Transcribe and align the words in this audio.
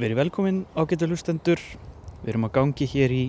Verið 0.00 0.16
velkomin 0.22 0.62
ágættu 0.72 1.04
hlustendur. 1.04 1.60
Við 2.22 2.30
erum 2.32 2.46
að 2.46 2.52
gangi 2.54 2.86
hér 2.88 3.12
í 3.12 3.24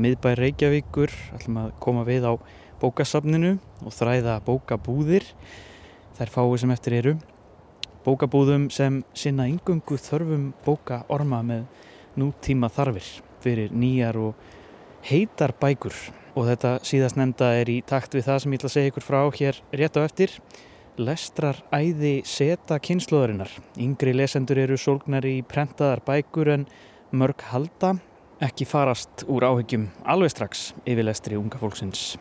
miðbæ 0.00 0.30
Reykjavíkur, 0.38 1.12
ætlum 1.36 1.58
að 1.60 1.74
koma 1.84 2.04
við 2.08 2.24
á 2.24 2.32
bókasafninu 2.80 3.50
og 3.84 3.92
þræða 3.92 4.38
bókabúðir. 4.46 5.26
Þær 6.16 6.32
fáið 6.32 6.54
sem 6.62 6.72
eftir 6.72 6.96
eru. 7.02 7.12
Bókabúðum 8.06 8.70
sem 8.72 9.02
sinna 9.12 9.44
yngungu 9.50 9.98
þörfum 10.00 10.54
bókaorma 10.64 11.42
með 11.44 11.66
nútíma 12.16 12.70
þarfir 12.72 13.10
fyrir 13.44 13.76
nýjar 13.76 14.16
og 14.16 14.48
heitar 15.04 15.52
bækur. 15.60 15.92
Og 16.32 16.48
þetta 16.48 16.78
síðast 16.80 17.20
nefnda 17.20 17.52
er 17.60 17.68
í 17.68 17.82
takt 17.84 18.16
við 18.16 18.30
það 18.30 18.40
sem 18.40 18.56
ég 18.56 18.62
ætla 18.62 18.72
að 18.72 18.76
segja 18.78 18.94
ykkur 18.94 19.08
frá 19.10 19.20
hér 19.36 19.60
rétt 19.68 20.00
á 20.00 20.08
eftir 20.08 20.40
lestrar 20.98 21.58
æði 21.74 22.20
seta 22.26 22.78
kynnslóðarinnar. 22.82 23.50
Yngri 23.80 24.14
lesendur 24.16 24.60
eru 24.62 24.78
sólgnar 24.80 25.26
í 25.28 25.40
prentaðar 25.46 26.02
bækur 26.06 26.52
en 26.54 26.66
mörg 27.12 27.44
halda 27.50 27.96
ekki 28.44 28.66
farast 28.68 29.24
úr 29.32 29.46
áhyggjum 29.48 29.86
alveg 30.04 30.34
strax 30.34 30.66
yfir 30.84 31.06
lestri 31.08 31.38
unga 31.38 31.60
fólksins. 31.60 32.16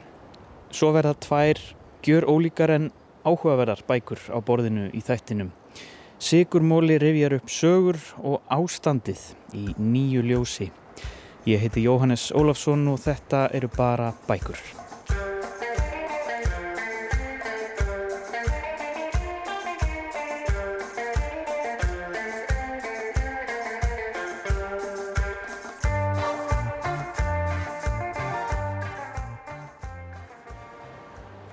Svo 0.72 0.92
verða 0.96 1.16
tvær 1.20 1.60
gjör 2.06 2.28
ólíkar 2.32 2.76
en 2.76 2.92
áhugaverðar 3.26 3.84
bækur 3.88 4.22
á 4.32 4.38
borðinu 4.40 4.88
í 4.94 5.04
þættinum. 5.04 5.52
Sigurmóli 6.20 7.00
rifjar 7.02 7.36
upp 7.40 7.52
sögur 7.52 8.00
og 8.24 8.42
ástandið 8.48 9.22
í 9.58 9.68
nýju 9.76 10.24
ljósi. 10.30 10.72
Ég 11.46 11.62
heiti 11.62 11.84
Jóhannes 11.86 12.32
Ólafsson 12.34 12.88
og 12.94 13.04
þetta 13.04 13.50
eru 13.54 13.70
bara 13.76 14.14
bækur. 14.30 14.85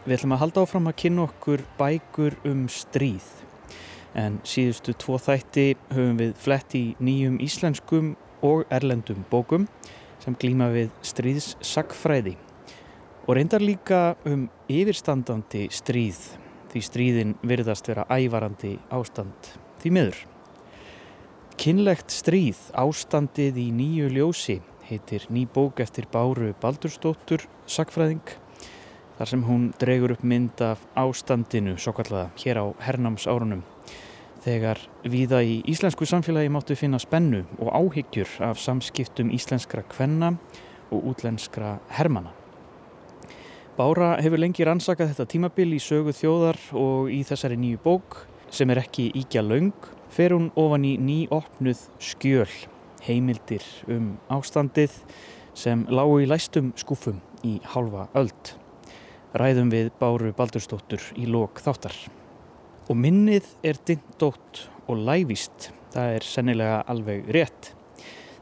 Við 0.02 0.16
ætlum 0.16 0.32
að 0.34 0.40
halda 0.42 0.62
áfram 0.64 0.88
að 0.90 0.96
kynna 0.98 1.24
okkur 1.28 1.60
bækur 1.78 2.34
um 2.50 2.64
stríð. 2.66 3.26
En 4.18 4.40
síðustu 4.42 4.96
tvo 4.98 5.14
þætti 5.22 5.66
höfum 5.92 6.16
við 6.18 6.32
flett 6.42 6.74
í 6.74 6.82
nýjum 6.98 7.36
íslenskum 7.44 8.08
og 8.42 8.64
erlendum 8.74 9.22
bókum 9.30 9.68
sem 10.24 10.34
glýma 10.34 10.72
við 10.74 10.90
stríðssagfræði. 11.06 12.34
Og 13.28 13.38
reyndar 13.38 13.62
líka 13.62 14.16
um 14.26 14.48
yfirstandandi 14.66 15.68
stríð 15.70 16.18
því 16.74 16.84
stríðin 16.88 17.38
virðast 17.46 17.86
vera 17.86 18.08
ævarandi 18.10 18.74
ástand 18.90 19.54
því 19.84 19.96
miður. 20.00 20.20
Kinnlegt 21.62 22.10
stríð 22.10 22.58
ástandið 22.74 23.62
í 23.68 23.70
nýju 23.70 24.10
ljósi 24.18 24.58
heitir 24.90 25.30
ný 25.30 25.46
bók 25.46 25.78
eftir 25.84 26.10
Báru 26.10 26.50
Baldurstóttur 26.58 27.46
sagfræðing 27.70 28.41
þar 29.22 29.30
sem 29.30 29.42
hún 29.46 29.66
dregur 29.78 30.16
upp 30.16 30.22
mynd 30.26 30.58
af 30.66 30.80
ástandinu 30.98 31.76
svo 31.78 31.92
kallaða 31.94 32.32
hér 32.42 32.58
á 32.58 32.66
hernámsárunum 32.82 33.60
þegar 34.42 34.80
viða 35.06 35.38
í 35.46 35.60
íslensku 35.70 36.08
samfélagi 36.10 36.50
máttu 36.50 36.74
finna 36.74 36.98
spennu 36.98 37.44
og 37.62 37.68
áhyggjur 37.70 38.32
af 38.42 38.58
samskiptum 38.58 39.30
íslenskra 39.30 39.84
kvenna 39.86 40.32
og 40.90 41.06
útlenskra 41.12 41.76
hermana. 41.94 42.32
Bára 43.76 44.16
hefur 44.18 44.42
lengi 44.42 44.66
rannsakað 44.66 45.12
þetta 45.12 45.28
tímabil 45.36 45.76
í 45.76 45.78
sögu 45.78 46.10
þjóðar 46.18 46.58
og 46.74 47.12
í 47.14 47.20
þessari 47.22 47.60
nýju 47.62 47.78
bók 47.84 48.24
sem 48.50 48.74
er 48.74 48.80
ekki 48.82 49.12
íkja 49.22 49.44
laung 49.46 49.86
fer 50.10 50.34
hún 50.34 50.50
ofan 50.58 50.88
í 50.88 50.96
nýopnuð 50.98 51.84
skjöl 52.02 52.50
heimildir 53.06 53.62
um 53.86 54.16
ástandið 54.34 54.98
sem 55.54 55.86
lágu 55.94 56.18
í 56.24 56.26
læstum 56.26 56.74
skúfum 56.74 57.22
í 57.46 57.60
halva 57.70 58.08
öld 58.18 58.56
ræðum 59.38 59.70
við 59.72 59.90
Báru 60.00 60.32
Baldurstóttur 60.36 61.04
í 61.16 61.24
lok 61.30 61.62
þáttar. 61.64 61.94
Og 62.90 62.98
minnið 62.98 63.46
er 63.64 63.78
dindótt 63.86 64.66
og 64.90 65.00
lævist, 65.06 65.70
það 65.94 66.16
er 66.16 66.26
sennilega 66.26 66.80
alveg 66.92 67.30
rétt. 67.32 67.72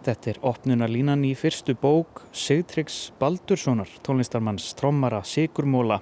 Þetta 0.00 0.30
er 0.32 0.40
opnunarlínan 0.48 1.26
í 1.28 1.34
fyrstu 1.36 1.76
bók 1.78 2.24
Sigtryggs 2.32 3.10
Baldurssonar, 3.20 3.90
tónlistarmanns 4.02 4.70
trommara 4.78 5.20
Sigurmóla 5.28 6.00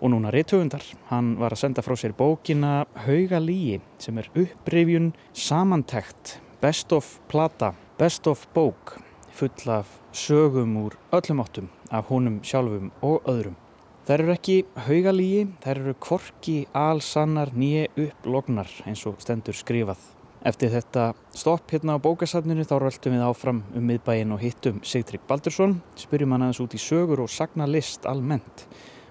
og 0.00 0.12
núna 0.14 0.32
reytöfundar. 0.32 0.82
Hann 1.12 1.34
var 1.38 1.52
að 1.52 1.62
senda 1.62 1.84
frá 1.84 1.94
sér 1.98 2.16
bókina 2.16 2.86
Hauga 3.04 3.42
líi 3.42 3.82
sem 4.00 4.18
er 4.18 4.30
upprifjun 4.32 5.12
samantækt, 5.36 6.38
best 6.62 6.92
of 6.96 7.18
plata, 7.28 7.74
best 8.00 8.26
of 8.26 8.48
bók, 8.56 8.96
full 9.30 9.70
af 9.76 10.00
sögum 10.10 10.76
úr 10.86 10.98
öllum 11.12 11.44
áttum 11.44 11.70
af 11.92 12.08
honum 12.10 12.40
sjálfum 12.42 12.90
og 13.02 13.22
öðrum. 13.28 13.67
Þær 14.08 14.22
eru 14.22 14.32
ekki 14.32 14.54
haugalígi, 14.86 15.40
þær 15.60 15.78
eru 15.82 15.92
korki, 16.00 16.62
alsannar, 16.72 17.50
nýje 17.52 17.90
upplognar 18.06 18.70
eins 18.88 19.02
og 19.04 19.18
stendur 19.20 19.52
skrifað. 19.52 20.00
Eftir 20.48 20.70
þetta 20.72 21.10
stopp 21.36 21.74
hérna 21.74 21.98
á 22.00 22.00
bókasafninu 22.00 22.64
þá 22.64 22.72
röldum 22.80 23.18
við 23.18 23.24
áfram 23.26 23.58
um 23.76 23.84
miðbæin 23.84 24.32
og 24.32 24.40
hittum 24.40 24.78
Sigtrygg 24.80 25.26
Baldursson, 25.28 25.82
spyrjum 26.00 26.32
hann 26.32 26.46
aðeins 26.46 26.62
út 26.64 26.78
í 26.78 26.80
sögur 26.80 27.20
og 27.26 27.28
sagna 27.28 27.68
list 27.68 28.08
almennt 28.08 28.64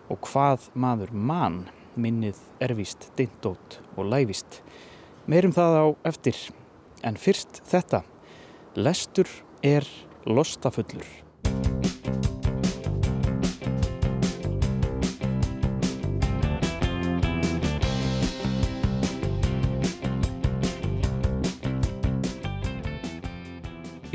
og 0.09 0.17
hvað 0.31 0.65
maður 0.73 1.13
mann 1.13 1.59
minnið 1.93 2.41
ervist, 2.65 3.11
dindót 3.21 3.77
og 3.93 4.09
lævist. 4.09 4.63
Meirum 5.29 5.53
það 5.53 5.77
á 5.77 5.85
eftir, 6.09 6.41
en 7.05 7.21
fyrst 7.21 7.61
þetta, 7.69 8.01
lestur 8.73 9.29
er 9.61 9.85
lostafullur. 10.25 11.05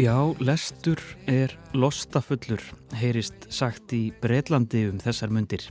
Já, 0.02 0.34
lestur 0.42 0.98
er 1.30 1.52
lostafullur, 1.78 2.62
heyrist 2.98 3.44
sagt 3.54 3.92
í 3.94 4.08
Breitlandi 4.18 4.80
um 4.88 4.96
þessar 4.98 5.30
mundir. 5.30 5.62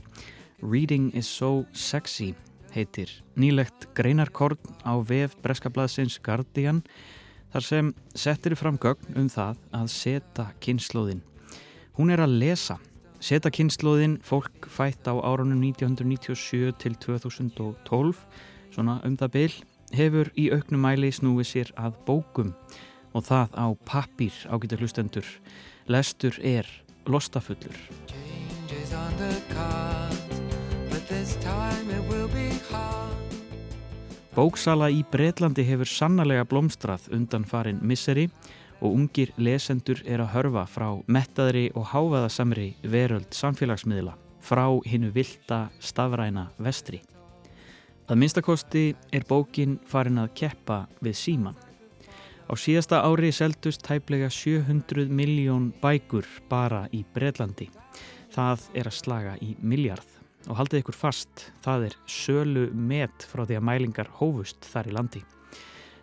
Reading 0.62 1.10
is 1.12 1.28
so 1.28 1.66
sexy 1.76 2.30
heitir 2.72 3.10
nýlegt 3.36 3.90
greinarkorn 3.98 4.56
á 4.88 4.96
vef 5.04 5.34
Breskablaðsins 5.44 6.16
Guardian 6.24 6.80
þar 7.52 7.66
sem 7.66 7.90
settir 8.16 8.56
fram 8.56 8.78
gögn 8.80 9.18
um 9.20 9.28
það 9.28 9.58
að 9.76 9.90
seta 9.92 10.46
kynnslóðin. 10.64 11.20
Hún 11.98 12.14
er 12.14 12.22
að 12.24 12.38
lesa. 12.40 12.78
Seta 13.20 13.52
kynnslóðin 13.52 14.14
fólk 14.24 14.70
fætt 14.72 15.10
á 15.12 15.12
árunum 15.12 15.60
1997 15.60 16.72
til 16.80 16.96
2012, 17.04 18.24
svona 18.72 18.96
um 19.04 19.20
það 19.20 19.36
byl, 19.36 19.52
hefur 19.92 20.32
í 20.40 20.48
auknum 20.56 20.86
mæli 20.88 21.12
snúið 21.12 21.50
sér 21.50 21.74
að 21.76 22.00
bókum 22.08 22.54
og 23.12 23.26
það 23.28 23.54
á 23.56 23.66
pappir 23.84 24.34
ágættu 24.48 24.78
hlustendur. 24.80 25.28
Lestur 25.88 26.38
er 26.42 26.66
lostafullur. 27.06 27.76
Bóksala 34.32 34.88
í 34.88 35.02
Breitlandi 35.12 35.64
hefur 35.68 35.88
sannlega 35.88 36.44
blómstrað 36.48 37.10
undan 37.12 37.44
farin 37.44 37.82
misseri 37.84 38.30
og 38.82 38.96
ungir 38.96 39.30
lesendur 39.36 40.00
er 40.08 40.22
að 40.24 40.32
hörfa 40.34 40.64
frá 40.66 40.88
mettaðri 41.06 41.68
og 41.76 41.90
háfaðasamri 41.92 42.72
veröld 42.82 43.30
samfélagsmiðla 43.36 44.16
frá 44.42 44.66
hinnu 44.88 45.12
vilda 45.14 45.68
stafræna 45.78 46.48
vestri. 46.58 47.02
Að 48.10 48.18
minnstakosti 48.18 48.86
er 49.14 49.28
bókin 49.28 49.78
farin 49.86 50.18
að 50.18 50.32
keppa 50.40 50.86
við 51.00 51.14
síman. 51.16 51.71
Á 52.52 52.54
síðasta 52.60 52.98
ári 53.08 53.30
seldust 53.32 53.80
tæplega 53.80 54.26
700 54.28 55.08
miljón 55.08 55.70
bækur 55.80 56.26
bara 56.50 56.82
í 56.92 56.98
Breitlandi. 57.14 57.70
Það 58.34 58.66
er 58.76 58.90
að 58.90 58.96
slaga 58.98 59.32
í 59.40 59.54
miljard. 59.64 60.04
Og 60.52 60.58
haldið 60.58 60.82
ykkur 60.82 60.98
fast, 60.98 61.46
það 61.64 61.86
er 61.86 61.96
sölu 62.04 62.66
met 62.76 63.24
frá 63.30 63.46
því 63.46 63.56
að 63.56 63.64
mælingar 63.70 64.12
hófust 64.18 64.68
þar 64.68 64.90
í 64.90 64.94
landi. 64.98 65.24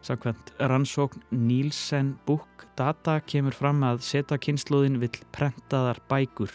Sakvæmt 0.01 0.49
rannsókn 0.57 1.21
Nílsen 1.29 2.15
Book 2.25 2.65
Data 2.79 3.19
kemur 3.29 3.53
fram 3.53 3.85
að 3.85 4.01
seta 4.09 4.41
kynnslóðin 4.41 4.97
vill 5.03 5.21
prentaðar 5.35 6.01
bækur, 6.09 6.49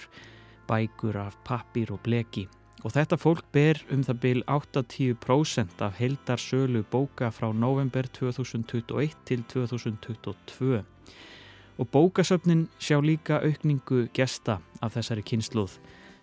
bækur 0.66 1.22
af 1.22 1.38
pappir 1.46 1.94
og 1.94 2.02
bleki 2.02 2.48
og 2.84 2.92
þetta 2.92 3.16
fólk 3.16 3.46
ber 3.52 3.80
um 3.92 4.02
það 4.04 4.20
byl 4.20 4.42
80% 4.44 5.80
af 5.86 5.98
heildarsölu 5.98 6.84
bóka 6.92 7.30
frá 7.32 7.48
november 7.52 8.06
2021 8.06 9.16
til 9.24 9.44
2022 9.48 10.84
og 11.78 11.88
bókasöfnin 11.90 12.68
sjá 12.78 13.00
líka 13.00 13.40
aukningu 13.40 14.08
gesta 14.12 14.60
af 14.82 14.94
þessari 14.94 15.24
kynsluð 15.24 15.78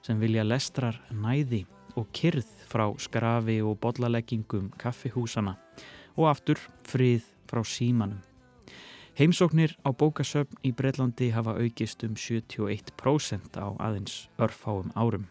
sem 0.06 0.20
vilja 0.22 0.46
lestrar 0.46 1.02
næði 1.12 1.66
og 1.96 2.08
kyrð 2.16 2.48
frá 2.72 2.88
skrafi 3.00 3.60
og 3.62 3.80
bollaleggingum 3.82 4.72
kaffihúsana 4.80 5.58
og 6.16 6.30
aftur 6.30 6.60
frið 6.88 7.26
frá 7.50 7.64
símanum. 7.68 8.22
Heimsóknir 9.18 9.76
á 9.84 9.92
bókasöfn 9.92 10.62
í 10.64 10.72
Breitlandi 10.72 11.34
hafa 11.36 11.58
aukist 11.60 12.04
um 12.08 12.16
71% 12.16 13.60
á 13.60 13.68
aðeins 13.76 14.30
örfáum 14.40 14.94
árum. 14.96 15.28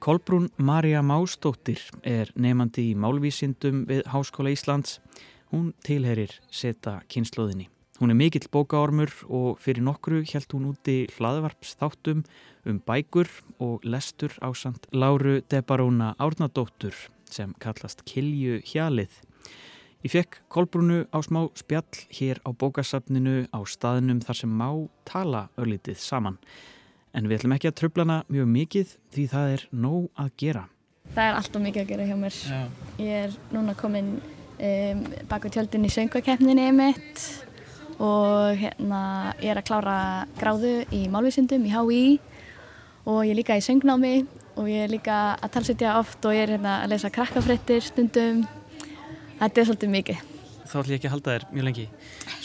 Kolbrún 0.00 0.48
Marja 0.56 1.02
Mástóttir 1.04 1.82
er 2.08 2.30
nefandi 2.32 2.86
í 2.88 2.92
málvísindum 2.96 3.82
við 3.84 4.06
Háskóla 4.08 4.48
Íslands. 4.54 4.94
Hún 5.52 5.74
tilherir 5.84 6.32
seta 6.48 7.02
kynnslóðinni. 7.12 7.66
Hún 8.00 8.14
er 8.14 8.16
mikill 8.16 8.48
bókaormur 8.48 9.12
og 9.28 9.60
fyrir 9.60 9.84
nokkru 9.84 10.22
held 10.24 10.56
hún 10.56 10.70
úti 10.70 10.94
hlaðvarps 11.18 11.76
þáttum 11.82 12.24
um 12.64 12.80
bækur 12.80 13.28
og 13.60 13.84
lestur 13.84 14.32
á 14.40 14.48
samt 14.56 14.88
Láru 14.88 15.42
Debaróna 15.52 16.14
Árnadóttur 16.16 16.96
sem 17.28 17.52
kallast 17.60 18.00
Kilju 18.08 18.62
Hjalið. 18.72 19.12
Ég 20.00 20.16
fekk 20.16 20.40
Kolbrúnu 20.48 21.02
á 21.12 21.20
smá 21.20 21.44
spjall 21.52 22.06
hér 22.08 22.40
á 22.48 22.56
bókasafninu 22.56 23.52
á 23.52 23.60
staðnum 23.68 24.24
þar 24.24 24.44
sem 24.46 24.48
má 24.48 24.70
tala 25.04 25.50
örlítið 25.60 26.00
saman. 26.00 26.40
En 27.14 27.26
við 27.26 27.40
ætlum 27.40 27.54
ekki 27.56 27.70
að 27.70 27.78
tröflana 27.80 28.20
mjög 28.30 28.50
mikið 28.54 28.92
því 29.14 29.24
það 29.32 29.54
er 29.54 29.64
nóg 29.72 30.10
að 30.14 30.34
gera. 30.38 30.64
Það 31.10 31.24
er 31.24 31.38
alltaf 31.40 31.64
mikið 31.64 31.82
að 31.82 31.88
gera 31.90 32.06
hjá 32.06 32.16
mér. 32.20 32.36
Já. 32.46 32.60
Ég 33.02 33.24
er 33.24 33.38
núna 33.50 33.74
komin 33.78 34.10
um, 34.20 35.06
baka 35.30 35.50
tjöldin 35.50 35.86
í 35.88 35.92
söngvakeppninni 35.92 36.68
mitt 36.76 37.24
og 38.00 38.56
hérna 38.56 39.00
ég 39.42 39.50
er 39.52 39.60
að 39.60 39.66
klára 39.68 39.96
gráðu 40.40 40.74
í 40.94 41.04
málvísindum 41.12 41.66
í 41.68 41.72
HÍ 41.74 42.02
og 43.04 43.24
ég 43.26 43.32
er 43.34 43.38
líka 43.40 43.58
í 43.58 43.64
söngnámi 43.64 44.14
og 44.56 44.70
ég 44.70 44.86
er 44.86 44.92
líka 44.92 45.18
að 45.36 45.54
talsetja 45.56 45.98
oft 46.00 46.24
og 46.24 46.36
ég 46.36 46.46
er 46.46 46.54
hérna 46.56 46.80
að 46.84 46.94
lesa 46.94 47.12
krakkafrættir 47.12 47.84
stundum 47.84 48.44
þetta 49.40 49.62
er 49.62 49.68
svolítið 49.68 49.94
mikið 49.96 50.26
Þá 50.70 50.76
ætlum 50.78 50.92
ég 50.92 51.00
ekki 51.00 51.08
að 51.08 51.14
halda 51.16 51.34
þér 51.34 51.46
mjög 51.50 51.66
lengi 51.68 51.86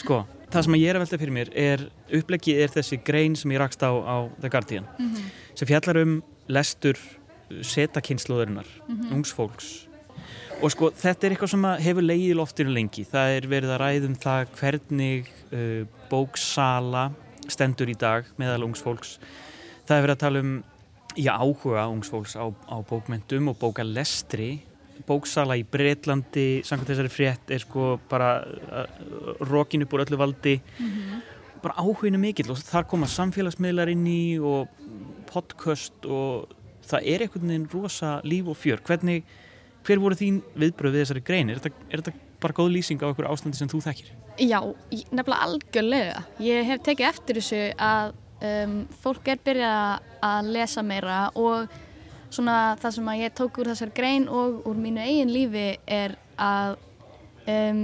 Sko, 0.01 0.19
það 0.51 0.67
sem 0.67 0.77
ég 0.79 0.89
er 0.89 0.97
að 0.97 1.05
velta 1.05 1.19
fyrir 1.21 1.35
mér 1.35 1.51
er 1.57 1.87
upplegið 2.19 2.61
er 2.63 2.73
þessi 2.75 2.99
grein 3.05 3.35
sem 3.39 3.51
ég 3.51 3.61
rakst 3.61 3.83
á 3.83 3.91
á 3.91 4.17
The 4.39 4.49
Guardian 4.49 4.87
mm 4.97 5.09
-hmm. 5.09 5.31
sem 5.55 5.67
fjallar 5.67 6.01
um 6.01 6.23
lestur 6.47 6.97
setakynnslóðurinnar, 7.61 8.65
mm 8.87 8.95
-hmm. 8.95 9.13
ungsfólks 9.15 9.87
og 10.61 10.71
sko 10.71 10.89
þetta 10.89 11.27
er 11.27 11.31
eitthvað 11.31 11.51
sem 11.51 11.65
hefur 11.85 12.05
leiðið 12.05 12.31
í 12.31 12.37
loftinu 12.39 12.73
lengi 12.73 13.03
það 13.03 13.27
er 13.37 13.47
verið 13.47 13.73
að 13.75 13.81
ræðum 13.81 14.15
það 14.15 14.47
hvernig 14.59 15.27
uh, 15.51 15.85
bóksala 16.09 17.11
stendur 17.47 17.89
í 17.89 17.97
dag 17.99 18.25
meðal 18.37 18.63
ungsfólks 18.69 19.19
það 19.85 19.97
er 19.97 20.05
verið 20.05 20.15
að 20.15 20.23
tala 20.23 20.39
um 20.39 20.63
í 21.15 21.27
áhuga 21.31 21.87
ungsfólks 21.91 22.35
á, 22.35 22.45
á 22.51 22.77
bókmentum 22.87 23.51
og 23.51 23.59
bókalestri 23.59 24.63
bóksala 25.07 25.57
í 25.59 25.63
Breitlandi 25.67 26.63
samkvæmt 26.65 26.91
þessari 26.91 27.13
frétt 27.13 27.53
er 27.53 27.63
sko 27.63 27.95
bara 28.09 28.29
uh, 28.41 28.85
rokin 29.49 29.85
upp 29.85 29.93
úr 29.93 30.05
öllu 30.05 30.17
valdi 30.17 30.59
mm 30.59 30.91
-hmm. 30.91 31.23
bara 31.63 31.75
áhuginu 31.77 32.17
mikill 32.17 32.51
og 32.51 32.57
þar 32.57 32.87
koma 32.87 33.07
samfélagsmiðlar 33.07 33.89
inn 33.89 34.07
í 34.07 34.39
og 34.39 34.67
podcast 35.25 36.05
og 36.05 36.47
það 36.85 37.01
er 37.03 37.21
einhvern 37.21 37.47
veginn 37.47 37.69
rosa 37.73 38.21
líf 38.23 38.47
og 38.47 38.57
fjör 38.57 38.79
hvernig 38.81 39.23
hver 39.85 40.01
voru 40.01 40.17
þín 40.17 40.41
viðbröð 40.57 40.95
við 40.95 41.03
þessari 41.03 41.23
grein? 41.25 41.49
Er 41.49 41.61
þetta, 41.61 41.87
er 41.91 42.01
þetta 42.01 42.13
bara 42.41 42.57
góð 42.57 42.71
lýsing 42.75 43.01
á 43.01 43.07
einhverju 43.09 43.31
ástandi 43.31 43.59
sem 43.59 43.71
þú 43.71 43.81
þekkir? 43.85 44.11
Já, 44.41 44.59
nefnilega 45.11 45.41
algjörlega. 45.47 46.21
Ég 46.43 46.69
hef 46.69 46.83
tekið 46.85 47.09
eftir 47.09 47.39
þessu 47.39 47.61
að 47.77 48.13
um, 48.49 48.77
fólk 49.03 49.29
er 49.31 49.41
byrjað 49.45 50.07
að 50.29 50.51
lesa 50.57 50.83
meira 50.85 51.19
og 51.39 51.75
svona 52.35 52.57
það 52.81 52.97
sem 52.97 53.11
að 53.11 53.21
ég 53.21 53.37
tók 53.37 53.59
úr 53.61 53.71
þessari 53.71 53.95
grein 53.95 54.27
og 54.31 54.65
úr 54.69 54.79
mínu 54.79 55.03
eigin 55.03 55.33
lífi 55.33 55.67
er 55.87 56.17
að 56.41 56.77
um, 57.47 57.81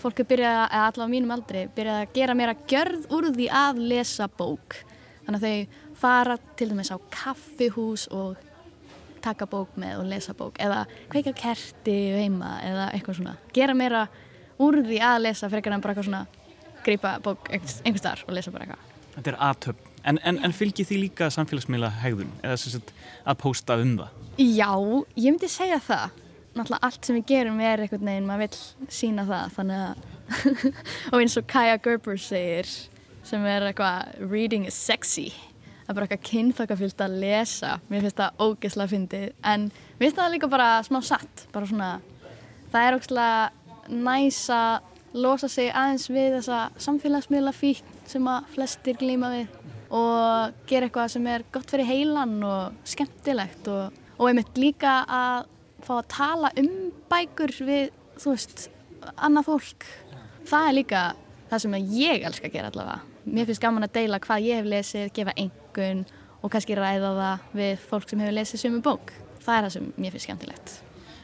fólk 0.00 0.22
er 0.22 0.28
byrjað, 0.28 0.60
eða 0.66 0.86
allavega 0.90 1.12
mínum 1.14 1.34
aldri, 1.34 1.66
byrjað 1.76 2.00
að 2.02 2.16
gera 2.16 2.36
meira 2.38 2.56
gjörð 2.68 3.06
úr 3.16 3.28
því 3.32 3.48
að 3.62 3.82
lesa 3.92 4.28
bók. 4.28 4.78
Þannig 5.26 5.38
að 5.38 5.46
þau 5.46 5.92
fara 6.02 6.38
til 6.58 6.68
dæmis 6.72 6.90
á 6.90 6.98
kaffihús 7.14 8.08
og 8.12 8.40
taka 9.22 9.46
bók 9.46 9.76
með 9.78 10.00
og 10.00 10.08
lesa 10.10 10.34
bók 10.34 10.58
eða 10.62 10.82
kveika 11.12 11.32
kerti 11.38 11.96
heima 12.18 12.56
eða 12.66 12.88
eitthvað 12.90 13.20
svona. 13.20 13.36
Gera 13.54 13.76
meira 13.78 14.06
úr 14.62 14.82
því 14.82 14.98
að 15.06 15.20
lesa 15.28 15.50
frekar 15.52 15.76
en 15.76 15.84
bara 15.84 15.94
eitthvað 15.94 16.10
svona 16.10 16.24
grípa 16.82 17.14
bók 17.22 17.50
einhver 17.52 18.00
starf 18.00 18.26
og 18.26 18.34
lesa 18.36 18.52
bara 18.54 18.66
eitthvað. 18.66 18.88
Þetta 19.12 19.30
er 19.32 19.38
aðtöp, 19.46 19.80
en, 20.08 20.18
en, 20.24 20.38
en 20.46 20.54
fylgir 20.56 20.88
því 20.88 20.98
líka 21.04 21.28
samfélagsmiðla 21.34 21.92
hegðun 22.02 22.32
eða 22.40 22.58
sagt, 22.60 22.94
að 23.24 23.38
pósta 23.42 23.78
um 23.82 23.94
það? 24.00 24.18
Já, 24.40 24.72
ég 25.16 25.28
myndi 25.28 25.50
segja 25.52 25.78
það. 25.82 26.18
Náttúrulega 26.52 26.88
allt 26.88 27.06
sem 27.08 27.16
við 27.16 27.28
gerum 27.30 27.60
er 27.64 27.80
eitthvað 27.80 28.04
neginn 28.08 28.26
maður 28.28 28.42
vil 28.44 28.90
sína 28.92 29.24
það 29.28 29.54
þannig 29.56 29.84
að 29.86 30.10
og 31.12 31.16
eins 31.20 31.38
og 31.40 31.46
Kaja 31.48 31.78
Gerber 31.84 32.20
segir 32.20 32.68
sem 33.24 33.46
er 33.48 33.68
eitthvað 33.68 34.28
reading 34.30 34.66
is 34.68 34.76
sexy. 34.76 35.30
Það 35.82 35.92
er 35.92 35.98
bara 35.98 36.08
eitthvað 36.08 36.28
kynþokkafyllt 36.28 37.04
að 37.04 37.16
lesa. 37.22 37.72
Mér 37.88 38.04
finnst 38.04 38.20
það 38.20 38.44
ógeðslega 38.46 38.92
fyndið 38.92 39.26
en 39.52 39.66
mér 39.72 40.06
finnst 40.06 40.20
það 40.20 40.32
líka 40.36 40.52
bara 40.52 40.70
smá 40.86 41.00
satt 41.06 41.46
bara 41.54 41.68
svona, 41.68 41.90
það 42.72 42.88
er 42.88 42.98
ógeðslega 42.98 43.92
næs 44.02 44.42
að 44.52 44.90
losa 45.12 45.48
sig 45.50 45.72
aðeins 45.76 46.08
við 46.08 46.38
þessa 46.38 46.62
samfélagsmiðla 46.80 47.52
fík 47.56 47.82
sem 48.08 48.28
að 48.28 48.48
flestir 48.54 48.96
glýma 49.00 49.32
við 49.32 49.61
og 49.92 50.66
gera 50.68 50.88
eitthvað 50.88 51.14
sem 51.14 51.28
er 51.28 51.46
gott 51.52 51.72
fyrir 51.72 51.88
heilan 51.88 52.38
og 52.48 52.88
skemmtilegt 52.88 53.68
og, 53.72 54.02
og 54.16 54.30
einmitt 54.30 54.56
líka 54.60 55.02
að 55.04 55.48
fá 55.82 55.94
að 55.98 56.10
tala 56.14 56.52
um 56.62 56.90
bækur 57.10 57.54
við, 57.66 57.88
þú 58.16 58.34
veist, 58.36 58.68
annað 59.16 59.48
fólk 59.50 59.88
það 60.48 60.68
er 60.68 60.78
líka 60.78 61.06
það 61.50 61.64
sem 61.64 61.80
ég 61.92 62.28
elska 62.28 62.48
að 62.48 62.54
gera 62.56 62.70
allavega 62.72 63.00
mér 63.24 63.46
finnst 63.48 63.62
gaman 63.62 63.86
að 63.86 63.94
deila 63.98 64.20
hvað 64.22 64.46
ég 64.46 64.60
hef 64.60 64.70
lesið, 64.70 65.10
gefa 65.16 65.34
engun 65.38 66.04
og 66.42 66.52
kannski 66.52 66.76
ræða 66.78 67.12
það 67.18 67.44
við 67.58 67.84
fólk 67.90 68.08
sem 68.10 68.22
hefur 68.22 68.36
lesið 68.38 68.62
sömu 68.64 68.80
bók. 68.84 69.12
Það 69.42 69.54
er 69.58 69.66
það 69.66 69.74
sem 69.76 69.92
mér 69.96 70.14
finnst 70.14 70.28
skemmtilegt. 70.28 70.74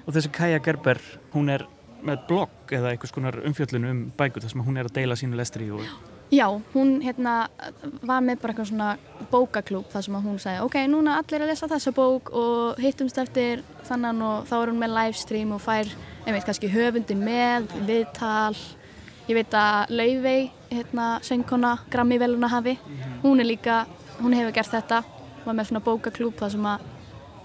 Og 0.06 0.14
þessi 0.16 0.30
Kaja 0.34 0.60
Gerber, 0.64 1.00
hún 1.34 1.50
er 1.52 1.66
með 2.06 2.22
blogg 2.28 2.74
eða 2.74 2.92
einhvers 2.92 3.14
konar 3.14 3.40
umfjöllun 3.42 3.88
um 3.88 4.04
bækur 4.18 4.44
þar 4.44 4.54
sem 4.54 4.64
hún 4.64 4.78
er 4.78 4.88
að 4.88 4.96
deila 5.00 5.18
sínu 5.18 5.38
lestri 5.38 5.70
og... 5.74 5.82
Já, 5.82 6.17
hún 6.74 6.98
hérna 7.00 7.48
var 8.02 8.20
með 8.20 8.40
bara 8.42 8.52
eitthvað 8.52 8.70
svona 8.70 8.88
bókaklúb 9.30 9.86
þar 9.92 10.04
sem 10.04 10.18
hún 10.24 10.40
sagði 10.42 10.64
ok, 10.66 10.76
núna 10.92 11.18
allir 11.20 11.44
að 11.44 11.52
lesa 11.52 11.68
þessa 11.70 11.92
bók 11.96 12.32
og 12.36 12.80
hittumst 12.82 13.18
eftir 13.18 13.62
þannan 13.88 14.20
og 14.22 14.48
þá 14.50 14.56
er 14.58 14.72
hún 14.72 14.82
með 14.82 14.96
livestream 14.96 15.54
og 15.56 15.62
fær, 15.64 15.88
einmitt 16.26 16.44
kannski 16.48 16.68
höfundin 16.72 17.24
með, 17.24 17.70
viðtal 17.88 18.56
Ég 19.28 19.36
veit 19.36 19.52
að 19.52 19.90
Laufey, 19.92 20.46
hérna, 20.72 21.06
söngkona, 21.20 21.74
Grammy 21.92 22.16
veluna 22.16 22.48
hafi, 22.48 22.78
mhm. 22.80 23.18
hún 23.20 23.42
er 23.42 23.44
líka, 23.44 23.82
hún 24.22 24.32
hefur 24.32 24.54
gert 24.56 24.72
þetta, 24.72 25.02
var 25.44 25.56
með 25.56 25.68
svona 25.68 25.84
bókaklúp 25.84 26.38
þar 26.40 26.54
sem 26.54 26.68
að 26.70 26.86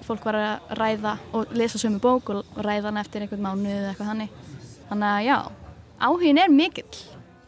fólk 0.08 0.24
var 0.30 0.38
að 0.40 0.72
ræða 0.80 1.14
og 1.36 1.52
lesa 1.60 1.82
sömu 1.82 2.00
bók 2.04 2.32
og 2.32 2.56
ræða 2.56 2.88
hana 2.88 3.04
eftir 3.04 3.26
einhvern 3.26 3.44
mánu 3.44 3.68
eða 3.68 3.92
eitthvað 3.92 4.12
hannig. 4.14 4.32
Þannig 4.88 5.10
að 5.10 5.28
já, 5.28 5.38
áhugin 6.08 6.40
er 6.40 6.56
mikill. 6.56 7.04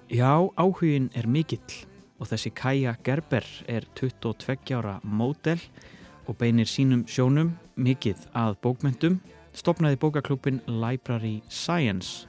Já, 0.05 0.38
áhugin 0.53 1.09
er 1.17 1.25
mikill 1.25 1.85
og 2.21 2.27
þessi 2.29 2.51
Kaja 2.53 2.91
Gerber 3.01 3.45
er 3.65 3.88
22 3.97 4.75
ára 4.77 5.00
módel 5.01 5.57
og 6.29 6.38
beinir 6.38 6.69
sínum 6.69 7.07
sjónum 7.09 7.55
mikill 7.75 8.19
að 8.38 8.53
bókmyndum, 8.62 9.17
stopnaði 9.57 9.97
bókaklúpin 9.97 10.62
Library 10.69 11.41
Science. 11.50 12.27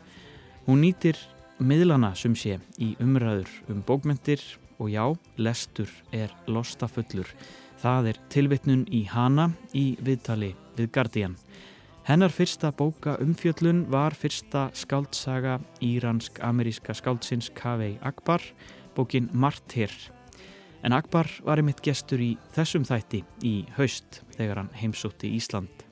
Hún 0.64 0.80
nýtir 0.86 1.20
miðlana 1.60 2.14
sem 2.16 2.32
sé 2.32 2.56
í 2.80 2.94
umræður 2.96 3.52
um 3.68 3.84
bókmyndir 3.84 4.40
og 4.80 4.88
já, 4.88 5.04
lestur 5.36 5.92
er 6.16 6.32
lostafullur. 6.48 7.28
Það 7.76 8.08
er 8.14 8.22
tilvittnun 8.32 8.86
í 8.88 9.04
hana 9.04 9.50
í 9.76 9.98
viðtali 10.00 10.54
við 10.80 10.94
Guardian. 10.96 11.36
Hennar 12.06 12.30
fyrsta 12.30 12.70
bóka 12.70 13.16
umfjöllun 13.18 13.80
var 13.90 14.14
fyrsta 14.14 14.68
skáldsaga 14.78 15.56
íransk-ameríska 15.82 16.94
skáldsins 16.94 17.48
Kaveh 17.50 17.98
Akbar, 18.00 18.38
bókin 18.94 19.26
Martyr. 19.32 19.90
En 20.84 20.92
Akbar 20.94 21.26
var 21.42 21.58
einmitt 21.58 21.82
gestur 21.82 22.22
í 22.22 22.36
þessum 22.54 22.86
þætti 22.86 23.24
í 23.42 23.54
haust 23.74 24.20
þegar 24.36 24.62
hann 24.62 24.70
heimsótti 24.78 25.32
Ísland. 25.34 25.82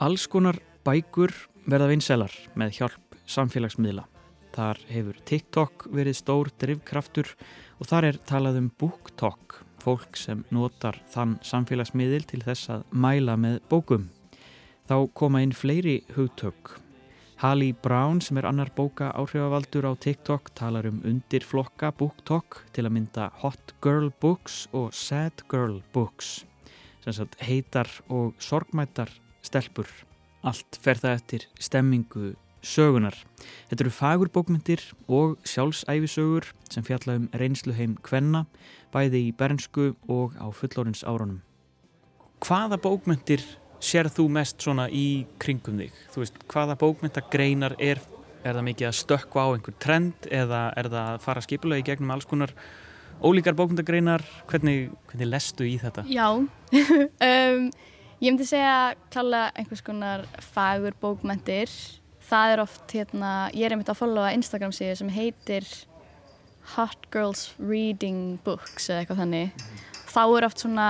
Alls 0.00 0.24
konar 0.24 0.56
bækur 0.88 1.36
verða 1.68 1.92
vinselar 1.92 2.32
með 2.56 2.80
hjálp 2.80 3.20
samfélagsmiðla. 3.28 4.08
Þar 4.56 4.84
hefur 4.88 5.22
TikTok 5.28 5.90
verið 5.92 6.22
stór 6.22 6.48
drivkraftur 6.56 7.36
og 7.76 7.92
þar 7.92 8.14
er 8.14 8.24
talað 8.24 8.62
um 8.64 8.72
BookTok, 8.80 9.66
fólk 9.84 10.16
sem 10.16 10.46
notar 10.48 10.96
þann 11.12 11.36
samfélagsmiðil 11.44 12.24
til 12.24 12.46
þess 12.48 12.72
að 12.72 12.88
mæla 12.88 13.36
með 13.36 13.60
bókum. 13.68 14.14
Þá 14.88 15.02
koma 15.12 15.42
inn 15.44 15.52
fleiri 15.52 15.98
hugtök. 16.16 16.78
Halli 17.42 17.74
Brown 17.84 18.22
sem 18.24 18.38
er 18.40 18.46
annar 18.48 18.70
bóka 18.72 19.10
áhrifavaldur 19.12 19.84
á 19.84 19.92
TikTok 20.00 20.48
talar 20.56 20.88
um 20.88 21.02
undirflokka 21.04 21.90
BookTok 21.98 22.62
til 22.72 22.86
að 22.88 22.94
mynda 22.96 23.26
Hot 23.42 23.74
Girl 23.84 24.08
Books 24.22 24.64
og 24.72 24.96
Sad 24.96 25.44
Girl 25.52 25.82
Books 25.92 26.46
sem 27.04 27.12
sagt 27.12 27.36
heitar 27.44 27.92
og 28.08 28.32
sorgmætar 28.40 29.12
stelpur. 29.44 29.92
Allt 30.40 30.80
fer 30.80 30.96
það 30.96 31.18
eftir 31.18 31.46
stemmingu 31.60 32.32
sögunar. 32.64 33.20
Þetta 33.68 33.84
eru 33.84 33.94
fagurbókmyndir 33.94 34.88
og 35.04 35.36
sjálfsæfisögur 35.44 36.48
sem 36.72 36.88
fjalla 36.88 37.20
um 37.20 37.28
reynsluheim 37.36 38.00
kvenna, 38.02 38.46
bæði 38.88 39.28
í 39.28 39.36
bernsku 39.36 39.92
og 40.08 40.32
á 40.40 40.48
fullorins 40.48 41.04
árunum. 41.04 41.42
Hvaða 42.40 42.80
bókmyndir 42.80 43.44
sér 43.80 44.08
þú 44.12 44.28
mest 44.38 44.62
svona 44.62 44.88
í 44.90 45.26
kringum 45.42 45.78
þig? 45.80 45.96
Þú 46.12 46.22
veist, 46.22 46.38
hvaða 46.50 46.76
bókmyndagreinar 46.80 47.76
er, 47.78 48.00
er 48.42 48.58
það 48.58 48.66
mikið 48.70 48.88
að 48.90 48.98
stökka 49.00 49.44
á 49.44 49.48
einhver 49.54 49.76
trend 49.82 50.28
eða 50.30 50.62
er 50.78 50.90
það 50.90 51.12
að 51.14 51.24
fara 51.26 51.44
skipulega 51.44 51.84
í 51.84 51.88
gegnum 51.88 52.14
alls 52.14 52.28
konar 52.28 52.54
ólíkar 53.22 53.56
bókmyndagreinar? 53.58 54.24
Hvernig, 54.50 54.90
hvernig 55.10 55.30
lestu 55.30 55.68
í 55.68 55.76
þetta? 55.82 56.06
Já, 56.10 56.28
um, 57.30 57.68
ég 58.18 58.32
myndi 58.32 58.48
segja 58.48 58.94
klálega 59.14 59.52
einhvers 59.58 59.84
konar 59.86 60.26
fagur 60.54 60.96
bókmyndir. 61.02 61.72
Það 62.28 62.54
er 62.54 62.62
oft, 62.64 62.82
hérna, 62.92 63.34
ég 63.56 63.64
er 63.64 63.72
einmitt 63.72 63.88
að 63.88 64.02
followa 64.02 64.34
Instagram 64.36 64.74
síðu 64.76 64.98
sem 65.00 65.12
heitir 65.14 65.64
Hot 66.74 67.06
Girls 67.14 67.54
Reading 67.56 68.36
Books 68.44 68.90
eða 68.90 69.04
eitthvað 69.04 69.22
þannig. 69.22 69.68
Þá 70.08 70.22
er 70.26 70.46
oft 70.48 70.64
svona 70.64 70.88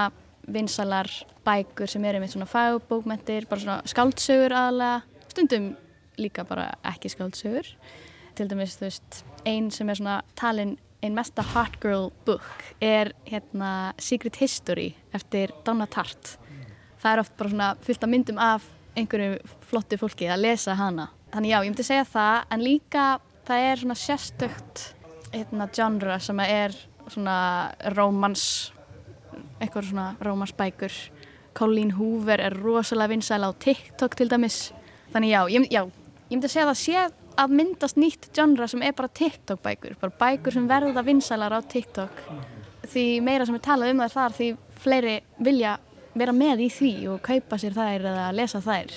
vinsalar 0.49 1.11
bækur 1.49 1.91
sem 1.91 2.05
eru 2.05 2.21
með 2.23 2.35
svona 2.37 2.51
fagbókmentir, 2.51 3.49
bara 3.49 3.65
svona 3.65 3.79
skáldsögur 3.89 4.55
aðalega, 4.55 5.25
stundum 5.33 5.73
líka 6.21 6.45
bara 6.45 6.73
ekki 6.93 7.11
skáldsögur. 7.15 7.73
Til 8.39 8.47
dæmis, 8.51 8.77
þú 8.79 8.87
veist, 8.87 9.23
einn 9.49 9.73
sem 9.75 9.89
er 9.91 9.99
svona 9.99 10.21
talin 10.39 10.77
einn 11.03 11.15
mesta 11.15 11.45
hot 11.55 11.79
girl 11.83 12.11
book 12.27 12.43
er 12.83 13.13
hérna 13.29 13.95
Secret 14.03 14.41
History 14.41 14.93
eftir 15.15 15.53
Donna 15.67 15.87
Tartt. 15.87 16.37
Það 16.99 17.13
er 17.13 17.23
oft 17.23 17.37
bara 17.39 17.53
svona 17.53 17.69
fullt 17.87 18.05
af 18.05 18.11
myndum 18.11 18.41
af 18.43 18.67
einhverju 18.99 19.39
flottu 19.71 19.99
fólki 20.01 20.27
að 20.27 20.43
lesa 20.49 20.75
hana. 20.79 21.09
Þannig 21.31 21.53
já, 21.53 21.59
ég 21.59 21.71
myndi 21.71 21.87
segja 21.87 22.07
það, 22.09 22.39
en 22.51 22.65
líka 22.65 23.05
það 23.47 23.67
er 23.69 23.83
svona 23.83 23.99
sérstökt 24.01 24.85
hérna 25.35 25.69
genre 25.71 26.19
sem 26.25 26.41
er 26.43 26.75
svona 27.09 27.39
romans, 27.95 28.45
eitthvað 29.61 29.91
svona 29.93 30.09
romansbækur 30.25 30.99
Colleen 31.59 31.97
Hoover 31.99 32.39
er 32.39 32.55
rosalega 32.55 33.11
vinsæla 33.11 33.51
á 33.51 33.53
TikTok 33.59 34.15
til 34.15 34.31
dæmis. 34.31 34.69
Þannig 35.11 35.33
já, 35.33 35.41
ég, 35.51 35.65
já, 35.73 35.83
ég 35.83 36.37
myndi 36.37 36.47
að 36.47 36.53
segja 36.53 36.67
að 36.67 36.71
það 36.71 36.81
sé 36.85 37.03
að 37.39 37.55
myndast 37.59 37.99
nýtt 37.99 38.31
genre 38.35 38.69
sem 38.71 38.85
er 38.87 38.95
bara 38.99 39.11
TikTok 39.11 39.63
bækur, 39.65 39.97
bara 39.99 40.15
bækur 40.21 40.55
sem 40.55 40.69
verða 40.71 41.03
vinsælar 41.07 41.55
á 41.55 41.61
TikTok. 41.63 42.23
Því 42.89 43.05
meira 43.27 43.47
sem 43.47 43.59
er 43.59 43.65
talað 43.65 43.93
um 43.93 44.03
það 44.05 44.15
þar 44.15 44.37
því 44.39 44.49
fleiri 44.85 45.17
vilja 45.49 45.75
vera 46.19 46.35
með 46.35 46.65
í 46.67 46.69
því 46.73 46.93
og 47.15 47.23
kaupa 47.27 47.59
sér 47.59 47.75
þær 47.77 48.07
eða 48.13 48.29
lesa 48.37 48.63
þær. 48.63 48.95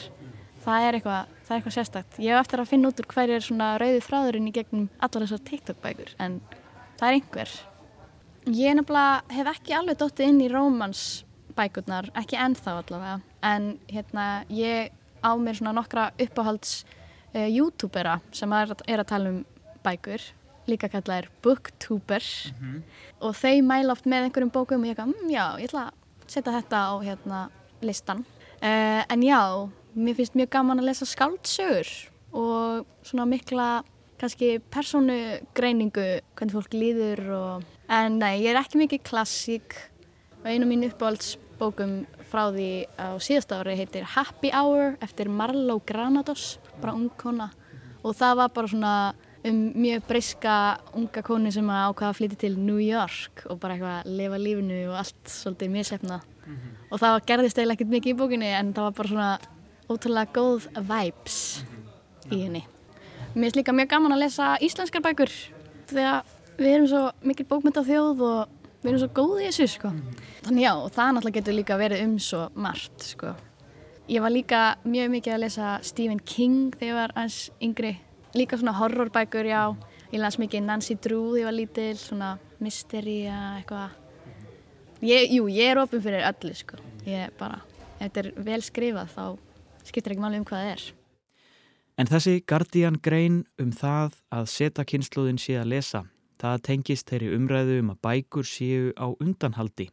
Það 0.62 0.86
er 0.86 1.00
eitthvað, 1.00 1.34
það 1.42 1.56
er 1.56 1.60
eitthvað 1.60 1.78
sérstakt. 1.80 2.22
Ég 2.22 2.36
hef 2.36 2.46
eftir 2.46 2.62
að 2.62 2.70
finna 2.70 2.92
út 2.92 3.02
úr 3.02 3.10
hver 3.16 3.34
er 3.34 3.46
svona 3.46 3.72
rauði 3.82 4.06
þráðurinn 4.06 4.50
í 4.52 4.56
gegnum 4.56 4.88
allar 5.02 5.26
þessar 5.26 5.44
TikTok 5.50 5.82
bækur 5.82 6.14
en 6.22 6.38
það 7.00 7.08
er 7.08 7.18
einhver. 7.18 7.58
Ég 8.46 8.78
nefnilega 8.78 9.38
hef 9.38 9.52
ekki 9.56 9.78
alveg 9.78 10.02
dóttið 10.02 10.30
inn 10.30 10.46
í 10.46 10.50
rómans 10.54 11.04
bækurnar, 11.56 12.10
ekki 12.18 12.40
ennþá 12.40 12.78
allavega 12.82 13.20
en 13.44 13.78
hérna 13.92 14.26
ég 14.50 14.92
á 15.22 15.32
mér 15.38 15.58
svona 15.60 15.76
nokkra 15.78 16.12
uppáhalds 16.20 16.84
uh, 17.36 17.48
youtubera 17.48 18.20
sem 18.32 18.52
er, 18.54 18.76
er 18.88 19.04
að 19.04 19.10
tala 19.14 19.34
um 19.34 19.42
bækur 19.86 20.22
líka 20.70 20.90
kallaðir 20.90 21.30
booktubers. 21.44 22.52
Mm 22.52 22.68
-hmm. 22.68 22.82
og 23.20 23.36
þau 23.36 23.62
mæla 23.62 23.92
oft 23.92 24.06
með 24.06 24.24
einhverjum 24.24 24.52
bókum 24.52 24.82
og 24.82 24.88
ég 24.88 24.98
ekki, 24.98 25.06
mm, 25.08 25.30
já, 25.30 25.46
ég 25.60 25.70
ætla 25.70 25.88
að 25.88 25.94
setja 26.28 26.54
þetta 26.54 26.78
á 26.78 26.94
hérna 27.04 27.50
listan 27.82 28.26
uh, 28.62 29.04
en 29.10 29.22
já, 29.22 29.70
mér 29.96 30.16
finnst 30.16 30.36
mjög 30.36 30.50
gaman 30.50 30.80
að 30.80 30.86
lesa 30.86 31.06
skáldsögur 31.06 31.90
og 32.32 32.86
svona 33.04 33.26
mikla 33.26 33.84
kannski 34.22 34.60
persónugreiningu 34.72 36.22
hvernig 36.36 36.54
fólk 36.54 36.74
líður 36.78 37.22
og... 37.36 37.64
en 37.90 38.20
nei, 38.22 38.44
ég 38.44 38.54
er 38.54 38.62
ekki 38.62 38.78
mikið 38.78 39.04
klassík 39.04 39.78
og 40.42 40.50
einu 40.50 40.66
mín 40.66 40.86
uppáhaldsbókum 40.90 42.06
frá 42.32 42.50
því 42.50 42.70
á 42.98 43.08
síðast 43.22 43.54
ári 43.54 43.78
heitir 43.78 44.06
Happy 44.16 44.50
Hour 44.54 44.98
eftir 45.02 45.30
Marlo 45.30 45.82
Granados, 45.86 46.60
bara 46.82 46.96
ung 46.98 47.12
kona 47.18 47.52
og 48.02 48.16
það 48.18 48.38
var 48.40 48.50
bara 48.56 48.68
svona 48.68 48.96
um 49.46 49.62
mjög 49.74 50.04
breyska 50.08 50.56
unga 50.98 51.22
koni 51.26 51.52
sem 51.54 51.66
ákvaða 51.66 52.10
að 52.10 52.18
flytja 52.20 52.42
til 52.44 52.58
New 52.58 52.82
York 52.82 53.46
og 53.50 53.60
bara 53.62 53.78
eitthvað 53.78 53.96
að 54.02 54.12
lifa 54.20 54.42
lífinu 54.42 54.82
og 54.90 55.00
allt 55.02 55.32
svolítið 55.34 55.70
missefna 55.70 56.20
mm 56.22 56.56
-hmm. 56.56 56.76
og 56.92 57.00
það 57.00 57.26
gerðist 57.26 57.58
eiginlega 57.58 57.74
ekkert 57.74 57.96
mikið 57.96 58.14
í 58.14 58.20
bókinni 58.20 58.52
en 58.60 58.74
það 58.74 58.84
var 58.84 58.92
bara 58.92 59.08
svona 59.08 59.40
ótrúlega 59.90 60.34
góð 60.34 60.68
vibes 60.76 61.64
mm 61.64 61.68
-hmm. 61.68 62.38
í 62.38 62.44
henni. 62.44 62.64
Mér 63.36 63.42
finnst 63.42 63.56
líka 63.56 63.72
mjög 63.72 63.90
gaman 63.90 64.12
að 64.12 64.20
lesa 64.20 64.58
íslenskar 64.62 65.02
bækur 65.02 65.32
þegar 65.88 66.24
við 66.58 66.74
erum 66.76 66.88
svo 66.88 67.12
mikil 67.22 67.46
bókmynda 67.46 67.84
þjóð 67.84 68.22
og 68.22 68.48
við 68.82 68.90
erum 68.92 69.02
svo 69.02 69.10
góði 69.16 69.46
í 69.46 69.48
þessu 69.50 69.68
sko. 69.76 69.92
Mm. 69.94 70.20
Þannig 70.48 70.66
já, 70.66 70.74
það 70.96 71.10
náttúrulega 71.16 71.38
getur 71.38 71.58
líka 71.58 71.78
verið 71.80 72.04
um 72.08 72.14
svo 72.22 72.42
margt 72.56 73.06
sko. 73.06 73.34
Ég 74.12 74.24
var 74.24 74.34
líka 74.34 74.62
mjög 74.84 75.12
mikið 75.14 75.36
að 75.36 75.44
lesa 75.46 75.74
Stephen 75.86 76.20
King 76.20 76.74
þegar 76.76 76.90
ég 76.90 76.98
var 76.98 77.14
aðeins 77.16 77.40
yngri. 77.64 77.94
Líka 78.36 78.58
svona 78.58 78.74
horrorbækur, 78.80 79.48
já. 79.48 79.76
Ég 80.12 80.20
las 80.20 80.40
mikið 80.42 80.66
Nancy 80.66 80.98
Drew 81.00 81.30
þegar 81.30 81.40
ég 81.40 81.48
var 81.48 81.56
lítil, 81.56 81.92
svona 82.00 82.32
mysteria, 82.60 83.38
eitthvað. 83.60 83.94
Ég, 85.02 85.32
jú, 85.38 85.46
ég 85.50 85.72
er 85.72 85.82
ofin 85.82 86.04
fyrir 86.04 86.26
öllu 86.28 86.56
sko. 86.58 86.82
Ég 87.08 87.32
bara, 87.40 87.62
ef 88.00 88.10
þetta 88.10 88.24
er 88.24 88.34
vel 88.50 88.60
skrifað 88.66 89.14
þá 89.16 89.24
skiptir 89.88 90.16
ekki 90.16 90.26
máli 90.26 90.42
um 90.42 90.48
hvað 90.48 90.66
það 90.66 90.74
er. 90.74 90.88
En 92.02 92.10
þessi 92.10 92.40
Guardian 92.50 92.98
grein 93.04 93.44
um 93.62 93.72
það 93.76 94.18
að 94.34 94.50
setja 94.50 94.88
kynsluðin 94.88 95.40
sé 95.42 95.58
að 95.62 95.72
lesa 95.76 96.04
Það 96.42 96.62
tengist 96.66 97.10
þeirri 97.12 97.34
umræðu 97.38 97.80
um 97.84 97.92
að 97.94 98.00
bækur 98.08 98.48
séu 98.50 98.92
á 98.98 99.14
undanhaldi. 99.14 99.92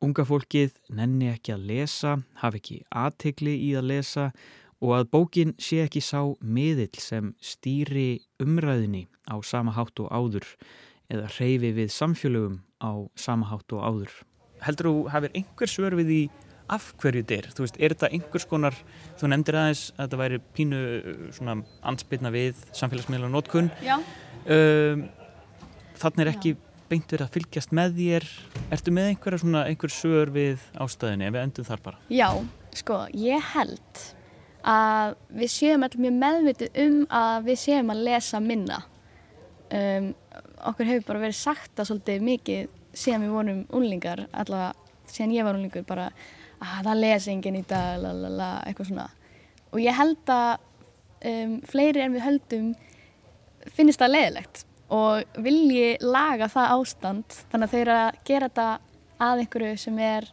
Unga 0.00 0.24
fólkið 0.24 0.76
nenni 0.96 1.28
ekki 1.32 1.52
að 1.56 1.66
lesa, 1.72 2.12
hafi 2.40 2.60
ekki 2.60 2.76
aðtegli 2.94 3.56
í 3.66 3.72
að 3.76 3.88
lesa 3.90 4.28
og 4.80 4.94
að 4.96 5.10
bókin 5.12 5.56
sé 5.60 5.82
ekki 5.84 6.00
sá 6.04 6.22
miðill 6.40 7.02
sem 7.02 7.34
stýri 7.42 8.22
umræðinni 8.40 9.08
á 9.28 9.36
sama 9.44 9.74
hátt 9.76 10.00
og 10.00 10.08
áður 10.14 10.46
eða 11.10 11.26
reyfi 11.36 11.72
við 11.76 11.90
samfélögum 11.92 12.60
á 12.80 13.10
sama 13.18 13.50
hátt 13.50 13.74
og 13.74 13.82
áður. 13.82 14.14
Heldur 14.64 14.88
þú 14.88 14.96
hafið 15.12 15.36
einhver 15.42 15.72
svör 15.74 15.98
við 15.98 16.12
því 16.12 16.22
af 16.70 16.90
hverju 17.02 17.24
þetta 17.24 17.36
er? 17.36 17.48
Þú 17.50 17.64
veist, 17.64 17.78
er 17.82 17.94
þetta 17.94 18.10
einhvers 18.14 18.46
konar, 18.48 18.76
þú 19.18 19.30
nefndir 19.32 19.58
aðeins 19.58 19.86
að 19.96 20.04
þetta 20.04 20.20
væri 20.22 20.42
pínu 20.56 20.82
svona 21.36 21.56
ansbytna 21.92 22.32
við 22.34 22.60
samfélagsmiðla 22.78 23.26
og 23.26 23.34
nótkunn. 23.34 23.72
Já. 23.84 23.96
Um, 24.46 25.08
þannig 26.00 26.24
er 26.24 26.32
ekki 26.32 26.56
beint 26.90 27.12
verið 27.12 27.26
að 27.26 27.34
fylgjast 27.36 27.74
með 27.76 27.98
þér. 27.98 28.26
Ertu 28.74 28.94
með 28.94 29.10
einhverja 29.12 29.42
svona 29.42 29.66
einhver 29.70 29.92
sögur 29.94 30.32
við 30.34 30.64
ástæðinni 30.82 31.28
ef 31.28 31.36
við 31.36 31.44
endum 31.44 31.68
þar 31.68 31.84
bara. 31.84 32.00
Já, 32.10 32.28
sko, 32.80 32.98
ég 33.14 33.52
held 33.52 34.02
að 34.70 35.14
við 35.40 35.52
séum 35.54 35.86
alltaf 35.86 36.02
mjög 36.02 36.16
meðvitið 36.20 36.80
um 36.84 36.98
að 37.20 37.46
við 37.46 37.60
séum 37.62 37.92
að 37.94 38.02
lesa 38.08 38.40
minna. 38.44 38.80
Um, 39.70 40.10
okkur 40.66 40.88
hefur 40.88 41.06
bara 41.12 41.22
verið 41.22 41.38
sagt 41.38 41.78
að 41.78 41.92
svolítið 41.92 42.24
mikið 42.26 42.78
síðan 42.90 43.24
við 43.24 43.36
vorum 43.36 43.60
unlingar 43.78 44.24
allavega 44.34 44.72
síðan 45.10 45.34
ég 45.36 45.46
var 45.46 45.58
unlingur 45.58 45.86
bara 45.86 46.08
að 46.60 46.88
það 46.88 47.02
lesi 47.04 47.30
enginn 47.32 47.60
í 47.60 47.66
dag 47.70 48.00
lalala, 48.02 48.50
eitthvað 48.66 48.90
svona. 48.90 49.06
Og 49.70 49.78
ég 49.84 49.96
held 49.96 50.34
að 50.34 50.50
um, 51.30 51.54
fleiri 51.70 52.02
en 52.02 52.18
við 52.18 52.26
höldum 52.26 52.74
finnist 53.70 54.02
það 54.02 54.14
leðilegt 54.16 54.64
og 54.90 55.40
vilji 55.42 55.96
laga 56.02 56.48
það 56.50 56.74
ástand. 56.76 57.38
Þannig 57.52 57.68
að 57.68 57.80
eru 57.80 57.96
að 57.96 58.20
gera 58.28 58.48
þetta 58.48 58.68
að 59.20 59.42
einhverju 59.44 59.80
sem 59.84 59.98
er 60.04 60.28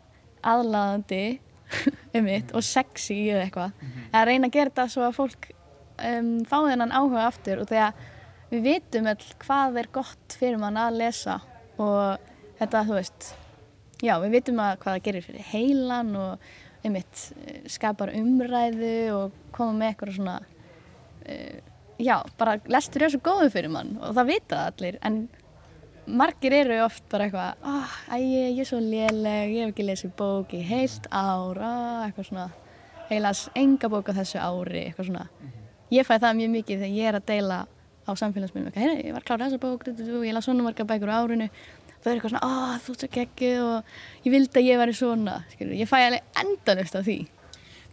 aðlaðandi 0.48 1.24
um 2.16 2.28
mitt 2.28 2.54
og 2.56 2.66
sexy 2.66 3.20
eða 3.30 3.46
eitthvað. 3.46 3.72
Mm 3.72 3.88
-hmm. 3.88 4.12
að 4.20 4.28
reyna 4.32 4.48
að 4.48 4.56
gera 4.58 4.70
þetta 4.72 4.88
svo 4.90 5.08
að 5.08 5.18
fólk 5.18 5.50
um, 5.98 6.32
fá 6.46 6.58
þennan 6.70 6.96
áhuga 6.96 7.28
aftur. 7.28 7.62
Og 7.62 7.68
þegar 7.68 7.94
við 8.52 8.64
vitum 8.64 9.10
all 9.12 9.28
hvað 9.44 9.82
er 9.82 9.90
gott 9.92 10.38
fyrir 10.40 10.60
mann 10.62 10.80
að 10.80 11.02
lesa 11.02 11.42
og 11.78 12.18
þetta 12.60 12.84
þú 12.88 12.98
veist 12.98 13.34
já 14.04 14.14
við 14.22 14.38
vitum 14.38 14.62
að 14.64 14.78
hvað 14.82 14.96
það 14.96 15.06
gerir 15.08 15.26
fyrir 15.26 15.50
heilan 15.52 16.14
og 16.16 16.48
um 16.86 16.94
mitt 16.96 17.24
skapar 17.72 18.14
umræðu 18.16 18.98
og 19.16 19.40
koma 19.56 19.76
með 19.76 19.92
eitthvað 19.92 20.14
svona 20.18 20.38
uh, 20.40 21.58
já, 22.00 22.22
bara 22.38 22.60
lestur 22.70 23.06
er 23.06 23.14
svo 23.14 23.22
góðu 23.26 23.50
fyrir 23.54 23.74
mann 23.74 23.98
og 24.02 24.16
það 24.18 24.32
vita 24.32 24.56
það 24.56 24.72
allir 24.72 24.98
en 25.08 25.22
margir 26.08 26.56
eru 26.56 26.78
oft 26.86 27.04
bara 27.12 27.28
eitthvað 27.28 27.68
oh, 27.68 27.96
æ, 28.14 28.18
ég 28.22 28.62
er 28.62 28.68
svo 28.70 28.80
léleg, 28.82 29.54
ég 29.54 29.66
hef 29.66 29.74
ekki 29.74 29.88
lesið 29.88 30.14
bók 30.20 30.54
í 30.56 30.62
heilt 30.66 31.10
ár 31.12 31.60
oh, 31.60 32.06
eitthvað 32.06 32.30
svona, 32.30 32.46
heilas 33.10 33.48
enga 33.58 33.90
bók 33.92 34.12
á 34.14 34.18
þessu 34.22 34.40
ári, 34.40 34.86
eitthvað 34.88 35.10
svona. 35.10 35.26
Ég 35.94 36.08
fæ 36.08 36.16
það 36.20 36.40
mjög 36.42 36.54
mikið 36.56 36.82
þegar 36.84 36.96
ég 36.96 37.10
er 37.10 37.20
að 37.20 37.28
deila 37.32 37.60
á 38.08 38.12
samfélagsmiðlum, 38.22 38.76
hey, 38.76 38.96
ég 39.10 39.16
var 39.16 39.28
klárað 39.28 39.54
þessa 39.54 39.62
bók 39.64 40.24
ég 40.28 40.36
las 40.36 40.48
svona 40.48 40.64
marga 40.64 40.88
bækur 40.88 41.12
á 41.12 41.20
árinu. 41.20 41.50
Það 41.98 42.12
er 42.12 42.20
eitthvað 42.20 42.34
svona, 42.36 42.48
oh, 42.48 42.74
þú 42.84 42.94
ert 42.94 43.04
svo 43.04 43.10
geggið 43.18 43.62
og 43.66 44.28
ég 44.28 44.36
vildi 44.36 44.62
að 44.62 44.68
ég 44.68 44.82
væri 44.84 44.96
svona. 44.96 45.40
Skilur, 45.52 45.76
ég 45.76 45.90
fæ 45.90 45.98
alveg 46.06 46.44
endanust 46.44 47.00
af 47.00 47.08
því. 47.08 47.18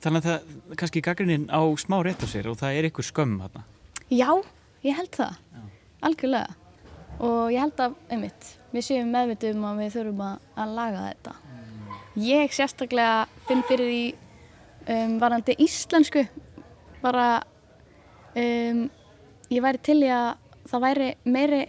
Þannig 0.05 0.21
að 0.21 0.27
það, 0.29 0.75
kannski 0.83 1.03
gaggrinnin 1.03 1.47
á 1.49 1.63
smá 1.81 2.03
rétt 2.05 2.23
á 2.23 2.29
sér 2.29 2.51
og 2.53 2.59
það 2.61 2.79
er 2.79 2.91
eitthvað 2.91 3.09
skömm 3.09 3.39
hérna 3.41 3.65
Já, 4.15 4.31
ég 4.85 4.95
held 4.95 5.11
það, 5.17 5.39
algjörlega. 6.07 6.59
Og 7.25 7.51
ég 7.55 7.63
held 7.63 7.81
að, 7.83 7.95
einmitt, 8.13 8.51
við 8.75 8.87
séum 8.89 9.11
meðvitið 9.15 9.57
um 9.57 9.65
að 9.69 9.81
við 9.81 9.95
þurfum 9.97 10.23
að, 10.27 10.45
að 10.63 10.75
laga 10.77 11.07
þetta. 11.09 11.35
Ég 12.23 12.55
sérstaklega 12.55 13.25
finn 13.49 13.65
fyrir 13.67 13.91
því 13.91 14.05
um, 14.95 15.17
varandi 15.23 15.57
íslensku, 15.65 16.25
bara 17.03 17.29
um, 18.39 18.85
ég 19.51 19.65
væri 19.65 19.83
til 19.83 19.99
í 20.05 20.13
að 20.15 20.31
það 20.71 20.85
væri 20.87 21.09
meiri 21.27 21.63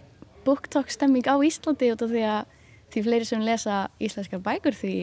booktalk 0.46 0.92
stemming 0.92 1.26
á 1.26 1.34
Íslandi 1.42 1.90
út 1.94 2.04
af 2.06 2.12
því 2.12 2.24
að 2.30 2.54
því 2.94 3.02
fleiri 3.08 3.26
sem 3.28 3.42
lesa 3.42 3.80
íslenskar 3.98 4.44
bækur 4.44 4.76
því, 4.76 4.94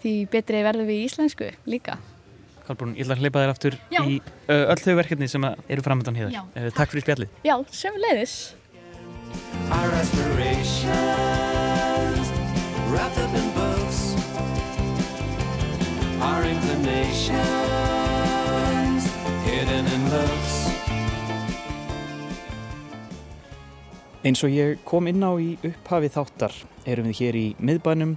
því 0.00 0.14
betri 0.32 0.64
verður 0.64 0.88
við 0.88 1.04
íslensku 1.10 1.52
líka. 1.68 1.98
Kolbrún, 2.66 2.94
ég 2.96 3.04
ætla 3.06 3.16
að 3.16 3.22
hleypa 3.24 3.42
þér 3.42 3.52
aftur 3.54 3.76
Já. 3.90 4.00
í 4.06 4.20
öll 4.48 4.78
þau 4.84 4.94
verkefni 5.00 5.28
sem 5.28 5.42
að 5.48 5.62
eru 5.68 5.82
framöndan 5.82 6.18
hér. 6.18 6.30
Já, 6.34 6.42
Uh, 6.56 6.68
takk 6.76 6.90
fyrir 6.92 7.02
spjallið. 7.06 7.28
Já, 7.44 7.56
sem 7.70 7.94
leiðis. 7.98 8.54
Our 16.22 16.44
inclinations 16.44 17.40
hidden 19.44 19.86
in 19.94 20.02
looks. 20.12 20.54
Eins 24.22 24.42
og 24.46 24.50
ég 24.54 24.78
kom 24.86 25.08
inn 25.10 25.18
á 25.26 25.34
í 25.42 25.56
upphafi 25.66 26.06
þáttar 26.14 26.54
erum 26.86 27.08
við 27.10 27.18
hér 27.24 27.38
í 27.40 27.46
miðbænum 27.58 28.12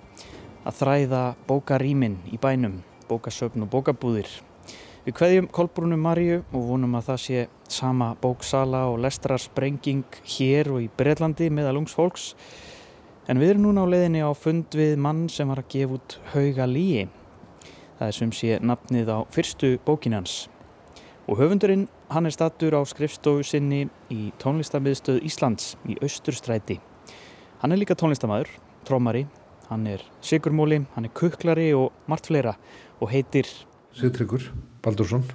að 0.65 0.77
þræða 0.83 1.21
bókarýmin 1.49 2.19
í 2.29 2.37
bænum, 2.41 2.75
bókasöfn 3.09 3.65
og 3.65 3.71
bókabúðir. 3.73 4.29
Við 5.05 5.13
kveðjum 5.19 5.47
Kolbrúnum 5.53 6.01
Maríu 6.01 6.39
og 6.49 6.63
vonum 6.65 6.95
að 6.97 7.11
það 7.11 7.19
sé 7.21 7.41
sama 7.69 8.07
bóksala 8.17 8.87
og 8.89 9.03
lestrarsprenging 9.03 10.17
hér 10.33 10.71
og 10.73 10.81
í 10.81 10.87
Breitlandi 10.89 11.51
meðal 11.53 11.75
ungs 11.83 11.93
fólks. 11.93 12.23
En 13.29 13.37
við 13.37 13.53
erum 13.53 13.67
núna 13.67 13.83
á 13.85 13.91
leiðinni 13.93 14.23
á 14.25 14.33
fund 14.33 14.73
við 14.73 14.95
mann 14.97 15.27
sem 15.29 15.45
var 15.53 15.61
að 15.61 15.69
gefa 15.75 15.99
út 15.99 16.17
hauga 16.33 16.65
líi. 16.65 17.05
Það 17.99 18.07
er 18.07 18.17
sem 18.17 18.33
sé 18.33 18.57
nafnið 18.65 19.13
á 19.13 19.19
fyrstu 19.29 19.75
bókinans. 19.85 20.47
Og 21.29 21.37
höfundurinn, 21.37 21.85
hann 22.09 22.25
er 22.25 22.33
stattur 22.33 22.73
á 22.73 22.81
skrifstofu 22.85 23.45
sinni 23.45 23.85
í 24.09 24.31
tónlistamiðstöð 24.41 25.21
Íslands 25.25 25.75
í 25.85 25.99
Austurstræti. 26.01 26.79
Hann 27.61 27.73
er 27.73 27.81
líka 27.81 27.93
tónlistamæður, 27.93 28.49
trómari, 28.89 29.27
hann 29.69 29.85
er 29.89 30.01
sigurmóli, 30.21 30.83
hann 30.93 31.05
er 31.05 31.13
kuklari 31.13 31.71
og 31.77 31.93
margt 32.09 32.29
fleira 32.29 32.57
og 32.99 33.11
heitir 33.11 33.49
Sigtryggur 33.95 34.43
Baldursson 34.83 35.25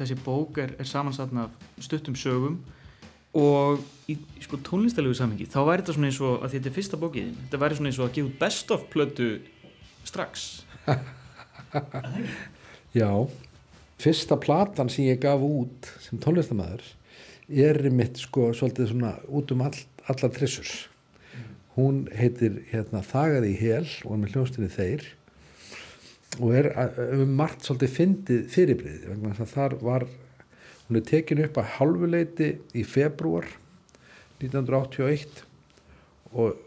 Þessi 0.00 0.16
bók 0.24 0.56
er, 0.62 0.72
er 0.80 0.88
samansatna 0.88 1.48
af 1.48 1.82
stuttum 1.84 2.16
sögum 2.16 2.62
og 3.36 3.82
í, 4.10 4.16
sko 4.42 4.58
tónlistalegu 4.64 5.14
samhengi 5.14 5.46
þá 5.46 5.60
væri 5.68 5.82
þetta 5.82 5.96
svona 5.96 6.08
eins 6.08 6.20
og 6.24 6.40
að 6.40 6.54
þetta 6.54 6.70
er 6.70 6.76
fyrsta 6.78 7.00
bókið 7.00 7.28
þetta 7.42 7.60
væri 7.62 7.76
svona 7.78 7.92
eins 7.92 8.00
og 8.00 8.06
að 8.06 8.14
gefa 8.16 8.30
út 8.30 8.38
best 8.40 8.72
of 8.74 8.86
plötu 8.90 9.28
strax. 10.08 10.46
Já, 13.00 13.10
fyrsta 14.02 14.40
platan 14.40 14.90
sem 14.90 15.10
ég 15.10 15.20
gaf 15.22 15.44
út 15.44 15.92
sem 16.02 16.18
tónlistamæður 16.18 16.88
er 17.50 17.82
mitt 17.94 18.20
sko 18.22 18.50
svolítið 18.54 18.92
svona 18.92 19.16
út 19.28 19.52
um 19.54 19.64
all, 19.66 19.76
alla 20.06 20.30
trissurs 20.32 20.86
hún 21.76 22.04
heitir 22.14 22.60
hérna 22.70 23.02
Þagaði 23.06 23.52
í 23.52 23.58
hel 23.60 23.86
og 24.04 24.14
er 24.14 24.20
með 24.22 24.34
hljónstinni 24.34 24.70
þeir 24.74 25.06
og 26.38 26.54
er 26.54 26.70
um 27.16 27.36
margt 27.38 27.66
svolítið 27.66 27.94
fyndið 27.96 28.42
fyrirbrið 28.54 29.06
vegna 29.10 29.32
þess 29.34 29.46
að 29.46 29.54
þar 29.54 29.76
var 29.82 30.06
hún 30.88 30.98
er 31.00 31.06
tekin 31.06 31.42
upp 31.44 31.60
að 31.60 31.72
hálfuleiti 31.76 32.50
í 32.74 32.84
februar 32.86 33.46
1981 34.40 35.42
og, 36.32 36.58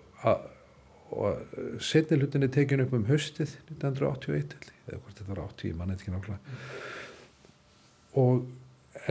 og 1.14 1.80
setni 1.84 2.20
hlutin 2.20 2.48
er 2.48 2.54
tekin 2.54 2.84
upp 2.84 2.96
um 2.96 3.08
haustið 3.10 3.56
1981 3.72 4.56
held 4.56 4.68
ég, 4.70 4.82
eða 4.88 5.00
hvort 5.00 5.20
þetta 5.20 5.32
var 5.32 5.44
80, 5.48 5.78
mann 5.80 5.94
eitthvað 5.94 6.18
nákvæmlega. 6.18 6.60
Og 8.24 8.44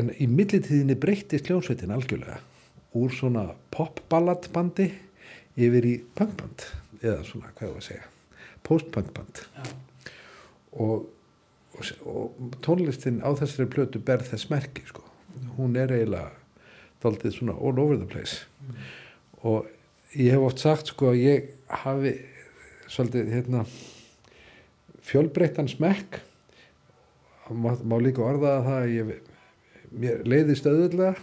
en 0.01 0.13
í 0.17 0.29
millitíðinni 0.31 0.97
breyttist 1.01 1.51
hljónsveitin 1.51 1.93
algjörlega 1.95 2.41
úr 2.97 3.13
svona 3.15 3.49
popballadbandi 3.73 4.89
yfir 5.57 5.89
í 5.89 5.95
punkband 6.17 6.67
eða 7.03 7.23
svona, 7.27 7.53
hvað 7.57 7.75
var 7.75 7.83
að 7.83 7.89
segja 7.89 8.09
postpunkband. 8.67 9.43
Og, 10.73 11.09
og, 11.75 11.89
og 12.07 12.59
tónlistin 12.65 13.21
á 13.21 13.35
þessari 13.37 13.69
plötu 13.73 14.01
ber 14.05 14.25
þess 14.25 14.51
merki 14.53 14.85
sko. 14.89 15.05
hún 15.57 15.77
er 15.77 15.91
eiginlega 15.93 16.31
daldið 17.03 17.35
svona 17.37 17.57
all 17.59 17.81
over 17.83 17.99
the 17.99 18.07
place. 18.09 18.45
Og 19.43 19.67
ég 20.15 20.33
hef 20.33 20.47
oft 20.47 20.63
sagt 20.63 20.93
sko 20.93 21.11
að 21.13 21.23
ég 21.25 21.51
hafi 21.83 22.15
svolítið 22.93 23.33
hérna 23.33 23.65
fjölbreyttan 25.03 25.69
smekk. 25.69 26.21
Má, 27.51 27.75
má 27.83 27.97
líka 28.01 28.23
orða 28.25 28.59
að 28.61 28.69
það 28.69 28.79
að 28.79 28.93
ég, 28.95 29.15
mér 29.93 30.23
leiðist 30.29 30.67
auðvitað 30.67 31.19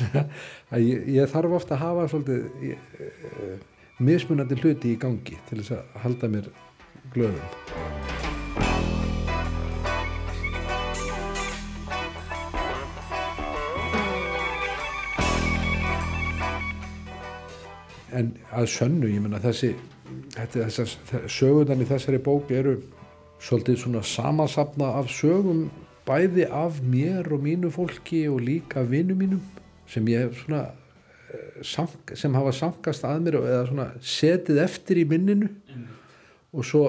að 0.72 0.84
ég, 0.84 1.04
ég 1.16 1.30
þarf 1.30 1.58
ofta 1.60 1.76
að 1.76 1.82
hafa 1.84 2.06
svolítið 2.12 2.64
ég, 2.70 2.88
eh, 3.00 3.58
mismunandi 4.00 4.58
hluti 4.60 4.94
í 4.94 4.98
gangi 5.00 5.38
til 5.48 5.60
þess 5.60 5.76
að 5.76 6.00
halda 6.04 6.30
mér 6.32 6.50
glöðum. 7.14 7.50
En 18.10 18.32
að 18.50 18.66
sönnu, 18.72 19.06
ég 19.06 19.22
menna 19.22 19.38
þessi 19.38 19.76
sögurnar 21.30 21.78
í 21.78 21.86
þessari 21.86 22.18
bók 22.22 22.50
eru 22.50 22.80
svolítið 23.40 23.78
svona 23.84 24.02
samasapna 24.04 24.90
af 24.98 25.12
sögum 25.14 25.68
bæði 26.08 26.46
af 26.48 26.80
mér 26.82 27.28
og 27.32 27.44
mínu 27.44 27.70
fólki 27.74 28.24
og 28.30 28.40
líka 28.46 28.84
vinnu 28.86 29.16
mínum 29.18 29.42
sem 29.90 30.06
ég 30.10 30.26
hef 30.26 30.44
svona 30.44 30.62
eh, 31.32 32.16
sem 32.16 32.34
hafa 32.34 32.54
sankast 32.54 33.06
að 33.06 33.26
mér 33.26 33.38
eða 33.40 33.66
svona 33.68 33.88
setið 34.00 34.62
eftir 34.64 35.02
í 35.02 35.06
minninu. 35.10 35.50
Og 36.50 36.66
svo 36.66 36.84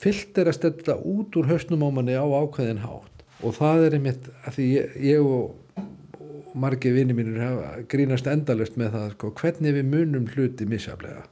filterast 0.00 0.64
þetta 0.64 0.96
út 0.98 1.36
úr 1.38 1.50
hausnum 1.50 1.82
á 1.86 1.88
manni 1.94 2.14
á 2.14 2.24
ákveðin 2.24 2.84
hátt. 2.84 3.24
Og 3.42 3.56
það 3.56 3.86
er 3.86 3.96
einmitt 3.98 4.30
að 4.44 4.56
því 4.56 4.68
ég, 4.70 4.94
ég 5.10 5.24
og, 5.24 5.82
og 6.20 6.54
margir 6.54 6.94
vinni 6.94 7.16
mínur 7.16 7.42
hafa 7.42 7.84
grínast 7.90 8.28
endalust 8.30 8.78
með 8.80 8.96
það 8.96 9.12
sko, 9.16 9.34
hvernig 9.40 9.76
við 9.78 9.92
munum 9.94 10.30
hluti 10.34 10.68
misjaflega 10.68 11.26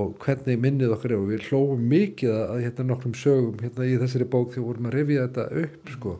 og 0.00 0.14
hvernig 0.24 0.58
minnið 0.60 0.94
okkur 0.96 1.14
er. 1.14 1.20
Og 1.20 1.32
við 1.32 1.48
hlófum 1.48 1.88
mikið 1.90 2.32
að, 2.34 2.44
að 2.54 2.62
hérna 2.66 2.86
nokkrum 2.90 3.16
sögum 3.18 3.60
hérna 3.62 3.88
í 3.88 3.98
þessari 4.02 4.28
bók 4.30 4.54
þegar 4.54 4.68
vorum 4.68 4.88
að 4.90 4.96
rifja 4.98 5.26
þetta 5.26 5.64
upp 5.64 5.92
sko. 5.94 6.14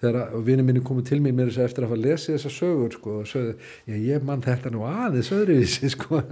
Þegar 0.00 0.36
vinni 0.46 0.64
mínu 0.64 0.82
komið 0.86 1.10
til 1.10 1.20
mér 1.20 1.36
með 1.36 1.50
þess 1.50 1.60
að 1.60 1.68
eftir 1.68 1.84
að 1.84 1.90
hafa 1.90 2.00
lesið 2.00 2.36
þessa 2.36 2.52
sögur 2.54 2.94
sko 2.96 3.16
og 3.20 3.26
sögðu, 3.28 3.56
já 3.90 3.96
ég 4.00 4.24
mann 4.24 4.44
þetta 4.46 4.72
nú 4.72 4.86
aðeins 4.88 5.32
öðruvísi 5.36 5.90
sko. 5.96 6.22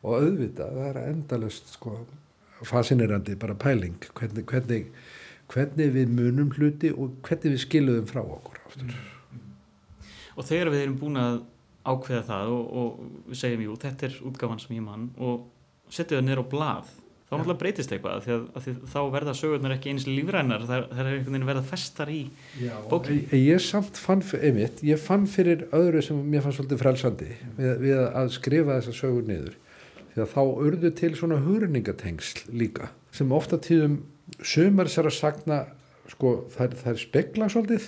Og 0.00 0.16
auðvitað, 0.16 0.76
það 0.76 0.90
er 0.92 1.00
endalust 1.08 1.74
sko 1.74 1.96
fascinerandi 2.64 3.34
bara 3.40 3.56
pæling 3.58 3.98
hvernig, 4.14 4.44
hvernig, 4.46 4.86
hvernig 5.50 5.94
við 5.96 6.12
munum 6.14 6.52
hluti 6.54 6.92
og 6.92 7.16
hvernig 7.26 7.56
við 7.56 7.64
skiluðum 7.64 8.08
frá 8.08 8.22
okkur 8.22 8.60
aftur. 8.68 8.98
Og 10.38 10.46
þegar 10.46 10.70
við 10.72 10.84
erum 10.84 10.98
búin 11.00 11.20
að 11.20 11.40
ákveða 11.84 12.24
það 12.28 12.54
og, 12.54 12.80
og 12.80 13.36
segjum 13.36 13.66
jú, 13.66 13.76
þetta 13.80 14.08
er 14.08 14.18
útgáfan 14.30 14.60
sem 14.62 14.76
ég 14.76 14.84
mann 14.84 15.08
og 15.18 15.46
setjum 15.92 16.20
það 16.20 16.26
nýr 16.28 16.42
á 16.42 16.46
blað 16.50 16.90
þá 17.30 17.36
náttúrulega 17.38 17.60
breytist 17.62 17.92
eitthvað 17.94 18.24
því 18.24 18.32
að, 18.34 18.44
að 18.58 18.64
því 18.64 18.72
þá 18.90 19.00
verða 19.14 19.34
sögurnar 19.38 19.74
ekki 19.76 19.92
eins 19.92 20.06
lífrænar 20.08 20.64
það 20.66 20.80
er 20.82 21.10
einhvern 21.12 21.30
veginn 21.30 21.46
verða 21.46 21.64
festar 21.68 22.10
í 22.10 22.20
bókinni. 22.90 23.20
Ég, 23.30 23.34
ég 23.52 23.62
samt 23.62 24.00
fann, 24.02 24.24
einmitt, 24.40 24.82
ég 24.86 24.98
fann 25.00 25.28
fyrir 25.30 25.68
öðru 25.76 26.02
sem 26.02 26.18
mér 26.26 26.42
fannst 26.42 26.58
svolítið 26.58 26.82
frelsandi 26.82 27.28
við, 27.58 27.74
við 27.84 28.02
að 28.08 28.32
skrifa 28.34 28.80
þessa 28.80 28.96
sögur 28.98 29.28
niður 29.30 29.58
því 30.10 30.24
að 30.24 30.32
þá 30.34 30.42
urðu 30.66 30.92
til 30.98 31.12
svona 31.20 31.38
hurningatengsl 31.44 32.50
líka 32.50 32.90
sem 33.14 33.30
ofta 33.36 33.60
tíðum 33.62 34.00
sumar 34.42 34.90
sér 34.90 35.06
að 35.10 35.18
sagna 35.20 35.62
sko 36.10 36.34
þær, 36.50 36.74
þær 36.82 36.98
spekla 36.98 37.50
svolítið. 37.52 37.86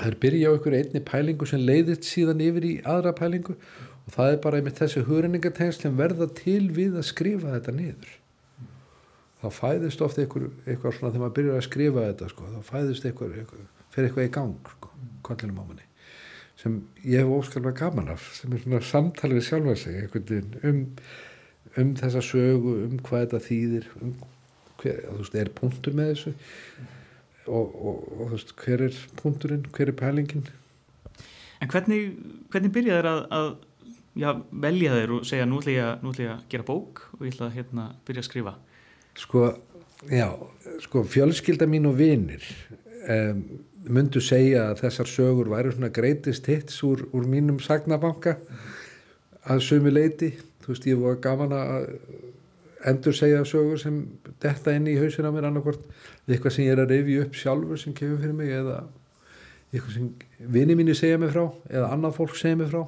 Þær 0.00 0.16
byrja 0.22 0.50
á 0.50 0.54
einhverju 0.54 0.80
einni 0.80 1.02
pælingu 1.06 1.48
sem 1.48 1.62
leiðist 1.64 2.08
síðan 2.08 2.42
yfir 2.44 2.66
í 2.66 2.72
aðra 2.88 3.12
pælingu 3.16 3.56
og 3.56 4.14
það 4.14 4.32
er 4.32 4.40
bara 4.46 4.60
einmitt 4.60 4.80
þessi 4.80 5.04
hurningatengsl 5.08 5.86
sem 5.86 5.98
verða 5.98 6.30
til 6.40 6.70
við 6.76 6.96
að 7.00 7.06
skrifa 7.10 7.54
þetta 7.56 7.76
niður. 7.76 8.16
Þá 9.40 9.46
fæðist 9.56 10.02
ofta 10.04 10.24
einhver, 10.24 10.50
eitthvað 10.66 10.96
svona 10.96 11.12
þegar 11.12 11.22
maður 11.24 11.36
byrjar 11.38 11.60
að 11.60 11.68
skrifa 11.68 12.08
þetta 12.10 12.32
sko, 12.32 12.48
þá 12.56 12.72
fæðist 12.72 13.06
eitthvað, 13.08 13.38
eitthvað 13.40 13.68
fyrir 13.94 14.10
eitthvað 14.10 14.28
í 14.28 14.34
gang 14.36 14.74
sko, 14.74 14.92
kollinum 15.26 15.62
á 15.62 15.64
manni 15.64 15.86
sem 16.60 16.76
ég 17.08 17.22
hef 17.22 17.30
óskalvað 17.32 17.78
gaman 17.78 18.10
af 18.12 18.26
sem 18.36 18.52
er 18.52 18.60
svona 18.60 18.80
samtal 18.84 19.30
við 19.32 19.46
sjálfa 19.46 19.76
sig 19.80 20.18
um 20.68 20.82
um 21.78 21.92
þessa 21.94 22.22
sögu, 22.24 22.72
um 22.86 22.96
hvað 23.06 23.26
þetta 23.26 23.40
þýðir 23.46 23.90
um 24.00 24.14
hver, 24.80 25.02
þú 25.04 25.18
veist, 25.20 25.36
er 25.38 25.52
punktur 25.54 25.96
með 25.96 26.10
þessu 26.12 26.32
og, 27.46 27.74
og, 27.74 28.04
og 28.16 28.22
þú 28.26 28.30
veist, 28.34 28.54
hver 28.64 28.86
er 28.88 29.00
punkturinn, 29.20 29.66
hver 29.76 29.92
er 29.92 29.96
pælingin 29.96 30.48
En 31.60 31.68
hvernig, 31.68 32.14
hvernig 32.48 32.72
byrjaði 32.72 33.02
þér 33.02 33.08
að, 33.10 33.22
að 33.36 33.48
já, 34.20 34.30
velja 34.64 34.94
þér 34.96 35.10
og 35.12 35.26
segja 35.28 35.48
nú 35.48 35.58
ætla 35.60 35.74
ég 35.74 35.86
að, 35.86 36.04
nú 36.04 36.12
ætla 36.14 36.24
ég 36.24 36.34
að 36.34 36.44
gera 36.54 36.66
bók 36.70 37.02
og 37.18 37.24
ég 37.26 37.34
ætla 37.34 37.48
að 37.50 37.56
hérna, 37.58 37.88
byrja 38.08 38.24
að 38.24 38.28
skrifa? 38.30 38.54
sko, 39.18 39.54
já, 40.08 40.28
sko 40.80 41.04
fjölskylda 41.04 41.68
mín 41.68 41.88
og 41.90 41.98
vinir 41.98 42.44
um, 43.08 43.42
myndu 43.90 44.22
segja 44.24 44.70
að 44.70 44.84
þessar 44.84 45.10
sögur 45.10 45.50
væri 45.52 45.74
svona 45.74 45.92
greatest 45.92 46.48
hits 46.50 46.82
úr, 46.86 47.06
úr 47.16 47.26
mínum 47.28 47.60
sagnabanka 47.62 48.36
að 49.48 49.64
sömu 49.66 49.92
leiti 49.92 50.34
þú 50.64 50.72
veist, 50.72 50.88
ég 50.88 51.00
var 51.00 51.20
gaman 51.24 51.56
að 51.56 51.88
endur 52.86 53.14
segja 53.16 53.42
sögur 53.44 53.80
sem 53.80 53.98
detta 54.40 54.72
inn 54.76 54.88
í 54.88 54.96
hausina 55.00 55.28
á 55.28 55.34
mér 55.34 55.48
annarkvort. 55.50 55.82
Eitthvað 56.28 56.54
sem 56.54 56.66
ég 56.66 56.74
er 56.74 56.84
að 56.84 56.94
reyfi 56.94 57.18
upp 57.24 57.36
sjálfur 57.36 57.80
sem 57.80 57.96
kemur 57.96 58.22
fyrir 58.22 58.36
mig 58.36 58.52
eða 58.54 58.78
eitthvað 59.70 59.92
sem 59.96 60.08
vini 60.54 60.76
mínu 60.78 60.96
segja 60.98 61.18
mig 61.20 61.32
frá 61.34 61.44
eða 61.68 61.92
annað 61.94 62.16
fólk 62.18 62.38
segja 62.38 62.60
mig 62.60 62.70
frá. 62.72 62.84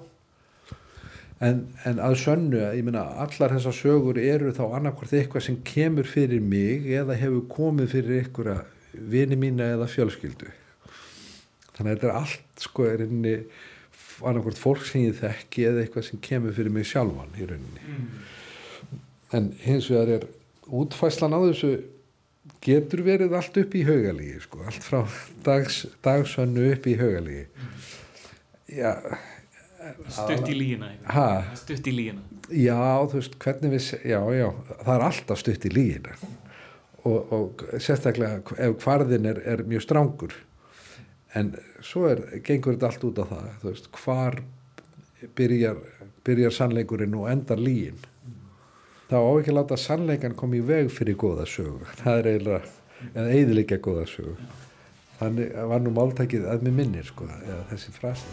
En, 1.42 1.64
en 1.88 1.98
að 1.98 2.16
sönnu 2.22 2.60
ég 2.62 2.84
meina 2.86 3.02
allar 3.24 3.56
þessar 3.56 3.74
sögur 3.74 4.20
eru 4.22 4.52
þá 4.54 4.64
annarkvort 4.78 5.14
eitthvað 5.18 5.46
sem 5.48 5.58
kemur 5.66 6.06
fyrir 6.08 6.42
mig 6.42 6.86
eða 6.94 7.18
hefur 7.18 7.48
komið 7.50 7.96
fyrir 7.96 8.22
einhverja 8.22 8.60
vini 8.92 9.38
mína 9.40 9.72
eða 9.74 9.90
fjölskyldu. 9.90 10.52
Þannig 11.72 11.88
að 11.88 11.94
þetta 11.96 12.08
er 12.08 12.18
allt 12.20 12.62
sko 12.62 12.86
er 12.86 13.04
inni 13.08 13.34
annarkvort 14.22 14.60
fólk 14.60 14.86
sem 14.86 15.08
ég 15.08 15.18
þekki 15.18 15.66
eða 15.66 15.82
eitthvað 15.82 16.06
sem 16.06 16.22
kemur 16.22 16.54
fyrir 16.54 16.72
mig 16.72 16.86
sjálfan 16.86 17.34
í 17.40 17.48
rauninni 17.48 17.98
en 19.32 19.50
hins 19.64 19.88
vegar 19.90 20.08
er 20.18 20.26
útfæslan 20.72 21.34
á 21.34 21.40
þessu 21.48 21.72
getur 22.62 23.02
verið 23.06 23.34
allt 23.38 23.56
upp 23.62 23.74
í 23.78 23.84
haugalígi 23.86 24.40
sko, 24.44 24.62
allt 24.66 24.82
frá 24.86 25.02
dags, 25.46 25.82
dagsönnu 26.04 26.68
upp 26.74 26.86
í 26.90 26.96
haugalígi 27.00 27.46
já, 28.78 28.92
Stutt 30.08 30.46
í 30.46 30.54
lígina. 30.54 30.92
ha, 31.10 31.26
Stutt 31.58 31.86
í 31.90 31.94
lígina. 31.94 32.22
já, 32.50 32.78
þú 33.10 33.18
veist 33.18 33.34
hvernig 33.42 33.72
við, 33.74 33.88
já, 34.06 34.20
já, 34.38 34.46
það 34.84 34.94
er 34.94 35.04
alltaf 35.08 35.40
stutt 35.42 35.66
í 35.66 35.72
lígina 35.74 36.14
og, 37.02 37.32
og 37.34 37.64
sérstaklega 37.82 38.56
ef 38.62 38.76
hvarðin 38.84 39.26
er, 39.26 39.40
er 39.42 39.64
mjög 39.66 39.82
strangur. 39.82 40.34
En 41.34 41.48
svo 41.82 42.04
er, 42.12 42.20
gengur 42.46 42.76
þetta 42.76 42.90
allt 42.92 43.06
út 43.08 43.18
á 43.18 43.26
það, 43.26 43.48
veist, 43.64 43.88
hvar 44.04 44.36
byrjar, 45.38 45.80
byrjar 46.22 46.54
sannleikurinn 46.54 47.16
og 47.18 47.26
endar 47.32 47.58
lígin 47.58 47.98
þá 49.12 49.18
á 49.20 49.32
ekki 49.36 49.52
að 49.52 49.58
láta 49.58 49.76
sannleikan 49.76 50.36
koma 50.38 50.56
í 50.56 50.62
veg 50.64 50.88
fyrir 50.92 51.18
góða 51.20 51.44
sögu. 51.48 51.84
Það 52.00 52.18
er 52.18 52.30
eiginlega 52.32 52.62
eða 53.12 53.32
eiginlega 53.36 53.80
góða 53.84 54.06
sögu. 54.08 54.36
Þannig 55.18 55.52
var 55.70 55.84
nú 55.84 55.92
máltækið 55.94 56.48
að 56.50 56.64
mér 56.66 56.78
minnir 56.80 57.06
sko, 57.06 57.28
eða 57.28 57.66
þessi 57.70 57.92
frasi. 57.98 58.26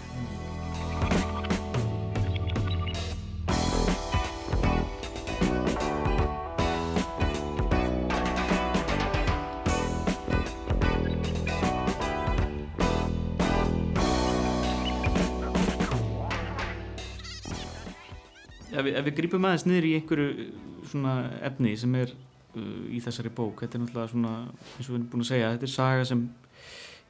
Ef 18.80 18.86
við, 18.86 18.96
ef 18.96 19.08
við 19.10 19.16
grípum 19.18 19.44
aðeins 19.44 19.66
niður 19.68 19.86
í 19.90 19.96
einhverju 19.98 20.69
svona 20.90 21.16
efni 21.46 21.76
sem 21.80 21.96
er 22.00 22.14
uh, 22.14 22.86
í 22.90 23.02
þessari 23.04 23.32
bók, 23.36 23.64
þetta 23.64 23.78
er 23.78 23.84
náttúrulega 23.84 24.14
svona, 24.14 24.34
eins 24.76 24.88
og 24.88 24.94
við 24.94 24.98
erum 25.00 25.10
búin 25.12 25.26
að 25.26 25.32
segja, 25.32 25.52
þetta 25.56 25.68
er 25.70 25.74
saga 25.74 26.08
sem 26.10 26.24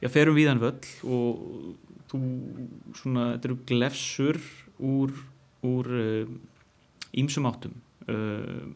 já, 0.00 0.10
ferum 0.12 0.38
víðan 0.38 0.62
völl 0.62 0.80
og 1.16 1.42
þú 2.10 2.20
svona, 2.98 3.26
þetta 3.34 3.50
eru 3.50 3.58
glefsur 3.70 4.40
úr, 4.90 5.16
úr 5.66 5.90
uh, 6.00 6.36
ímsum 7.20 7.48
áttum. 7.50 7.74
Uh, 8.08 8.70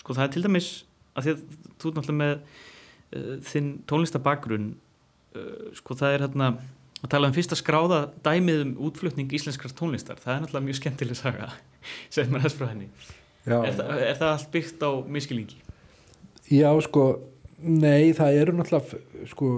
sko 0.00 0.16
það 0.16 0.26
er 0.26 0.34
til 0.34 0.44
dæmis 0.46 0.68
að 1.14 1.26
því 1.26 1.32
að 1.32 1.40
þú 1.80 1.94
náttúrulega 1.96 2.20
með 2.20 2.34
uh, 2.36 3.32
þinn 3.50 3.72
tónlistabagrunn, 3.90 4.68
uh, 5.36 5.64
sko 5.78 5.96
það 5.98 6.16
er 6.16 6.26
hérna 6.26 6.52
að 7.00 7.12
tala 7.14 7.30
um 7.30 7.36
fyrsta 7.36 7.56
skráða 7.56 8.02
dæmið 8.24 8.66
um 8.66 8.74
útflutning 8.88 9.32
íslenskrar 9.36 9.72
tónlistar, 9.76 10.20
það 10.20 10.34
er 10.34 10.42
náttúrulega 10.44 10.68
mjög 10.68 10.80
skemmtileg 10.80 11.18
saga 11.18 11.48
segð 12.12 12.34
maður 12.34 12.46
þess 12.48 12.58
frá 12.60 12.68
henni 12.72 12.90
er, 13.58 13.74
þa 13.78 13.98
er 14.06 14.20
það 14.20 14.30
allt 14.30 14.52
byggt 14.54 14.86
á 14.86 14.90
miskilingi? 15.16 15.58
Já, 16.50 16.70
sko, 16.86 17.04
nei, 17.62 18.12
það 18.16 18.38
eru 18.40 18.56
náttúrulega, 18.58 19.02
sko, 19.30 19.50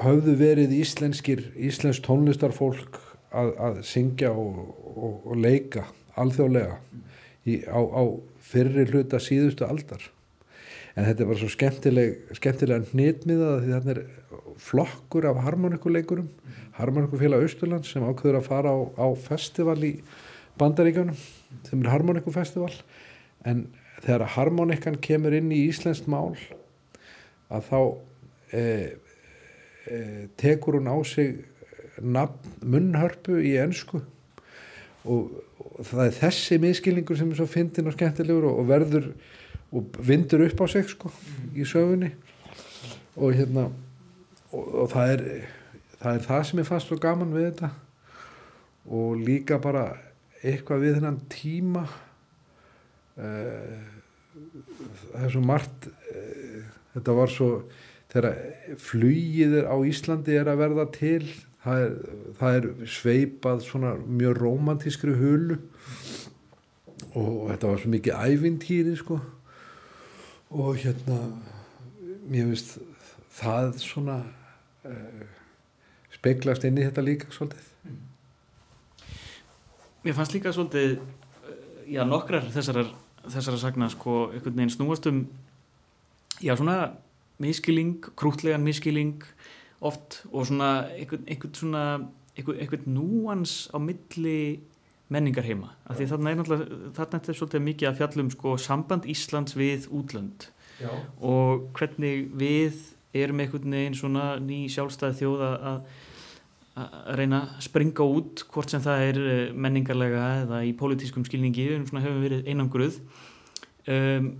höfðu 0.00 0.36
verið 0.40 0.74
íslenskir, 0.78 1.44
íslensk 1.58 2.04
tónlistarfólk 2.06 3.00
að, 3.30 3.52
að 3.58 3.80
syngja 3.86 4.30
og, 4.32 4.62
og, 4.94 5.18
og 5.24 5.40
leika 5.40 5.86
alþjóðlega 6.20 6.78
í, 7.46 7.60
á, 7.66 7.80
á 7.80 8.02
fyrri 8.50 8.86
hluta 8.90 9.20
síðustu 9.22 9.66
aldar. 9.66 10.02
En 10.98 11.06
þetta 11.06 11.22
er 11.22 11.28
bara 11.30 11.40
svo 11.40 11.50
skemmtileg, 11.52 12.16
skemmtilega 12.36 12.90
hnitmiða 12.90 13.52
því 13.62 13.74
þarna 13.76 13.94
er 13.94 14.02
flokkur 14.60 15.28
af 15.30 15.42
harmonikuleikurum, 15.46 16.28
harmonikufélag 16.78 17.44
Austurlands 17.46 17.92
sem 17.92 18.04
ákveður 18.04 18.40
að 18.40 18.48
fara 18.48 18.74
á, 18.74 18.78
á 18.98 19.06
festival 19.20 19.78
í 19.86 19.94
Bandaríkjunum 20.60 21.16
sem 21.66 21.82
er 21.82 21.92
harmonikufestival 21.92 22.72
en 23.48 23.66
þegar 24.04 24.26
harmonikan 24.36 24.98
kemur 25.02 25.34
inn 25.36 25.52
í 25.52 25.64
íslenskt 25.68 26.08
mál 26.10 26.36
að 27.50 27.66
þá 27.68 27.78
e, 28.54 28.64
e, 29.86 29.98
tekur 30.40 30.78
hún 30.78 30.90
á 30.92 30.96
sig 31.08 31.40
nafn 32.00 32.56
munnhörpu 32.64 33.40
í 33.44 33.56
ensku. 33.60 34.00
Og, 35.04 35.30
og 35.60 35.86
það 35.88 36.02
er 36.06 36.16
þessi 36.18 36.58
miskilningur 36.60 37.18
sem 37.18 37.30
er 37.32 37.40
svo 37.40 37.48
fyndin 37.48 37.88
og 37.88 37.96
skemmtilegur 37.96 38.48
og, 38.50 38.60
og 38.62 38.68
verður 38.68 39.08
og 39.70 40.00
vindur 40.04 40.44
upp 40.44 40.64
á 40.64 40.66
sig 40.72 40.88
sko 40.92 41.12
í 41.56 41.64
sögunni. 41.68 42.12
Og 43.16 43.34
hérna 43.36 43.68
og, 44.52 44.64
og 44.84 44.92
það 44.92 45.14
er 45.14 45.24
það 46.00 46.14
er 46.14 46.26
það 46.26 46.44
sem 46.48 46.62
er 46.62 46.68
fast 46.68 46.92
og 46.94 47.02
gaman 47.02 47.34
við 47.34 47.50
þetta. 47.50 47.72
Og 48.90 49.20
líka 49.20 49.60
bara 49.62 49.88
eitthvað 50.40 50.84
við 50.84 50.98
þennan 50.98 51.20
tíma. 51.32 51.84
Uh, 53.20 53.80
það 55.10 55.24
er 55.26 55.32
svo 55.34 55.44
margt 55.44 55.88
uh, 55.90 56.60
þetta 56.94 57.16
var 57.18 57.32
svo 57.32 57.50
þegar 58.10 58.76
flugið 58.80 59.56
er 59.60 59.70
á 59.70 59.76
Íslandi 59.86 60.36
er 60.38 60.50
að 60.50 60.62
verða 60.64 60.86
til 60.94 61.24
það 61.64 61.84
er, 61.84 61.96
það 62.38 62.58
er 62.58 62.68
sveipað 62.88 63.64
svona 63.66 63.94
mjög 64.00 64.38
romantískri 64.40 65.14
hulu. 65.18 65.58
Og 67.10 67.50
þetta 67.50 67.72
var 67.72 67.82
svo 67.82 67.92
mikið 67.92 68.24
ævintýri 68.30 68.94
sko. 68.98 69.18
Og 70.50 70.78
hérna 70.82 71.18
mér 72.30 72.50
finnst 72.50 72.78
það 73.34 73.74
svona 73.82 74.20
uh, 74.86 75.26
speglast 76.14 76.66
inn 76.66 76.78
í 76.78 76.86
þetta 76.86 77.04
líka 77.06 77.30
svolítið 77.34 77.69
Mér 80.04 80.16
fannst 80.16 80.34
líka 80.36 80.52
svolítið 80.54 80.96
uh, 80.96 81.02
já, 81.90 82.02
nokkrar 82.08 82.48
þessarar, 82.54 82.92
þessarar 83.26 83.60
sagna 83.60 83.90
sko, 83.92 84.30
einhvern 84.34 84.56
veginn 84.56 84.72
snúast 84.72 85.08
um 85.10 85.24
já, 86.40 86.54
svona 86.56 86.94
miskiling, 87.40 88.00
krútlegan 88.16 88.64
miskiling 88.64 89.24
oft 89.80 90.22
og 90.32 90.48
svona 90.48 90.88
einhvern, 90.94 91.24
einhvern 91.28 91.54
svona 91.56 91.84
einhvern, 92.36 92.60
einhvern 92.60 92.94
núans 92.94 93.68
á 93.72 93.80
milli 93.80 94.60
menningar 95.10 95.44
heima 95.44 95.72
af 95.88 95.98
því 95.98 96.08
þarna 96.12 96.30
er 96.30 96.38
náttúrulega 96.38 96.80
þarna 96.96 97.18
er 97.18 97.22
þetta 97.24 97.36
svolítið 97.38 97.64
mikið 97.66 97.90
að 97.90 98.00
fjallum 98.00 98.32
sko 98.34 98.54
samband 98.60 99.08
Íslands 99.10 99.56
við 99.58 99.88
útlönd. 99.90 100.50
Já. 100.80 100.88
og 101.20 101.66
hvernig 101.76 102.30
við 102.40 102.78
erum 103.12 103.42
einhvern 103.42 103.74
veginn 103.74 103.96
svona 103.98 104.38
ný 104.40 104.62
sjálfstæð 104.72 105.18
þjóð 105.18 105.42
að 105.44 105.82
að 106.78 107.16
reyna 107.18 107.40
að 107.42 107.64
springa 107.66 108.06
út 108.06 108.44
hvort 108.52 108.72
sem 108.72 108.82
það 108.84 109.02
er 109.08 109.18
eh, 109.24 109.40
menningarlega 109.52 110.26
eða 110.44 110.60
í 110.66 110.70
pólitískum 110.78 111.24
skilningi 111.26 111.66
við 111.66 111.88
svona 111.88 112.04
höfum 112.04 112.22
verið 112.22 112.46
einangruð. 112.50 113.00
Um, 113.90 114.30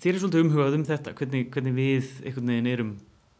þér 0.00 0.14
er 0.14 0.22
svolítið 0.22 0.44
umhugað 0.46 0.78
um 0.78 0.86
þetta 0.88 1.14
hvernig, 1.18 1.48
hvernig 1.52 1.76
við 1.76 2.10
einhvern 2.22 2.52
veginn 2.52 2.72
erum 2.72 2.92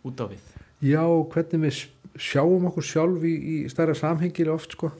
út 0.07 0.23
á 0.23 0.27
við. 0.29 0.45
Já, 0.85 1.03
hvernig 1.33 1.65
við 1.65 1.83
sjáum 2.21 2.69
okkur 2.71 2.85
sjálf 2.85 3.27
í, 3.27 3.35
í 3.35 3.57
stærra 3.73 3.97
samhengil 3.97 4.51
oft 4.53 4.77
sko. 4.77 4.93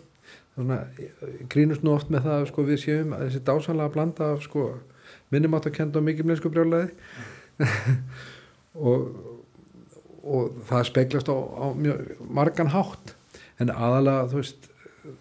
Grínust 1.53 1.85
nú 1.85 1.93
oft 1.93 2.09
með 2.13 2.31
það 2.31 2.47
sko 2.51 2.65
við 2.65 2.83
séum 2.87 3.13
að 3.13 3.27
þessi 3.27 3.43
dásanlega 3.45 3.93
blanda 3.93 4.31
af 4.33 4.45
sko 4.47 4.71
minnumátt 5.35 5.69
að 5.69 5.77
kenda 5.77 6.03
mikið 6.05 6.31
mlensku 6.31 6.53
brjálæði. 6.53 6.93
Og, 8.87 9.05
og 10.27 10.57
það 10.69 10.89
speglast 10.91 11.31
á, 11.31 11.37
á 11.37 11.67
mjög 11.77 12.17
margan 12.27 12.73
hátt. 12.75 13.15
En 13.63 13.73
aðalega 13.73 14.31
þú 14.33 14.43
veist 14.43 14.71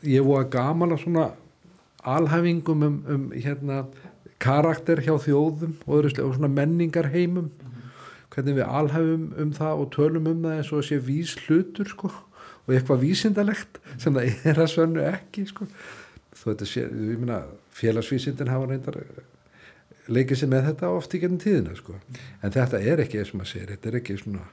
ég 0.05 0.25
voru 0.25 0.49
gaman 0.51 0.95
að 0.95 1.05
svona 1.05 1.29
alhæfingum 2.05 2.83
um, 2.85 2.97
um 3.09 3.29
hérna 3.33 3.85
karakter 4.41 5.01
hjá 5.01 5.15
þjóðum 5.21 5.77
og, 5.85 5.93
öðru 5.99 6.25
og 6.25 6.35
svona 6.37 6.51
menningar 6.51 7.09
heimum 7.13 7.51
hvernig 8.33 8.57
við 8.57 8.65
alhæfum 8.67 9.27
um 9.41 9.53
það 9.55 9.81
og 9.81 9.91
tölum 9.95 10.29
um 10.29 10.41
það 10.43 10.57
eins 10.59 10.71
og 10.75 10.83
sé 10.85 10.99
vís 11.01 11.35
hlutur 11.45 11.87
sko 11.89 12.11
og 12.11 12.73
eitthvað 12.73 13.05
vísindalegt 13.05 13.79
sem 14.01 14.15
það 14.15 14.49
er 14.49 14.59
að 14.59 14.71
svönnu 14.73 15.05
ekki 15.05 15.45
sko. 15.49 15.69
Þú 16.35 16.49
veit 16.49 16.65
að 16.65 16.71
sé, 16.71 16.83
ég 16.83 17.21
meina 17.21 17.39
félagsvísindin 17.77 18.51
hafa 18.51 18.67
reyndar 18.69 18.99
leikið 20.11 20.41
sér 20.41 20.51
með 20.51 20.69
þetta 20.71 20.91
oft 20.93 21.15
í 21.15 21.21
gennum 21.21 21.41
tíðina 21.41 21.77
sko. 21.77 21.95
En 22.43 22.53
þetta 22.53 22.81
er 22.81 23.03
ekki 23.05 23.21
eins 23.21 23.31
og 23.33 23.39
maður 23.39 23.53
segir 23.53 23.73
þetta 23.73 23.91
er 23.91 23.99
ekki 24.01 24.17
svona 24.19 24.43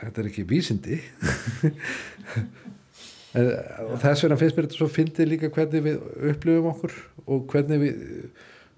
þetta 0.00 0.22
er 0.22 0.30
ekki 0.32 0.48
vísindi. 0.48 1.00
En, 3.36 3.50
og 3.90 3.98
þess 4.00 4.22
vegna 4.24 4.36
finnst 4.40 4.56
mér 4.56 4.64
þetta 4.64 4.78
svo 4.78 4.86
fyndið 4.88 5.26
líka 5.28 5.50
hvernig 5.52 5.82
við 5.84 5.96
upplifum 6.30 6.68
okkur 6.70 6.94
og 7.26 7.42
hvernig 7.52 7.82
við 7.82 7.98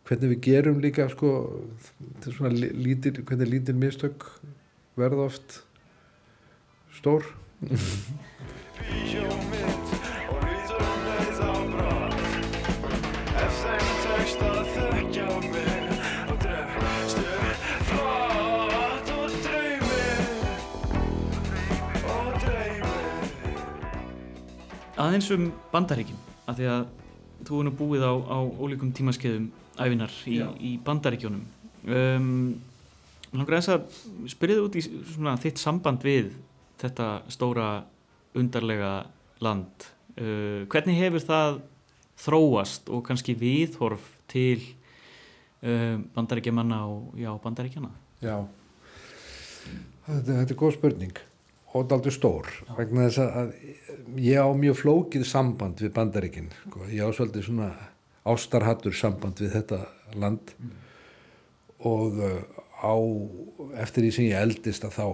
hvernig 0.08 0.32
við 0.32 0.40
gerum 0.46 0.80
líka 0.82 1.06
sko 1.12 1.30
lítil, 2.24 3.12
hvernig 3.20 3.52
lítil 3.52 3.76
mistök 3.78 4.24
verða 4.98 5.28
oft 5.28 5.60
stór. 6.98 7.28
Bíómynd 8.88 9.92
og 9.92 9.97
Aðeins 24.98 25.28
um 25.34 25.48
bandaríkin, 25.72 26.18
af 26.50 26.58
því 26.58 26.66
að 26.72 26.86
þú 27.46 27.60
er 27.60 27.66
nú 27.68 27.72
búið 27.78 28.04
á, 28.04 28.12
á 28.18 28.38
ólíkum 28.42 28.90
tímaskeiðum 28.96 29.46
æfinar 29.78 30.14
í, 30.26 30.40
í 30.58 30.72
bandaríkjónum. 30.84 31.44
Um, 31.86 32.30
langar 33.30 33.60
þess 33.60 33.74
að 33.76 34.32
spyrja 34.34 34.58
þið 34.58 34.66
út 34.66 34.78
í 34.80 34.84
svona 35.14 35.36
þitt 35.38 35.62
samband 35.62 36.02
við 36.06 36.32
þetta 36.82 37.08
stóra 37.30 37.68
undarlega 38.38 38.92
land. 39.44 39.86
Uh, 40.18 40.66
hvernig 40.72 40.98
hefur 40.98 41.26
það 41.28 41.60
þróast 42.18 42.90
og 42.90 43.04
kannski 43.06 43.38
viðhorf 43.38 44.10
til 44.30 44.58
uh, 45.62 45.98
bandaríkjamanna 46.16 46.82
og 46.90 47.14
já, 47.18 47.30
bandaríkjana? 47.44 47.94
Já 48.18 48.40
þetta, 50.08 50.40
þetta 50.40 50.54
er 50.54 50.58
góð 50.58 50.74
spurning 50.76 51.20
og 51.76 51.88
daldur 51.90 52.14
stór 52.14 52.48
vegna 52.78 53.08
þess 53.08 53.18
að- 53.24 53.52
ég 54.24 54.40
á 54.40 54.48
mjög 54.56 54.76
flókið 54.82 55.24
samband 55.28 55.80
við 55.84 55.92
bandaríkin 55.92 56.48
sko. 56.64 56.80
ég 56.88 57.04
á 57.04 57.10
svolítið 57.12 57.44
svona 57.50 57.70
ástarhattur 58.28 58.92
samband 58.96 59.36
við 59.40 59.52
þetta 59.58 59.80
land 60.16 60.52
og 61.84 62.18
uh, 62.18 62.42
á 62.82 62.94
eftir 63.84 64.04
því 64.06 64.12
sem 64.16 64.24
ég 64.30 64.40
eldist 64.42 64.84
að 64.84 64.96
þá 64.98 65.06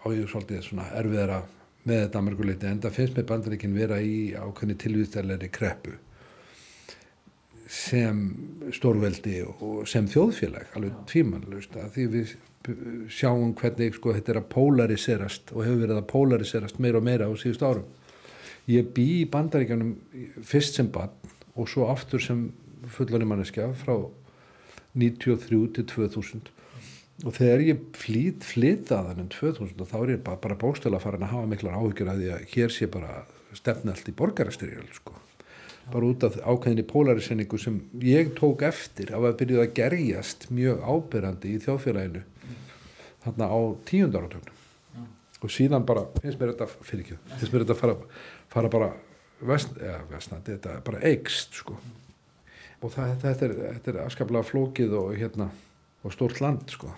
á 0.00 0.06
ég 0.16 0.28
svolítið 0.30 0.62
svona 0.66 0.88
erfiðara 0.96 1.42
með 1.84 2.02
þetta 2.06 2.18
amerkuleiti 2.20 2.66
en 2.68 2.80
það 2.80 2.96
finnst 2.96 3.16
mér 3.16 3.28
bandaríkin 3.30 3.74
vera 3.76 4.00
í 4.00 4.32
ákveðni 4.36 4.76
tilvíðstæðlega 4.82 5.48
kreppu 5.52 5.94
sem 7.70 8.22
stórveldi 8.74 9.40
og 9.46 9.86
sem 9.88 10.08
þjóðfélag 10.10 10.72
alveg 10.76 10.96
tvímannlaust 11.06 11.76
að 11.78 11.92
því 11.94 12.06
við 12.16 12.32
sjáum 13.08 13.54
hvernig 13.56 13.96
sko 13.96 14.12
þetta 14.12 14.34
er 14.34 14.40
að 14.42 14.50
polariserast 14.52 15.52
og 15.54 15.64
hefur 15.64 15.82
verið 15.84 16.00
að 16.00 16.08
polariserast 16.10 16.80
meira 16.82 17.00
og 17.00 17.06
meira 17.06 17.28
á 17.28 17.32
síðust 17.40 17.64
árum. 17.64 17.86
Ég 18.68 18.90
bý 18.94 19.06
í 19.22 19.28
bandaríkjanum 19.30 19.94
fyrst 20.46 20.76
sem 20.76 20.90
barn 20.92 21.14
og 21.56 21.68
svo 21.70 21.88
aftur 21.90 22.22
sem 22.22 22.50
fullari 22.92 23.28
manneskja 23.28 23.70
frá 23.80 23.96
93 24.92 25.62
til 25.78 25.88
2000 25.88 26.52
og 27.24 27.34
þegar 27.36 27.64
ég 27.64 27.82
flýt 27.96 28.46
flytaðan 28.48 29.24
um 29.24 29.32
2000 29.32 29.80
og 29.80 29.90
þá 29.90 29.96
er 30.02 30.14
ég 30.16 30.22
bara, 30.24 30.40
bara 30.40 30.60
bókstöla 30.60 31.00
farin 31.02 31.26
að 31.26 31.34
hafa 31.34 31.50
miklar 31.50 31.76
áhyggjur 31.80 32.12
að 32.12 32.24
að 32.36 32.46
hér 32.54 32.72
sé 32.72 32.88
bara 32.92 33.24
stefna 33.56 33.96
allt 33.96 34.08
í 34.08 34.16
borgarastyrjöld 34.16 34.96
sko 34.96 35.16
bara 35.92 36.10
út 36.10 36.24
af 36.26 36.38
ákveðinni 36.40 36.86
polarisenningu 36.88 37.58
sem 37.60 37.80
ég 38.04 38.32
tók 38.38 38.64
eftir 38.66 39.12
að 39.16 39.30
að 39.30 39.36
byrjuð 39.42 39.64
að 39.64 39.74
gerjast 39.78 40.48
mjög 40.54 40.82
ábyrrandi 40.86 41.54
í 41.54 41.60
þjóðfélaginu 41.64 42.24
þarna 43.24 43.50
á 43.52 43.58
tíundarartögnum 43.90 44.58
og 45.40 45.52
síðan 45.52 45.86
bara, 45.88 46.04
finnst 46.20 46.40
mér 46.40 46.52
þetta 46.52 46.68
fyrir 46.84 47.04
ekki, 47.04 47.18
finnst 47.38 47.54
mér 47.54 47.64
þetta 47.64 47.78
fara, 47.78 47.94
fara 48.52 48.70
bara 48.72 48.90
vest, 49.48 49.72
eða 49.80 50.00
vestnandi, 50.10 50.56
þetta 50.56 50.80
bara 50.84 51.00
eigst 51.08 51.56
sko. 51.62 51.76
Og 52.80 52.92
það, 52.92 53.14
þetta, 53.22 53.46
er, 53.46 53.54
þetta 53.76 53.92
er 53.92 54.00
afskaplega 54.04 54.48
flókið 54.48 54.96
og 55.00 55.14
hérna 55.16 55.48
og 56.04 56.14
stórt 56.14 56.40
land 56.44 56.68
sko. 56.72 56.92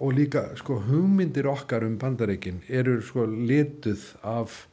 Og 0.00 0.14
líka 0.16 0.46
sko 0.58 0.78
hugmyndir 0.86 1.48
okkar 1.50 1.84
um 1.86 1.98
bandareikin 2.00 2.62
eru 2.68 2.98
sko 3.04 3.26
lituð 3.28 4.06
af 4.26 4.64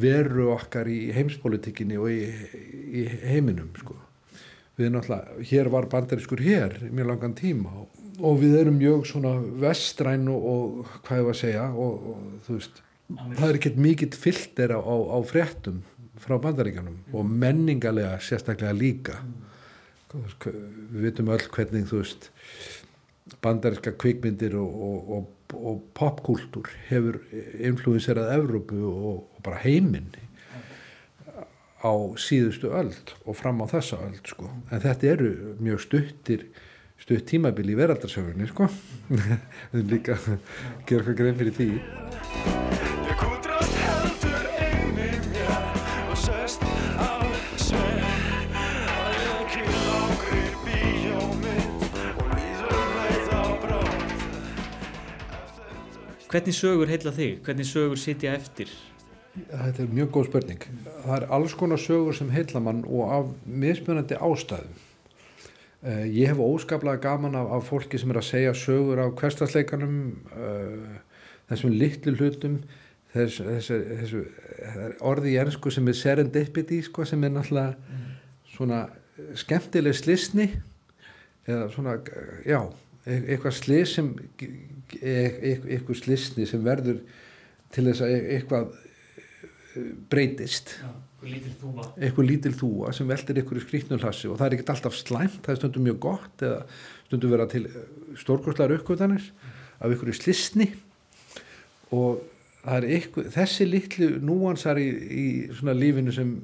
veru 0.00 0.50
okkar 0.54 0.88
í 0.90 1.12
heimspolitikinni 1.14 1.98
og 2.00 2.10
í, 2.12 2.22
í 3.00 3.04
heiminum 3.30 3.70
sko. 3.78 3.96
Við 4.78 4.90
náttúrulega, 4.90 5.44
hér 5.50 5.70
var 5.70 5.86
bandarískur 5.90 6.42
hér 6.42 6.80
mjög 6.88 7.10
langan 7.12 7.36
tíma 7.38 7.70
og, 7.84 8.00
og 8.18 8.40
við 8.40 8.56
erum 8.62 8.78
mjög 8.80 9.06
svona 9.06 9.36
vestræn 9.62 10.26
og, 10.32 10.48
og 10.50 10.96
hvað 11.06 11.20
ég 11.20 11.28
var 11.28 11.36
að 11.36 11.42
segja 11.42 11.66
og, 11.70 12.08
og 12.10 12.24
þú 12.46 12.58
veist, 12.58 12.80
það 13.22 13.48
er 13.48 13.58
ekkert 13.60 13.82
mikill 13.86 14.16
filter 14.18 14.74
á, 14.74 14.80
á, 14.82 14.96
á 15.14 15.18
fréttum 15.28 15.82
frá 16.24 16.38
bandaríkanum 16.42 16.98
og 17.14 17.28
menningalega 17.28 18.16
sérstaklega 18.22 18.74
líka. 18.74 19.20
Veist, 20.14 20.46
Við 20.46 21.08
vitum 21.08 21.30
öll 21.34 21.46
hvernig 21.50 21.88
þú 21.90 22.02
veist 22.02 22.28
bandaríska 23.42 23.94
kvikmyndir 23.98 24.54
og, 24.58 25.30
og, 25.52 25.82
popkúltúr 25.96 26.70
hefur 26.88 27.20
influenserað 27.60 28.32
Evrópu 28.38 28.80
og, 28.88 29.16
og 29.36 29.42
bara 29.44 29.60
heiminn 29.64 30.12
á 31.84 31.92
síðustu 32.16 32.72
öld 32.72 33.12
og 33.28 33.36
fram 33.36 33.60
á 33.60 33.68
þessa 33.68 34.00
öld 34.06 34.24
sko. 34.24 34.48
en 34.70 34.84
þetta 34.84 35.10
eru 35.12 35.32
mjög 35.60 35.84
stuttir 35.84 36.46
stutt 37.04 37.26
tímabil 37.28 37.74
í 37.74 37.76
veraldarsögunni 37.76 38.48
sko. 38.48 38.70
líka 39.92 40.16
eitthvað 40.16 41.16
grein 41.18 41.40
fyrir 41.40 41.58
því 41.58 42.63
Hvernig 56.34 56.56
sögur 56.58 56.90
heilla 56.90 57.12
þig? 57.14 57.36
Hvernig 57.46 57.66
sögur 57.68 57.98
sitja 58.00 58.32
eftir? 58.34 58.70
Þetta 59.36 59.84
er 59.84 59.92
mjög 59.94 60.08
góð 60.16 60.24
spurning. 60.32 60.64
Það 61.04 61.12
er 61.14 61.26
alls 61.36 61.54
konar 61.54 61.78
sögur 61.78 62.16
sem 62.18 62.32
heilla 62.34 62.58
mann 62.58 62.80
og 62.88 63.12
af 63.14 63.28
mismunandi 63.46 64.18
ástæðum. 64.18 64.72
Uh, 65.84 66.02
ég 66.10 66.32
hef 66.32 66.42
óskaplega 66.42 66.98
gaman 67.04 67.38
af, 67.38 67.52
af 67.54 67.70
fólki 67.70 68.00
sem 68.02 68.10
er 68.10 68.18
að 68.18 68.26
segja 68.32 68.56
sögur 68.58 69.04
af 69.04 69.14
hverstasleikanum, 69.20 69.96
uh, 70.34 71.22
þessum 71.52 71.78
litlu 71.78 72.16
hlutum, 72.18 72.58
þess, 73.14 73.38
þessu, 73.38 73.78
þessu 74.02 74.26
það 74.58 74.84
er 74.88 75.00
orði 75.12 75.36
í 75.36 75.40
ennsku 75.44 75.70
sem 75.70 75.92
er 75.92 76.00
serendipity, 76.00 76.80
sko, 76.82 77.06
sem 77.06 77.22
er 77.22 77.36
náttúrulega 77.36 77.76
svona 78.56 78.88
skemmtileg 79.38 79.94
slisni, 80.02 80.50
eða 81.46 81.70
svona, 81.76 82.00
já, 82.42 82.64
eitthvað 83.04 83.56
slis 83.58 83.94
sem, 83.98 84.10
e- 84.40 85.04
e- 85.04 85.60
eitthvað 85.76 86.00
slisni 86.00 86.48
sem 86.48 86.64
verður 86.64 87.02
til 87.74 87.86
þess 87.88 88.04
að 88.04 88.14
e- 88.14 88.26
eitthvað 88.36 88.76
breytist 90.10 90.76
þúma. 91.60 91.86
eitthvað 91.98 92.28
lítil 92.28 92.54
þúa 92.54 92.92
sem 92.94 93.08
veltir 93.08 93.40
ykkur 93.42 93.60
í 93.60 93.64
skrýtnulhassi 93.64 94.30
og 94.30 94.38
það 94.38 94.46
er 94.46 94.56
ekkert 94.56 94.74
alltaf 94.74 94.98
slæmt, 94.98 95.40
það 95.42 95.54
er 95.54 95.60
stundum 95.60 95.86
mjög 95.88 95.98
gott 96.04 96.44
eða 96.44 96.60
stundum 97.06 97.34
vera 97.34 97.48
til 97.50 97.64
stórkostlar 98.20 98.74
uppkvötanir 98.76 99.30
af 99.80 99.90
í 99.90 100.16
slisni 100.16 100.68
og 101.94 102.22
ykkur, 102.64 103.28
þessi 103.34 103.66
litlu 103.68 104.10
núansar 104.24 104.80
í, 104.80 104.88
í 104.88 105.26
svona 105.52 105.74
lífinu 105.76 106.14
sem 106.14 106.36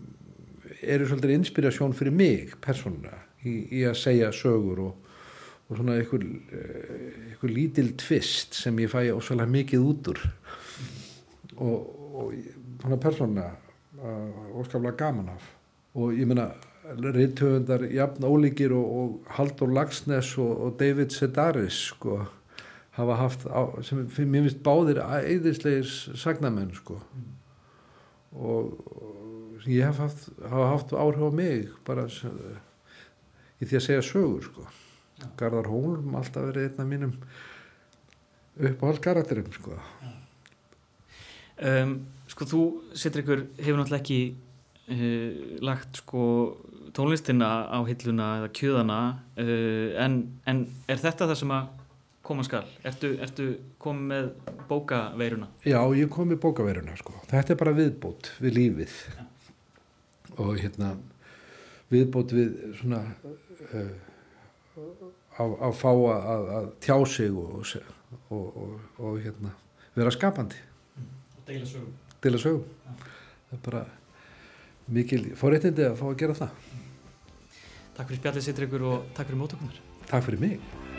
eru 0.81 1.07
svolítið 1.09 1.37
inspirasjón 1.39 1.97
fyrir 1.97 2.15
mig 2.17 2.57
persónulega 2.61 3.23
í, 3.45 3.81
í 3.81 3.85
að 3.89 3.97
segja 4.01 4.33
sögur 4.35 4.85
og, 4.89 5.10
og 5.71 5.77
svona 5.79 5.95
ykkur, 6.03 6.25
ykkur 7.37 7.53
lítil 7.55 7.93
tvist 8.01 8.57
sem 8.59 8.79
ég 8.83 8.91
fæ 8.91 9.05
ósvæðlega 9.15 9.53
mikið 9.55 9.85
út 9.87 10.09
úr. 10.11 10.23
Og, 11.61 11.77
og 12.17 12.33
svona 12.83 12.99
persónulega 12.99 13.53
uh, 14.01 14.59
óskaplega 14.59 14.97
gaman 14.99 15.29
af. 15.37 15.47
Og 15.95 16.13
ég 16.19 16.27
meina 16.27 16.49
reythöfundar 16.91 17.85
jafn 17.95 18.25
ólíkir 18.27 18.73
og, 18.75 18.91
og 19.01 19.33
Haldur 19.37 19.71
Lagsnes 19.71 20.33
og, 20.43 20.51
og 20.67 20.77
David 20.81 21.15
Sedaris 21.15 21.79
sko 21.93 22.19
hafa 22.99 23.15
haft 23.21 23.45
á, 23.47 23.63
sem 23.87 24.01
mér 24.03 24.43
finnst 24.43 24.65
báðir 24.67 24.99
eðislegir 25.07 25.87
sagnamenn 26.19 26.73
sko. 26.75 26.99
Og, 28.35 28.75
og 28.91 29.63
sem 29.63 29.77
ég 29.77 29.87
hef 29.87 30.01
haft, 30.03 30.27
hafa 30.43 30.67
haft 30.75 30.93
áhrif 30.99 31.23
á 31.23 31.31
mig 31.35 31.69
bara 31.87 32.09
s- 32.11 32.25
í 33.61 33.69
því 33.69 33.79
að 33.79 33.87
segja 33.87 34.03
sögur 34.11 34.45
sko. 34.51 34.67
Garðar 35.41 35.71
Hólm 35.71 36.15
alltaf 36.19 36.51
verið 36.51 36.69
einn 36.69 36.85
af 36.85 36.91
mínum 36.91 37.17
uppáhald 38.61 39.01
karakterum 39.05 39.51
sko. 39.55 39.77
Um, 41.61 41.97
sko 42.31 42.47
þú, 42.49 42.63
Sittur 42.97 43.23
ykkur, 43.25 43.45
hefur 43.61 43.81
náttúrulega 43.81 44.01
ekki 44.01 44.21
uh, 44.91 45.59
lagt 45.65 46.01
sko 46.03 46.23
tónlistina 46.97 47.51
á 47.69 47.79
hilluna 47.87 48.31
eða 48.41 48.53
kjöðana 48.57 49.01
uh, 49.39 50.01
en, 50.01 50.23
en 50.49 50.65
er 50.91 51.03
þetta 51.03 51.29
það 51.31 51.41
sem 51.43 51.55
að 51.55 51.69
koma 52.31 52.45
skal? 52.47 52.65
Ertu, 52.87 53.15
ertu 53.23 53.49
komið 53.83 54.11
með 54.13 54.57
bókaveiruna? 54.71 55.51
Já, 55.67 55.81
ég 55.99 56.11
kom 56.13 56.33
í 56.33 56.39
bókaveruna 56.41 56.97
sko. 57.01 57.17
Þetta 57.31 57.55
er 57.55 57.61
bara 57.61 57.77
viðbót 57.77 58.33
við 58.41 58.57
lífið 58.59 58.97
og 60.41 60.55
hérna 60.61 60.95
viðbót 61.91 62.33
við 62.37 62.55
svona 62.79 63.03
uh, 63.75 63.91
að, 64.77 65.55
að 65.69 65.77
fá 65.81 65.91
að, 65.91 66.51
að 66.59 66.69
tjá 66.85 66.97
sig 67.07 67.31
og, 67.31 67.63
og, 68.31 68.45
og, 68.65 68.75
og 68.99 69.23
hérna 69.23 69.55
vera 69.97 70.13
skapandi 70.15 70.61
Deila 71.51 71.67
sögum. 71.67 71.95
að 72.23 72.39
sögum. 72.39 72.63
Það 73.49 73.57
er 73.57 73.63
bara 73.65 73.81
mikil 74.95 75.25
forréttindi 75.41 75.89
að 75.89 75.97
fá 75.99 76.05
að 76.11 76.21
gera 76.23 76.37
það. 76.39 76.69
Takk 77.97 78.13
fyrir 78.13 78.23
spjallið 78.23 78.47
Sittur 78.47 78.69
ykkur 78.69 78.87
og 78.93 79.11
takk 79.17 79.33
fyrir 79.33 79.43
mótökunar. 79.43 79.83
Takk 80.07 80.29
fyrir 80.29 80.47
mig. 80.47 80.90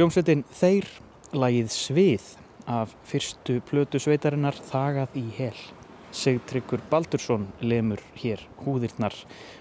Hljómsveitin 0.00 0.46
Þeir, 0.56 0.86
lagið 1.36 1.66
Svið 1.74 2.22
af 2.72 2.94
fyrstu 3.04 3.58
plötu 3.68 4.00
sveitarinnar 4.00 4.56
Þagað 4.56 5.18
í 5.20 5.24
hel. 5.36 5.58
Sigtryggur 6.16 6.80
Baldursson 6.88 7.44
lemur 7.60 8.00
hér 8.16 8.40
húðirnar 8.62 9.12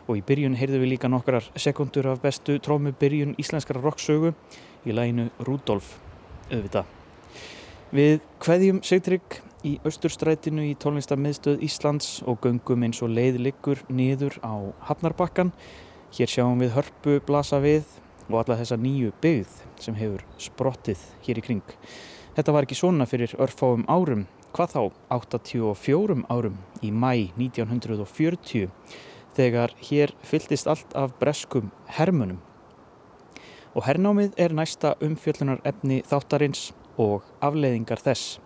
og 0.05 0.15
í 0.15 0.23
byrjun 0.23 0.55
heyrðu 0.55 0.79
við 0.79 0.91
líka 0.93 1.11
nokkrar 1.11 1.51
sekundur 1.59 2.07
af 2.13 2.23
bestu 2.23 2.55
trómu 2.63 2.95
byrjun 2.95 3.35
íslenskara 3.35 3.83
rocksögu 3.83 4.31
í 4.87 4.95
laginu 4.95 5.27
Rúdolf, 5.43 5.97
auðvitað. 6.47 6.87
Við 7.91 8.23
kveðjum 8.39 8.83
Sigtrygg 8.87 9.41
í 9.67 9.75
austurstrætinu 9.83 10.69
í 10.71 10.75
tónlistamiðstöð 10.79 11.67
Íslands 11.67 12.21
og 12.23 12.39
göngum 12.47 12.87
eins 12.87 13.03
og 13.03 13.11
leið 13.11 13.43
liggur 13.49 13.83
niður 13.91 14.39
á 14.39 14.55
Hafnarbakkan. 14.87 15.51
Hér 16.15 16.31
sjáum 16.31 16.63
við 16.63 16.77
hörpu 16.79 17.19
blasa 17.27 17.59
við 17.59 17.83
og 18.29 18.39
alla 18.41 18.57
þessa 18.59 18.77
nýju 18.79 19.11
byggð 19.23 19.55
sem 19.81 19.97
hefur 19.97 20.23
sprottið 20.41 21.03
hér 21.25 21.41
í 21.41 21.45
kring. 21.45 21.75
Þetta 22.37 22.53
var 22.55 22.65
ekki 22.65 22.77
svona 22.77 23.07
fyrir 23.09 23.33
örfáum 23.41 23.85
árum, 23.89 24.27
hvað 24.53 24.75
þá 24.75 24.81
84 25.17 26.25
árum 26.29 26.59
í 26.85 26.91
mæ 26.93 27.33
1940 27.35 28.69
þegar 29.37 29.73
hér 29.89 30.13
fylltist 30.25 30.69
allt 30.69 30.93
af 30.97 31.15
breskum 31.19 31.71
hermunum. 31.97 32.39
Og 33.77 33.85
hernámið 33.85 34.37
er 34.41 34.53
næsta 34.55 34.95
umfjöllunar 35.05 35.61
efni 35.67 36.01
þáttarins 36.09 36.71
og 36.99 37.25
afleiðingar 37.41 38.01
þess. 38.01 38.39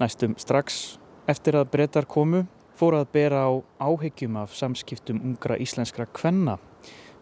Næstum 0.00 0.36
strax 0.38 0.98
eftir 1.30 1.56
að 1.58 1.70
brettar 1.72 2.06
komu 2.06 2.44
fór 2.78 2.98
að 2.98 3.12
bera 3.14 3.44
á 3.48 3.52
áhyggjum 3.80 4.40
af 4.42 4.56
samskiptum 4.56 5.20
ungra 5.22 5.58
íslenskra 5.60 6.08
kvenna 6.10 6.58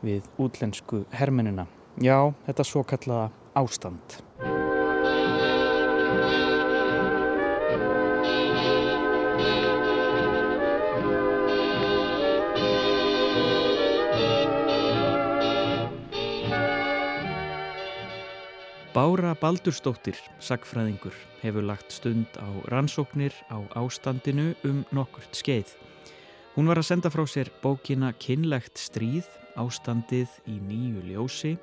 við 0.03 0.24
útlensku 0.40 1.05
hermunina. 1.12 1.68
Já, 2.01 2.33
þetta 2.47 2.65
svo 2.65 2.81
kallaða 2.89 3.27
ástand. 3.61 4.15
Bára 18.97 19.35
Baldursdóttir, 19.37 20.17
sagfræðingur, 20.41 21.13
hefur 21.45 21.69
lagt 21.69 21.93
stund 21.93 22.33
á 22.41 22.49
rannsóknir 22.73 23.37
á 23.53 23.61
ástandinu 23.77 24.55
um 24.65 24.87
nokkurt 24.89 25.37
skeið. 25.37 25.77
Hún 26.57 26.73
var 26.73 26.81
að 26.81 26.89
senda 26.89 27.13
frá 27.13 27.23
sér 27.29 27.53
bókina 27.61 28.11
Kinnlegt 28.17 28.81
stríð, 28.81 29.29
ástandið 29.61 30.33
í 30.49 30.57
nýju 30.65 31.05
ljósi, 31.07 31.55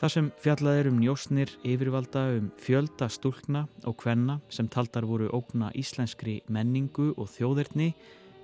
þar 0.00 0.12
sem 0.14 0.28
fjallað 0.40 0.78
er 0.80 0.88
um 0.88 1.00
njósnir 1.02 1.50
yfirvalda 1.66 2.22
um 2.38 2.46
fjölda 2.60 3.10
stúlkna 3.12 3.66
og 3.84 3.98
kvenna 4.00 4.38
sem 4.48 4.68
taldar 4.72 5.04
voru 5.04 5.28
ógna 5.36 5.68
íslenskri 5.76 6.38
menningu 6.48 7.10
og 7.20 7.28
þjóðirni 7.34 7.90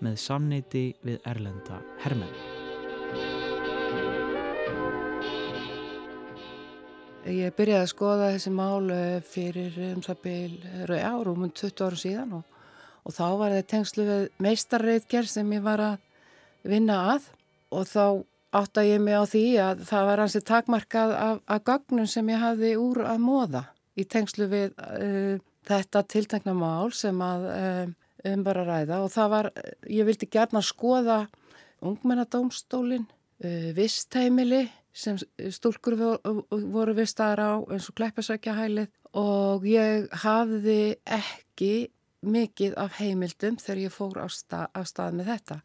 með 0.04 0.18
samneiti 0.20 0.84
við 1.06 1.22
erlenda 1.24 1.80
hermenn. 2.04 2.36
Ég 7.26 7.56
byrjaði 7.56 7.82
að 7.82 7.90
skoða 7.90 8.28
þessi 8.36 8.52
mál 8.54 8.92
eh, 8.94 9.16
fyrir 9.24 9.80
um 9.88 10.04
það 10.04 10.20
byrj 10.22 11.00
rúmum 11.26 11.50
20 11.50 11.82
árum 11.82 11.98
síðan 11.98 12.36
og, 12.36 12.44
og 13.02 13.16
þá 13.16 13.26
var 13.40 13.56
það 13.56 13.66
tengslu 13.72 14.06
við 14.06 14.28
meistarreitgerð 14.44 15.32
sem 15.32 15.56
ég 15.56 15.64
var 15.64 15.82
að 15.82 15.96
vinna 16.68 17.00
að 17.16 17.32
og 17.74 17.88
þá 17.88 18.04
átta 18.54 18.85
ég 18.87 19.00
mig 19.02 19.16
á 19.16 19.24
því 19.26 19.44
að 19.62 19.82
það 19.88 20.06
var 20.11 20.22
hansi 20.22 20.42
takmarkað 20.46 21.14
af, 21.16 21.42
af 21.46 21.64
gögnum 21.66 22.09
sem 22.11 22.28
ég 22.30 22.42
hafði 22.42 22.72
úr 22.80 23.02
að 23.06 23.22
móða 23.24 23.62
í 23.96 24.04
tengslu 24.04 24.48
við 24.50 24.74
uh, 24.76 25.37
þetta 25.66 26.04
tiltekna 26.06 26.54
mál 26.56 26.92
sem 26.94 27.20
að 27.24 27.46
uh, 27.50 27.85
um 28.26 28.42
bara 28.46 28.64
ræða. 28.66 29.02
Og 29.04 29.12
það 29.14 29.32
var, 29.35 29.50
ég 29.90 30.09
vildi 30.09 30.28
gerna 30.30 30.62
skoða 30.64 31.20
ungmennadómstólin, 31.85 33.06
uh, 33.44 33.70
vistheimili 33.76 34.66
sem 34.96 35.18
stúlkur 35.52 35.98
voru 36.48 36.94
vistaðar 36.96 37.42
á 37.44 37.52
eins 37.74 37.90
og 37.90 37.98
kleppasækjahælið 37.98 38.88
og 39.20 39.66
ég 39.68 40.06
hafði 40.24 40.96
ekki 41.04 41.90
mikið 42.24 42.76
af 42.81 43.00
heimildum 43.00 43.59
þegar 43.61 43.81
ég 43.83 43.94
fór 43.94 44.20
á 44.22 44.26
stað, 44.33 44.68
af 44.72 44.87
stað 44.88 45.18
með 45.18 45.33
þetta 45.33 45.59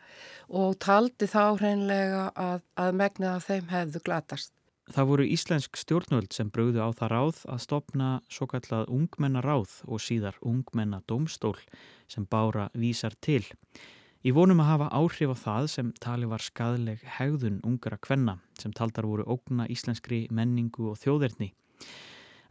og 0.61 0.73
taldi 0.83 1.29
þá 1.31 1.43
hreinlega 1.59 2.25
að, 2.35 2.65
að 2.75 2.97
megnið 3.01 3.29
af 3.31 3.47
þeim 3.47 3.71
hefðu 3.71 4.03
glatast. 4.05 4.53
Það 4.91 5.07
voru 5.07 5.25
íslensk 5.29 5.77
stjórnvöld 5.79 6.33
sem 6.35 6.49
bröðu 6.51 6.81
á 6.83 6.89
það 6.91 7.11
ráð 7.13 7.41
að 7.53 7.63
stopna 7.63 8.09
svo 8.27 8.47
kallað 8.51 8.89
ungmennaráð 8.91 9.77
og 9.87 10.01
síðar 10.03 10.39
ungmennadómstól 10.41 11.55
sem 12.11 12.25
bára 12.27 12.67
vísar 12.73 13.15
til. 13.21 13.45
Í 14.21 14.33
vonum 14.35 14.59
að 14.61 14.67
hafa 14.69 14.89
áhrif 14.93 15.31
á 15.33 15.37
það 15.43 15.69
sem 15.73 15.93
tali 16.03 16.27
var 16.29 16.43
skadleg 16.43 17.05
hegðun 17.17 17.61
ungra 17.65 17.97
kvenna 17.97 18.35
sem 18.59 18.73
taldar 18.75 19.07
voru 19.07 19.25
ógna 19.25 19.69
íslenskri 19.71 20.27
menningu 20.29 20.91
og 20.91 20.99
þjóðerni. 21.01 21.53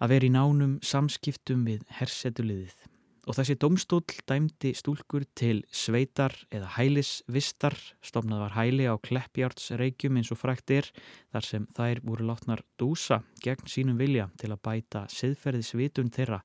Að 0.01 0.15
vera 0.15 0.27
í 0.27 0.33
nánum 0.33 0.79
samskiptum 0.83 1.67
við 1.69 1.85
hersetuliðið. 2.01 2.89
Og 3.29 3.37
þessi 3.37 3.59
domstól 3.61 4.01
dæmdi 4.29 4.71
stúlkur 4.73 5.27
til 5.37 5.61
sveitar 5.69 6.33
eða 6.49 6.71
hælisvistar, 6.79 7.77
stofnað 8.01 8.47
var 8.47 8.57
hæli 8.57 8.87
á 8.89 8.97
Kleppjártsreikjum 8.97 10.17
eins 10.17 10.33
og 10.33 10.41
frækt 10.41 10.73
er, 10.79 10.89
þar 11.29 11.45
sem 11.45 11.67
þær 11.77 12.01
voru 12.07 12.31
látnar 12.31 12.65
dúsa 12.81 13.21
gegn 13.45 13.69
sínum 13.69 14.01
vilja 14.01 14.31
til 14.41 14.55
að 14.55 14.63
bæta 14.65 15.05
siðferðisvitun 15.13 16.09
þeirra, 16.17 16.41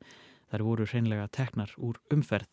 þær 0.51 0.67
voru 0.67 0.89
hreinlega 0.91 1.31
teknar 1.31 1.71
úr 1.79 2.01
umferð. 2.11 2.51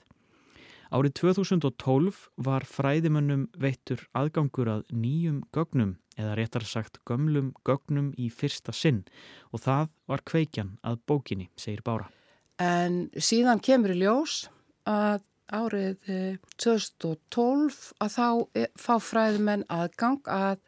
Árið 0.92 1.14
2012 1.22 2.16
var 2.44 2.66
fræðimönnum 2.68 3.46
veittur 3.58 4.04
aðgangur 4.12 4.68
að 4.68 4.82
nýjum 4.92 5.40
gögnum 5.56 5.96
eða 6.20 6.36
réttar 6.36 6.68
sagt 6.68 7.00
gömlum 7.08 7.54
gögnum 7.64 8.12
í 8.20 8.28
fyrsta 8.28 8.76
sinn 8.76 9.06
og 9.50 9.64
það 9.64 9.88
var 10.06 10.26
kveikjan 10.28 10.76
að 10.84 11.00
bókinni, 11.08 11.48
segir 11.56 11.80
Bára. 11.82 12.12
En 12.62 13.02
síðan 13.16 13.62
kemur 13.64 13.94
í 13.94 14.00
ljós 14.02 14.44
að 14.88 15.22
árið 15.52 16.12
eh, 16.12 16.36
2012 16.62 17.80
að 18.00 18.14
þá 18.14 18.28
eh, 18.56 18.70
fá 18.78 18.94
fræðimenn 19.02 19.66
aðgang 19.72 20.22
að 20.30 20.62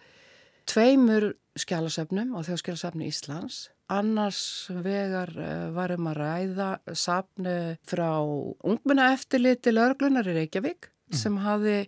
tveimur 0.69 1.31
skjálasöfnum 1.61 2.35
á 2.35 2.41
þjóðskjálasöfni 2.45 3.09
Íslands 3.09 3.69
Annars 3.93 4.71
vegar 4.81 5.29
uh, 5.37 5.69
varum 5.77 6.09
að 6.09 6.21
ræða 6.23 6.69
sapnu 6.97 7.55
frá 7.85 8.09
ungmenna 8.25 9.11
eftirliti 9.13 9.75
lauruglunar 9.75 10.29
í 10.33 10.37
Reykjavík 10.39 10.89
mm. 10.89 11.17
sem 11.21 11.37
hafi 11.45 11.83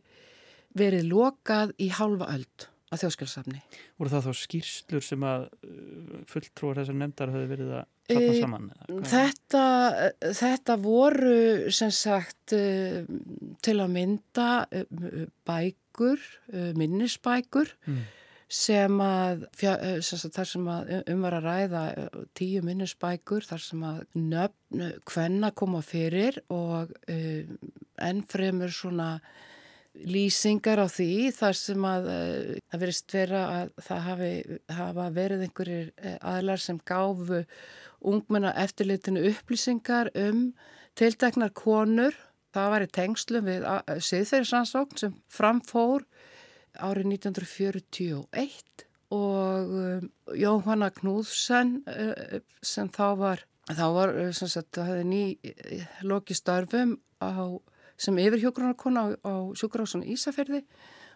verið 0.76 1.08
lokað 1.08 1.72
í 1.80 1.88
hálfa 1.96 2.28
öld 2.34 2.66
að 2.92 3.02
þjóðskjálfsafni. 3.02 3.62
Voru 3.96 4.12
það 4.12 4.28
þá 4.28 4.42
skýrslur 4.42 5.06
sem 5.06 5.24
að 5.26 5.46
fulltrúar 6.28 6.82
þessar 6.82 6.98
nefndar 7.00 7.32
hafi 7.32 7.48
verið 7.54 7.72
að 7.80 7.88
saman? 8.14 8.68
Þetta, 9.10 9.62
þetta 10.38 10.76
voru 10.82 11.70
sem 11.74 11.90
sagt 11.94 12.54
uh, 12.56 13.02
til 13.62 13.76
að 13.82 13.94
mynda 13.96 14.50
uh, 14.70 15.24
bækur 15.48 15.82
bækur, 15.96 16.72
minnisbækur 16.76 17.70
Mm. 17.86 18.02
sem 18.48 19.00
að, 19.00 19.46
sem 19.58 20.18
sagt, 20.20 20.34
þar 20.36 20.46
sem 20.46 20.66
að 20.70 20.90
um 21.10 21.22
var 21.24 21.34
að 21.34 21.46
ræða 21.48 21.82
tíu 22.38 22.60
minnisbækur 22.62 23.42
þar 23.42 23.62
sem 23.64 23.82
að 23.82 24.02
nöfn 24.14 24.84
hvenna 25.08 25.50
koma 25.50 25.80
fyrir 25.82 26.38
og 26.52 26.92
ennfremur 27.98 28.70
svona 28.70 29.20
lýsingar 30.04 30.80
á 30.82 30.86
því 30.90 31.30
þar 31.36 31.58
sem 31.58 31.86
að 31.88 32.08
uh, 32.12 32.52
það 32.70 32.82
verist 32.82 33.14
vera 33.14 33.42
að 33.52 33.72
það 33.86 34.00
hafi, 34.06 34.30
hafa 34.78 35.08
verið 35.16 35.44
einhverjir 35.46 35.90
uh, 35.96 36.16
aðlar 36.34 36.62
sem 36.62 36.80
gáfu 36.86 37.42
ungmenna 38.06 38.52
eftirlitinu 38.60 39.24
upplýsingar 39.30 40.12
um 40.20 40.50
tilteknar 40.98 41.52
konur. 41.56 42.16
Það 42.56 42.70
var 42.72 42.84
í 42.84 42.90
tengslu 42.92 43.42
við 43.44 43.64
siðferðisansókn 44.06 45.00
sem 45.00 45.16
framfór 45.28 46.06
árið 46.80 47.10
1941 47.10 48.86
og 49.12 49.74
Jóhanna 50.36 50.88
Knúðsen 50.96 51.74
sem 52.64 52.88
þá 52.94 53.08
var, 53.20 53.42
þá 53.68 53.84
var 53.92 54.14
sem 54.36 54.48
sagt, 54.48 54.72
það 54.76 54.88
hefði 54.90 55.04
ný 55.10 55.22
loki 56.08 56.36
störfum 56.36 56.96
á, 57.20 57.60
sem 57.96 58.18
yfirhjógrunarkona 58.18 59.02
á, 59.02 59.06
á 59.24 59.34
sjúkurásun 59.56 60.04
Ísafjörði. 60.04 60.64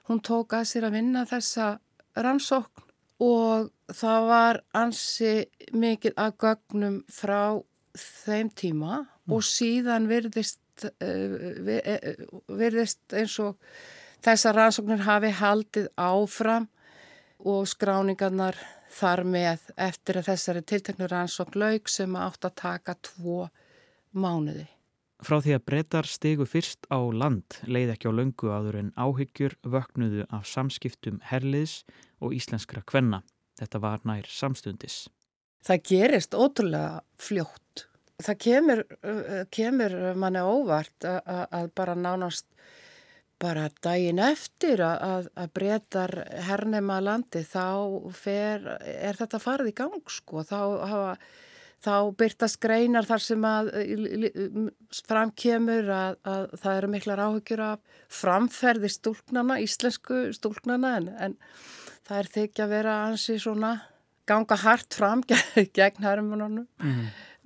Hún 0.09 0.23
tók 0.25 0.57
að 0.57 0.69
sér 0.71 0.89
að 0.89 0.97
vinna 0.99 1.27
þessa 1.29 1.79
rannsókn 2.17 2.89
og 3.21 3.71
það 3.93 4.27
var 4.31 4.61
ansi 4.75 5.35
mikið 5.77 6.17
að 6.17 6.37
gögnum 6.41 6.99
frá 7.13 7.61
þeim 8.25 8.51
tíma 8.57 9.07
og 9.31 9.45
síðan 9.45 10.09
virðist, 10.09 10.61
vi- 11.01 11.83
eh, 11.85 12.17
virðist 12.49 13.13
eins 13.13 13.39
og 13.39 13.59
þessar 14.25 14.57
rannsóknir 14.57 15.05
hafi 15.05 15.31
haldið 15.31 15.89
áfram 15.97 16.69
og 17.45 17.67
skráningarnar 17.69 18.57
þar 18.91 19.23
með 19.25 19.71
eftir 19.77 20.19
að 20.21 20.29
þessari 20.33 20.63
tilteknu 20.67 21.09
rannsókn 21.09 21.61
lauk 21.61 21.89
sem 21.89 22.17
átt 22.17 22.45
að 22.45 22.55
taka 22.55 22.95
tvo 22.95 23.51
mánuði. 24.15 24.67
Frá 25.21 25.37
því 25.45 25.53
að 25.59 25.65
brettar 25.69 26.07
stegu 26.09 26.47
fyrst 26.49 26.87
á 26.89 26.97
land 27.13 27.59
leið 27.69 27.93
ekki 27.95 28.09
á 28.09 28.13
löngu 28.17 28.49
áður 28.49 28.79
en 28.81 28.93
áhyggjur 28.97 29.57
vöknuðu 29.69 30.25
af 30.33 30.47
samskiptum 30.49 31.21
herliðs 31.29 31.83
og 32.25 32.33
íslenskra 32.37 32.81
kvenna. 32.89 33.21
Þetta 33.61 33.81
var 33.85 34.01
nær 34.09 34.25
samstundis. 34.33 35.09
Það 35.67 35.83
gerist 35.91 36.33
ótrúlega 36.37 37.03
fljótt. 37.21 37.85
Það 38.21 38.39
kemur, 38.47 38.81
uh, 39.05 39.45
kemur 39.53 39.95
manni 40.17 40.41
óvart 40.41 41.05
að- 41.05 41.49
að 41.53 41.71
bara 41.75 41.95
nánast 41.95 42.47
bara 43.41 43.69
daginn 43.83 44.19
eftir 44.21 44.81
að, 44.85 45.29
að 45.37 45.53
breytar 45.57 46.13
hernema 46.45 46.99
landi 47.01 47.41
þá 47.49 48.11
fer, 48.13 48.67
er 48.85 49.17
þetta 49.17 49.41
farið 49.41 49.71
í 49.73 49.75
gang 49.75 50.03
sko. 50.13 50.43
Þá, 50.45 50.59
hafa, 50.91 51.15
þá 51.81 51.95
byrtast 52.21 52.59
greinar 52.61 53.07
þar 53.09 53.23
sem 53.25 53.45
að 53.49 53.71
í- 53.81 54.31
framkemur 55.09 55.89
að, 55.95 56.19
að 56.29 56.43
það 56.61 56.77
eru 56.81 56.91
miklar 56.93 57.23
áhyggjur 57.27 57.63
af 57.65 57.97
framferði 58.21 58.91
stúlknana, 58.93 59.57
íslensku 59.65 60.21
stúlknana 60.37 60.95
en, 61.01 61.09
en 61.17 61.37
það 62.09 62.19
er 62.23 62.31
þykja 62.37 62.67
að 62.67 62.75
vera 62.75 62.97
ansi 63.09 63.39
svona 63.41 63.73
ganga 64.31 64.57
hart 64.63 64.95
fram 64.95 65.25
gegn 65.79 66.05
hermununum 66.07 66.67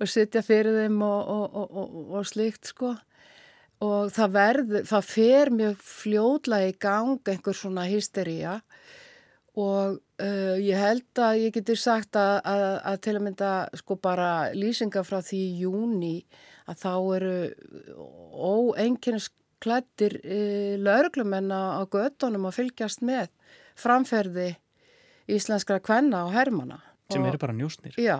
og 0.01 0.11
sitja 0.11 0.41
fyrir 0.43 0.75
þeim 0.83 0.99
og, 1.07 1.21
og, 1.31 1.45
og, 1.55 1.75
og, 1.81 1.99
og 2.19 2.25
slíkt 2.27 2.67
sko. 2.73 2.95
Og 3.85 4.09
það 4.15 4.33
verður, 4.35 4.85
það 4.87 5.07
fer 5.07 5.49
mjög 5.51 5.79
fljótlega 5.83 6.69
í 6.71 6.75
gang 6.79 7.31
einhver 7.31 7.55
svona 7.57 7.83
hystería 7.89 8.57
og 9.55 9.97
uh, 10.21 10.55
ég 10.61 10.79
held 10.79 11.21
að 11.21 11.39
ég 11.45 11.55
geti 11.55 11.77
sagt 11.79 12.17
að, 12.19 12.35
að, 12.47 12.65
að 12.91 12.99
til 13.05 13.15
að 13.15 13.23
mynda 13.27 13.53
sko 13.81 13.97
bara 14.01 14.29
lýsingar 14.55 15.07
frá 15.07 15.19
því 15.25 15.41
í 15.45 15.55
júni 15.63 16.15
að 16.69 16.83
þá 16.83 16.93
eru 17.17 17.35
óenginnus 18.33 19.31
klættir 19.63 20.19
uh, 20.21 20.75
lauruglumenn 20.81 21.51
á, 21.51 21.83
göttunum 21.89 22.47
að 22.49 22.59
fylgjast 22.59 23.03
með 23.05 23.31
framferði 23.79 24.53
íslenskra 25.31 25.79
kvenna 25.83 26.25
og 26.27 26.35
hermana. 26.35 26.79
Sem 27.11 27.25
eru 27.25 27.39
bara 27.41 27.53
njósnir. 27.55 27.95
Já, 28.01 28.19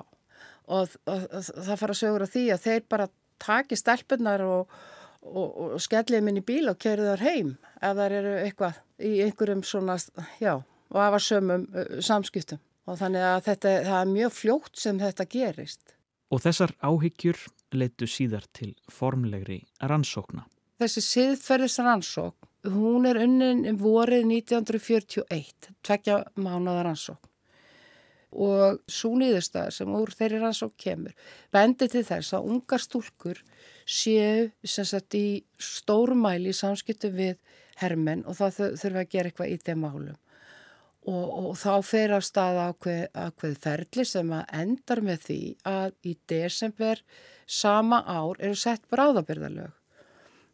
og, 0.65 0.97
og, 1.05 1.25
og 1.29 1.45
það 1.45 1.79
fara 1.81 1.97
sögur 1.97 2.25
af 2.25 2.33
því 2.33 2.45
að 2.53 2.65
þeir 2.65 2.85
bara 2.91 3.09
taki 3.41 3.77
stelpunar 3.77 4.43
og, 4.45 4.71
og, 5.25 5.57
og 5.75 5.81
skellið 5.83 6.23
minn 6.25 6.39
í 6.41 6.45
bíl 6.45 6.69
og 6.71 6.79
kerið 6.81 7.11
þar 7.11 7.25
heim 7.25 7.51
ef 7.81 7.97
þar 7.99 8.17
eru 8.19 8.33
eitthvað 8.43 8.79
í 9.05 9.11
einhverjum 9.25 9.63
svona, 9.67 9.97
já, 10.41 10.55
og 10.93 11.01
afa 11.01 11.19
sömum 11.21 11.67
samskiptum. 12.03 12.61
Og 12.85 12.99
þannig 12.99 13.23
að 13.25 13.37
þetta, 13.47 13.75
það 13.87 13.99
er 13.99 14.09
mjög 14.11 14.33
fljótt 14.35 14.77
sem 14.77 14.99
þetta 15.01 15.25
gerist. 15.29 15.95
Og 16.29 16.41
þessar 16.43 16.73
áhyggjur 16.85 17.39
leittu 17.75 18.07
síðar 18.09 18.45
til 18.53 18.73
formlegri 18.91 19.63
rannsókna. 19.81 20.45
Þessi 20.81 21.01
siðferðisrannsókn, 21.05 22.49
hún 22.73 23.07
er 23.07 23.21
unnin 23.23 23.77
vorið 23.79 24.25
1941, 24.27 25.71
tvekja 25.85 26.19
mánuða 26.35 26.83
rannsókn. 26.85 27.31
Og 28.35 28.81
svo 28.91 29.13
nýðustæðar 29.15 29.71
sem 29.71 29.93
úr 29.95 30.11
þeirri 30.11 30.41
rannsókn 30.41 30.75
kemur, 30.81 31.13
bendi 31.55 31.87
til 31.87 32.03
þess 32.03 32.35
að 32.35 32.49
ungar 32.51 32.83
stúlkur 32.83 33.39
séu 33.87 34.49
sem 34.65 34.87
sagt 34.89 35.15
í 35.15 35.45
stórmæli 35.61 36.51
í 36.51 36.57
samskiptu 36.57 37.13
við 37.15 37.37
hermenn 37.79 38.25
og 38.27 38.35
það 38.39 38.75
þurfa 38.81 39.05
að 39.05 39.11
gera 39.13 39.31
eitthvað 39.31 39.53
í 39.53 39.57
þeim 39.63 39.85
málum. 39.85 40.19
Og, 41.05 41.25
og 41.37 41.57
þá 41.61 41.73
fer 41.85 42.15
á 42.17 42.19
stað 42.25 42.59
ákveð, 42.71 43.57
ferli 43.61 44.05
sem 44.09 44.31
endar 44.33 45.01
með 45.05 45.25
því 45.27 45.41
að 45.69 45.91
í 46.01 46.15
desember 46.25 47.01
sama 47.45 47.99
ár 48.09 48.39
eru 48.41 48.57
sett 48.57 48.87
bráðabyrðalög 48.89 49.69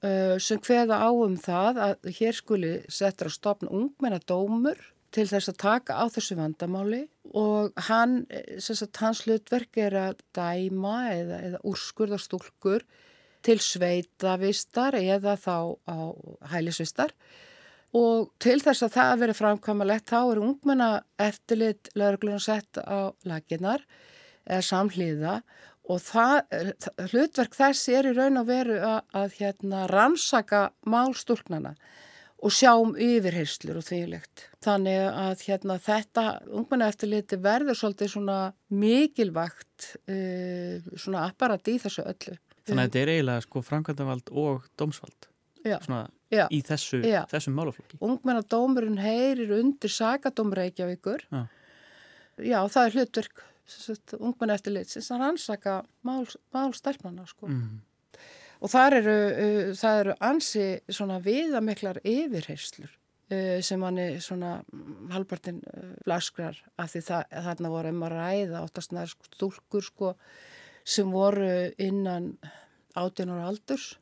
uh, 0.04 0.36
sem 0.44 0.60
hveða 0.60 1.00
á 1.08 1.10
um 1.12 1.38
það 1.40 1.80
að 1.86 2.10
hér 2.18 2.36
skuli 2.36 2.74
settur 2.92 3.32
á 3.32 3.38
stopn 3.38 3.72
ungmennadómur 3.72 4.82
til 5.12 5.28
þess 5.28 5.52
að 5.52 5.62
taka 5.64 6.00
á 6.00 6.06
þessu 6.12 6.38
vandamáli. 6.40 7.06
Og 7.36 7.72
hann, 7.88 8.26
hans 9.00 9.24
hlutverk 9.26 9.80
er 9.80 9.96
að 10.00 10.24
dæma 10.36 10.98
eða, 11.14 11.40
eða 11.48 11.64
úrskurða 11.68 12.20
stúlkur 12.20 12.86
til 13.46 13.58
sveitavistar 13.64 14.96
eða 15.00 15.36
þá 15.40 15.58
á 15.88 15.98
hælisvistar 16.54 17.16
og 17.98 18.30
til 18.42 18.60
þess 18.64 18.86
að 18.86 18.94
það 18.96 19.18
veri 19.24 19.36
framkvæmalegt 19.36 20.12
þá 20.12 20.20
er 20.22 20.42
ungmenna 20.46 20.92
eftirlit 21.20 21.92
lauruglun 22.00 22.40
sett 22.44 22.80
á 22.80 23.12
laginnar 23.28 23.84
eða 24.48 24.64
samhlýða 24.64 25.42
og 25.92 26.00
það, 26.06 26.38
hlutverk 27.12 27.58
þess 27.58 27.90
er 27.92 28.12
í 28.12 28.14
raun 28.16 28.40
og 28.40 28.48
veru 28.48 28.78
að, 28.80 29.02
að 29.18 29.36
hérna, 29.42 29.84
rannsaka 29.92 30.70
málstúlknana 30.88 31.74
og 32.42 32.54
sjá 32.54 32.72
um 32.74 32.96
yfirheyslur 32.98 33.78
og 33.78 33.86
þvílegt. 33.86 34.48
Þannig 34.66 35.02
að 35.10 35.44
hérna, 35.46 35.78
þetta 35.82 36.24
ungmenna 36.50 36.88
eftirliti 36.90 37.38
verður 37.42 37.78
svolítið 37.78 38.14
svona 38.16 38.38
mikilvægt 38.74 39.92
uh, 40.10 40.88
svona 40.96 41.28
apparat 41.28 41.70
í 41.70 41.78
þessu 41.82 42.06
öllu. 42.08 42.38
Þannig 42.66 42.82
að 42.82 42.88
þetta 42.88 43.04
er 43.04 43.14
eiginlega 43.14 43.46
sko 43.46 43.62
framkvæmdavald 43.68 44.34
og 44.38 44.66
dómsvald. 44.80 45.30
Já, 45.62 45.78
Svona 45.86 46.08
já. 46.32 46.46
í 46.50 46.62
þessu, 46.66 47.02
þessum 47.32 47.58
málaflokki. 47.60 48.00
ungmennadómurinn 48.02 49.00
heyrir 49.02 49.54
undir 49.60 49.92
sakadóm 49.92 50.54
Reykjavíkur. 50.58 51.28
Já. 51.30 51.46
Já, 52.42 52.60
það 52.72 52.86
er 52.86 52.96
hlutverk 52.98 53.44
ungmenna 54.20 54.56
eftirlitsins 54.58 55.10
að 55.14 55.24
rannsaka 55.26 55.76
mál, 56.08 56.26
mál 56.56 56.72
stelpnana 56.76 57.28
sko. 57.30 57.50
Mm. 57.52 57.82
Og 58.62 58.72
þar 58.72 58.98
eru, 59.00 59.20
uh, 59.30 59.70
það 59.78 60.02
eru 60.04 60.16
ansi 60.28 60.66
svona 60.92 61.20
viðamiklar 61.24 62.02
yfirheyslur 62.06 62.92
uh, 62.92 63.60
sem 63.66 63.86
hann 63.86 64.00
er 64.02 64.20
svona 64.24 64.58
halvpartin 65.14 65.62
uh, 65.72 65.94
blaskrar 66.06 66.60
af 66.82 66.94
því 66.94 67.04
það, 67.08 67.38
þarna 67.48 67.74
voru 67.74 67.94
um 67.96 68.06
að 68.08 68.18
ræða 68.18 68.64
oftast 68.66 68.96
nær 68.96 69.12
sko, 69.12 69.30
stúlkur 69.32 69.88
sko 69.88 70.14
sem 70.84 71.10
voru 71.14 71.50
innan 71.82 72.34
18 72.98 73.32
ára 73.32 73.50
aldurs 73.50 73.96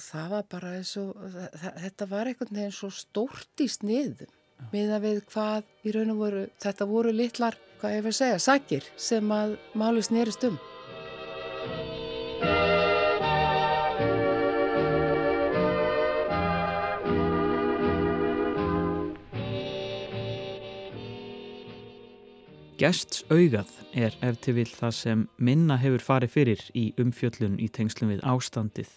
það 0.00 0.28
var 0.36 0.46
bara 0.50 0.76
eins 0.78 0.94
og 1.00 1.16
þetta 1.56 2.08
var 2.08 2.30
einhvern 2.30 2.56
veginn 2.56 2.76
svo 2.76 2.92
stórt 2.94 3.64
í 3.64 3.68
sniðum 3.68 4.30
miða 4.70 5.00
við 5.02 5.22
hvað 5.32 5.64
í 5.82 5.94
raun 5.94 6.12
og 6.14 6.20
voru, 6.20 6.42
þetta 6.62 6.86
voru 6.86 7.14
litlar, 7.14 7.56
hvað 7.80 7.96
ég 7.96 8.04
vil 8.06 8.14
segja, 8.16 8.42
sakir 8.42 8.92
sem 8.96 9.34
að 9.34 9.56
máli 9.74 10.04
snerist 10.04 10.46
um. 10.46 10.60
Gests 22.82 23.20
augað 23.30 23.68
er 23.94 24.16
ef 24.26 24.40
til 24.42 24.56
vill 24.56 24.70
það 24.72 24.94
sem 24.96 25.20
minna 25.38 25.76
hefur 25.78 26.02
farið 26.02 26.32
fyrir 26.34 26.64
í 26.74 26.88
umfjöllun 26.98 27.60
í 27.62 27.68
tengslum 27.70 28.10
við 28.10 28.24
ástandið. 28.26 28.90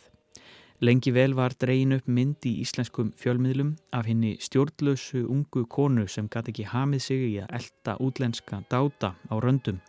Lengi 0.83 1.13
vel 1.15 1.31
var 1.33 1.53
dregin 1.55 1.95
upp 1.95 2.07
mynd 2.11 2.43
í 2.43 2.57
íslenskum 2.59 3.13
fjölmiðlum 3.15 3.69
af 3.95 4.09
henni 4.09 4.33
stjórnlösu 4.43 5.21
ungu 5.23 5.63
konu 5.71 6.03
sem 6.11 6.27
gæti 6.27 6.51
ekki 6.51 6.65
hamið 6.67 7.03
sig 7.05 7.21
í 7.29 7.35
að 7.39 7.53
elda 7.59 7.93
útlenska 8.03 8.59
dáta 8.67 9.13
á 9.15 9.35
röndum. 9.39 9.79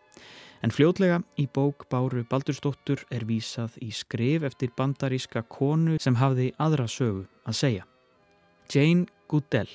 En 0.62 0.70
fljótlega 0.70 1.18
í 1.42 1.48
bók 1.50 1.88
Báru 1.90 2.22
Baldursdóttur 2.30 3.02
er 3.10 3.26
vísað 3.26 3.74
í 3.82 3.90
skrif 3.90 4.46
eftir 4.46 4.70
bandaríska 4.78 5.42
konu 5.50 5.98
sem 5.98 6.14
hafði 6.22 6.52
aðra 6.62 6.86
sögu 6.86 7.26
að 7.42 7.58
segja. 7.58 7.84
Jane 8.70 9.10
Goodell 9.26 9.72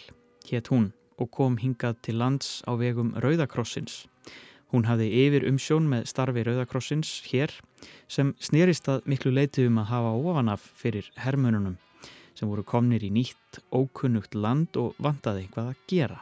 hétt 0.48 0.72
hún 0.72 0.94
og 1.20 1.30
kom 1.36 1.60
hingað 1.60 2.00
til 2.08 2.18
lands 2.24 2.62
á 2.64 2.72
vegum 2.80 3.12
Rauðakrossins. 3.20 4.06
Hún 4.72 4.88
hafði 4.88 5.12
yfir 5.26 5.44
umsjón 5.52 5.92
með 5.92 6.08
starfi 6.08 6.48
Rauðakrossins 6.48 7.18
hér 7.28 7.52
sem 8.08 8.34
snerist 8.40 8.90
að 8.92 9.06
miklu 9.10 9.32
leiti 9.34 9.66
um 9.68 9.80
að 9.82 9.92
hafa 9.92 10.12
ofanaf 10.18 10.68
fyrir 10.78 11.08
hermönunum 11.22 11.78
sem 12.36 12.50
voru 12.50 12.64
komnir 12.66 13.04
í 13.06 13.12
nýtt 13.14 13.62
ókunnugt 13.76 14.36
land 14.36 14.78
og 14.80 14.96
vantaði 15.02 15.48
hvað 15.54 15.74
að 15.74 15.82
gera. 15.92 16.20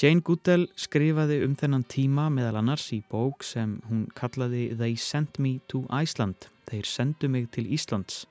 Jane 0.00 0.24
Goodell 0.24 0.66
skrifaði 0.80 1.42
um 1.44 1.54
þennan 1.60 1.84
tíma 1.92 2.30
meðal 2.32 2.62
annars 2.62 2.86
í 2.96 3.02
bók 3.10 3.44
sem 3.44 3.78
hún 3.88 4.06
kallaði 4.16 4.70
They 4.72 4.96
Sent 4.96 5.38
Me 5.38 5.58
to 5.68 5.82
Iceland, 5.92 6.48
þeir 6.70 6.88
sendu 6.88 7.28
mig 7.28 7.50
til 7.52 7.66
Íslands. 7.68 8.24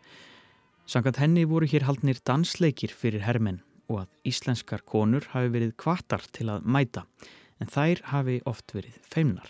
Sankant 0.89 1.19
henni 1.21 1.45
voru 1.45 1.69
hér 1.69 1.85
haldnir 1.85 2.17
dansleikir 2.25 2.89
fyrir 2.89 3.21
hermenn 3.27 3.61
og 3.89 4.03
að 4.03 4.31
íslenskar 4.31 4.81
konur 4.81 5.29
hafi 5.35 5.53
verið 5.53 5.75
kvartar 5.77 6.25
til 6.33 6.49
að 6.49 6.65
mæta 6.65 7.05
en 7.61 7.69
þær 7.69 8.05
hafi 8.15 8.39
oft 8.49 8.73
verið 8.73 8.97
feimnar. 9.05 9.49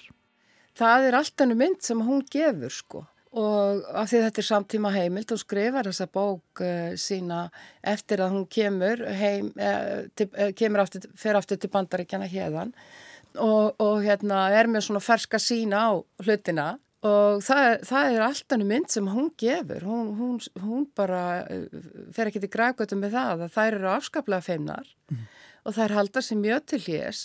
Það 0.80 1.08
er 1.08 1.18
allt 1.20 1.44
hennu 1.44 1.58
mynd 1.60 1.82
sem 1.84 2.02
hún 2.08 2.22
gefur 2.32 2.74
sko. 2.74 3.06
Og 3.40 3.84
af 3.94 4.10
því 4.10 4.24
þetta 4.24 4.42
er 4.42 4.48
samtíma 4.48 4.92
heimild 4.96 5.32
og 5.36 5.42
skrifar 5.42 5.86
þessa 5.86 6.08
bók 6.10 6.64
uh, 6.66 6.96
sína 6.98 7.44
eftir 7.86 8.24
að 8.26 8.34
hún 8.34 8.48
kemur 8.50 9.04
heim, 9.20 9.52
uh, 9.54 10.08
til, 10.18 10.32
uh, 10.34 10.50
kemur 10.58 10.82
aftur, 10.82 11.06
fer 11.14 11.38
aftur 11.38 11.60
til 11.62 11.70
bandaríkjana 11.70 12.26
hérðan 12.32 12.74
og, 13.38 13.76
og 13.78 14.02
hérna 14.02 14.48
er 14.58 14.72
með 14.72 14.88
svona 14.88 15.04
ferska 15.06 15.38
sína 15.38 15.84
á 15.86 16.02
hlutina. 16.26 16.72
Og 17.06 17.44
það, 17.46 17.86
það 17.88 18.14
er 18.16 18.24
allt 18.26 18.56
hennu 18.56 18.66
mynd 18.68 18.90
sem 18.92 19.06
hún 19.08 19.30
gefur, 19.40 19.86
hún, 19.88 20.10
hún, 20.18 20.40
hún 20.60 20.88
bara 20.98 21.46
fer 22.12 22.28
ekki 22.28 22.42
til 22.44 22.50
grækvöldum 22.52 23.06
með 23.06 23.14
það 23.14 23.46
að 23.46 23.54
þær 23.54 23.78
eru 23.78 23.92
afskaplega 23.94 24.44
feimnar. 24.44 24.90
Mm. 25.14 25.28
og 25.68 25.76
þær 25.76 25.96
halda 25.98 26.22
sér 26.24 26.40
mjög 26.40 26.66
til 26.72 26.80
hljés 26.88 27.22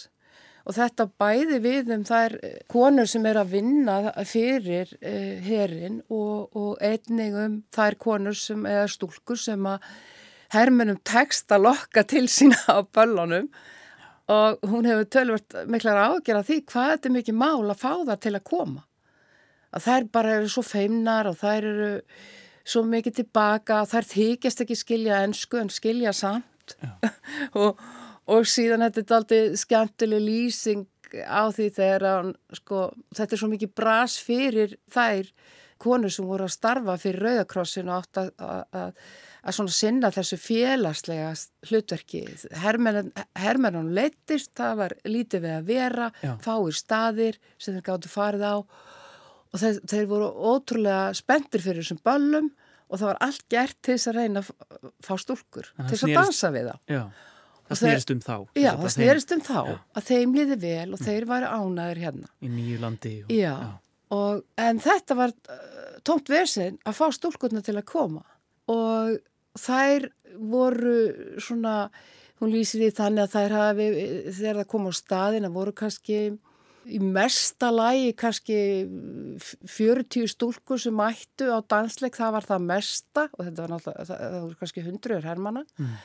og 0.64 0.76
þetta 0.76 1.06
bæði 1.20 1.60
við 1.64 1.92
um 1.94 2.04
þær 2.08 2.36
konur 2.72 3.08
sem 3.10 3.26
er 3.28 3.40
að 3.40 3.54
vinna 3.58 3.96
fyrir 4.28 4.92
uh, 4.96 5.34
herin 5.44 6.00
og, 6.08 6.56
og 6.56 6.82
einnig 6.84 7.36
um 7.36 7.58
þær 7.74 7.98
konur 8.00 8.38
sem 8.38 8.64
eða 8.68 8.88
stúlkur 8.90 9.40
sem 9.40 9.68
að 9.68 9.84
hermunum 10.54 11.00
tekst 11.04 11.52
að 11.52 11.66
lokka 11.68 12.04
til 12.08 12.26
sína 12.30 12.58
á 12.70 12.80
böllunum. 12.84 13.50
Og 14.32 14.62
hún 14.70 14.86
hefur 14.88 15.04
tölvört 15.12 15.56
miklar 15.68 16.00
ágjör 16.00 16.40
því 16.46 16.62
hvað 16.70 16.90
þetta 16.94 17.08
er 17.10 17.14
mikið 17.18 17.36
mál 17.36 17.66
að 17.68 17.82
fá 17.82 17.90
það 17.92 18.22
til 18.24 18.32
að 18.38 18.46
koma. 18.48 18.86
Að 19.74 19.84
þær 19.84 20.06
bara 20.14 20.38
eru 20.38 20.48
svo 20.48 20.62
feimnar 20.64 21.28
og 21.28 21.36
þær 21.42 21.68
eru 21.68 21.90
svo 22.64 22.84
mikið 22.88 23.18
tilbaka 23.18 23.82
og 23.82 23.90
þær 23.90 24.08
þykjast 24.14 24.64
ekki 24.64 24.78
skilja 24.80 25.20
ennsku 25.26 25.60
en 25.60 25.72
skilja 25.72 26.14
samt. 26.16 26.76
Og 27.60 27.80
og 28.30 28.48
síðan 28.48 28.86
þetta 28.86 29.02
er 29.02 29.16
aldrei 29.18 29.58
skemmtileg 29.60 30.24
lýsing 30.24 30.86
á 31.22 31.46
því 31.52 31.68
þegar 31.76 32.06
hann, 32.08 32.32
sko, 32.56 32.88
þetta 33.14 33.36
er 33.36 33.42
svo 33.42 33.50
mikið 33.52 33.74
bras 33.76 34.16
fyrir 34.22 34.74
þær 34.92 35.28
konur 35.84 36.12
sem 36.12 36.26
voru 36.26 36.46
að 36.46 36.54
starfa 36.54 36.96
fyrir 37.00 37.26
Rauðakrossinu 37.28 37.92
átt 37.94 38.20
að, 38.22 38.30
að, 38.40 39.04
að 39.44 39.70
sinna 39.74 40.10
þessu 40.14 40.38
félagslega 40.40 41.32
hlutverki. 41.68 42.24
Hermennan 42.62 43.92
leittist, 43.96 44.54
það 44.56 44.76
var 44.80 44.96
lítið 45.08 45.44
við 45.44 45.56
að 45.58 45.70
vera, 45.70 46.10
Já. 46.24 46.34
fáir 46.44 46.78
staðir 46.78 47.40
sem 47.58 47.76
þeir 47.76 47.86
gáttu 47.90 48.12
farið 48.12 48.46
á 48.48 48.56
og 49.54 49.60
þeir, 49.60 49.82
þeir 49.92 50.08
voru 50.10 50.30
ótrúlega 50.54 51.02
spenntir 51.18 51.62
fyrir 51.62 51.84
þessum 51.84 52.00
böllum 52.06 52.50
og 52.88 52.98
það 53.00 53.08
var 53.10 53.20
allt 53.26 53.44
gert 53.52 53.78
til 53.82 53.94
þess 53.96 54.10
að 54.10 54.18
reyna 54.18 54.42
að 54.42 54.90
fá 55.04 55.14
stúlkur, 55.20 55.70
til 55.76 55.92
þess 55.92 56.06
að 56.06 56.16
dansa 56.18 56.50
við 56.54 56.70
þá. 56.70 56.76
Já. 56.90 57.04
Það 57.68 57.80
snerist 57.80 58.12
um 58.12 58.20
þá. 58.20 58.34
Já, 58.60 58.70
það 58.76 58.90
snerist 58.92 59.32
um 59.32 59.42
þá 59.44 59.56
já. 59.56 59.76
að 59.96 60.08
þeim 60.10 60.34
liði 60.36 60.56
vel 60.60 60.88
og 60.92 61.00
þeir 61.00 61.26
varu 61.30 61.50
ánæður 61.50 62.00
hérna. 62.02 62.30
Í 62.44 62.50
nýju 62.52 62.80
landi. 62.82 63.14
Og, 63.24 63.32
já, 63.32 63.52
já. 63.52 63.70
Og, 64.14 64.42
en 64.60 64.80
þetta 64.84 65.16
var 65.18 65.32
uh, 65.32 65.60
tómt 66.04 66.32
versin 66.32 66.76
að 66.84 66.98
fá 66.98 67.06
stúlkurna 67.16 67.62
til 67.64 67.76
að 67.78 67.86
koma 67.88 68.24
og 68.70 69.16
þær 69.60 70.10
voru 70.34 70.96
svona, 71.42 71.88
hún 72.42 72.52
lýsir 72.52 72.82
því 72.82 72.90
þannig 72.98 73.24
að 73.24 73.36
þær 73.36 73.54
hafi, 73.58 73.86
þegar 74.28 74.58
það 74.60 74.68
kom 74.74 74.88
á 74.88 74.92
staðin 74.98 75.48
að 75.48 75.56
voru 75.56 75.74
kannski 75.76 76.18
í 76.84 76.98
mesta 77.00 77.70
lægi 77.72 78.10
kannski 78.20 78.58
40 79.72 80.28
stúlkur 80.34 80.80
sem 80.80 80.96
mættu 80.96 81.48
á 81.48 81.64
dansleik, 81.64 82.18
það 82.18 82.36
var 82.36 82.48
það 82.50 82.66
mesta 82.68 83.24
og 83.30 83.40
þetta 83.40 83.64
var 83.64 83.72
náttúrulega, 83.72 84.06
það 84.10 84.36
voru 84.42 84.60
kannski 84.60 84.84
hundruður 84.84 85.30
hermana. 85.30 85.64
Mm 85.80 85.96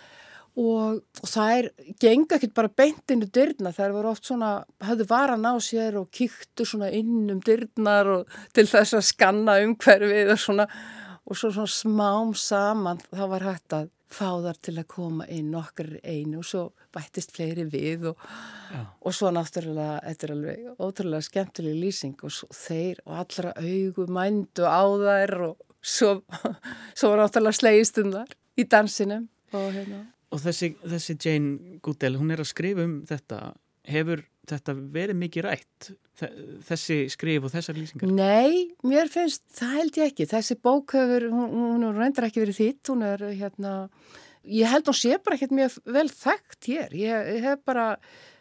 og 0.59 1.23
það 1.23 1.51
er, 1.55 1.67
genga 2.01 2.35
ekkert 2.35 2.55
bara 2.57 2.71
beintinu 2.81 3.29
dyrna, 3.31 3.71
það 3.75 3.93
voru 3.95 4.11
oft 4.11 4.27
svona 4.27 4.49
hafðu 4.83 5.05
varan 5.07 5.47
á 5.47 5.55
sér 5.63 5.99
og 6.01 6.09
kýttu 6.15 6.65
svona 6.67 6.89
inn 6.95 7.29
um 7.31 7.39
dyrnar 7.45 8.09
og 8.17 8.41
til 8.55 8.65
þess 8.67 8.97
að 8.97 9.07
skanna 9.13 9.59
umhverfið 9.63 10.33
og 10.35 10.41
svona. 10.41 10.67
Og 11.29 11.37
svo 11.37 11.51
svona 11.53 11.69
smám 11.69 12.33
saman 12.33 13.01
það 13.11 13.31
var 13.35 13.45
hægt 13.45 13.77
að 13.77 13.89
fá 14.09 14.29
þar 14.41 14.57
til 14.65 14.75
að 14.81 14.87
koma 14.89 15.27
inn 15.29 15.53
okkar 15.55 15.91
einu 16.01 16.41
og 16.41 16.47
svo 16.49 16.63
bættist 16.95 17.35
fleiri 17.35 17.67
við 17.69 18.09
og, 18.11 18.23
og 19.05 19.13
svo 19.15 19.29
náttúrulega 19.33 19.99
þetta 20.07 20.25
er 20.25 20.33
alveg 20.35 20.81
ótrúlega 20.81 21.27
skemmtileg 21.27 21.77
lýsing 21.77 22.17
og 22.25 22.55
þeir 22.57 23.03
og 23.05 23.19
allra 23.21 23.53
augu 23.61 24.07
mændu 24.09 24.65
á 24.65 24.81
þær 25.05 25.35
og 25.51 25.65
svo, 25.77 26.15
svo 26.97 27.13
var 27.13 27.27
náttúrulega 27.27 27.61
slegist 27.61 28.01
um 28.01 28.15
þar 28.17 28.33
í 28.57 28.65
dansinum 28.65 29.29
og 29.53 29.69
hérna 29.77 30.07
Og 30.29 30.41
þessi, 30.43 30.73
þessi 30.85 31.15
Jane 31.17 31.79
Goodell, 31.85 32.17
hún 32.19 32.33
er 32.33 32.43
að 32.43 32.51
skrifa 32.51 32.85
um 32.85 32.99
þetta. 33.09 33.39
Hefur 33.89 34.21
þetta 34.49 34.75
verið 34.93 35.17
mikið 35.17 35.45
rætt, 35.45 35.89
þessi 36.67 36.97
skrif 37.13 37.45
og 37.47 37.53
þessar 37.53 37.77
lýsingar? 37.77 38.11
Nei, 38.13 38.69
mér 38.85 39.09
finnst, 39.11 39.43
það 39.57 39.75
held 39.77 39.99
ég 40.01 40.11
ekki. 40.11 40.27
Þessi 40.29 40.57
bók 40.61 40.95
hefur, 40.97 41.27
hún, 41.33 41.53
hún 41.85 41.97
reyndar 41.97 42.27
ekki 42.29 42.43
verið 42.43 42.59
þitt, 42.59 42.91
hún 42.91 43.05
er 43.07 43.23
hérna, 43.39 43.73
ég 44.45 44.69
held 44.69 44.89
hún 44.89 44.99
sé 44.99 45.17
bara 45.23 45.37
ekkert 45.37 45.55
mjög 45.57 45.79
vel 45.97 46.05
þekkt 46.13 46.69
hér. 46.73 46.97
Ég, 46.97 47.31
ég 47.37 47.49
hef 47.49 47.65
bara 47.69 47.87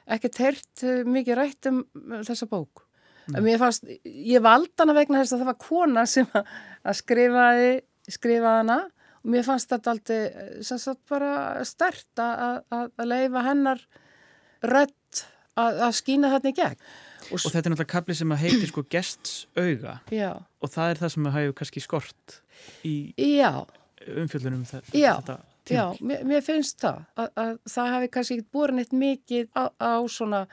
ekkert 0.09 0.43
heyrt 0.43 0.85
eh, 0.85 1.03
mikið 1.09 1.41
rætt 1.41 1.71
um 1.71 1.83
þessa 2.27 2.49
bók. 2.51 2.85
Fannst, 3.29 3.85
ég 4.09 4.41
valda 4.41 4.87
hana 4.87 4.95
vegna 4.97 5.21
þess 5.21 5.37
að 5.37 5.43
það 5.43 5.51
var 5.51 5.59
kona 5.61 6.05
sem 6.09 6.29
að 6.33 6.95
skrifaði, 6.97 7.73
skrifaði 8.09 8.63
hana 8.63 8.79
og 9.23 9.33
mér 9.35 9.47
fannst 9.47 9.73
þetta 9.73 9.95
aldrei 9.95 10.21
bara 11.11 11.33
stert 11.69 12.23
að 12.23 13.05
leifa 13.09 13.45
hennar 13.47 13.83
rött 14.63 15.25
að 15.59 15.93
skýna 15.99 16.31
þarna 16.35 16.53
í 16.53 16.57
gegn. 16.57 16.81
Og, 17.29 17.35
og 17.43 17.51
þetta 17.51 17.59
er 17.59 17.73
náttúrulega 17.75 17.93
kapli 17.93 18.17
sem 18.17 18.35
heitir 18.41 18.71
sko 18.71 18.85
gests 18.89 19.35
auga 19.59 19.99
já. 20.15 20.31
og 20.39 20.71
það 20.73 20.93
er 20.93 21.01
það 21.03 21.15
sem 21.15 21.29
hafa 21.35 21.55
kannski 21.59 21.83
skort 21.85 22.37
í 22.87 22.95
umfjöldunum 24.07 24.63
um 24.63 24.69
þetta. 24.69 24.95
Já, 24.97 25.15
já 25.69 25.85
mér, 26.01 26.25
mér 26.31 26.45
finnst 26.47 26.79
það 26.81 27.03
að, 27.19 27.31
að 27.43 27.53
það 27.75 27.93
hafi 27.97 28.11
kannski 28.17 28.41
búin 28.55 28.83
eitt 28.83 28.95
mikið 28.97 29.51
á, 29.59 29.65
á 29.77 29.95
svona 30.09 30.47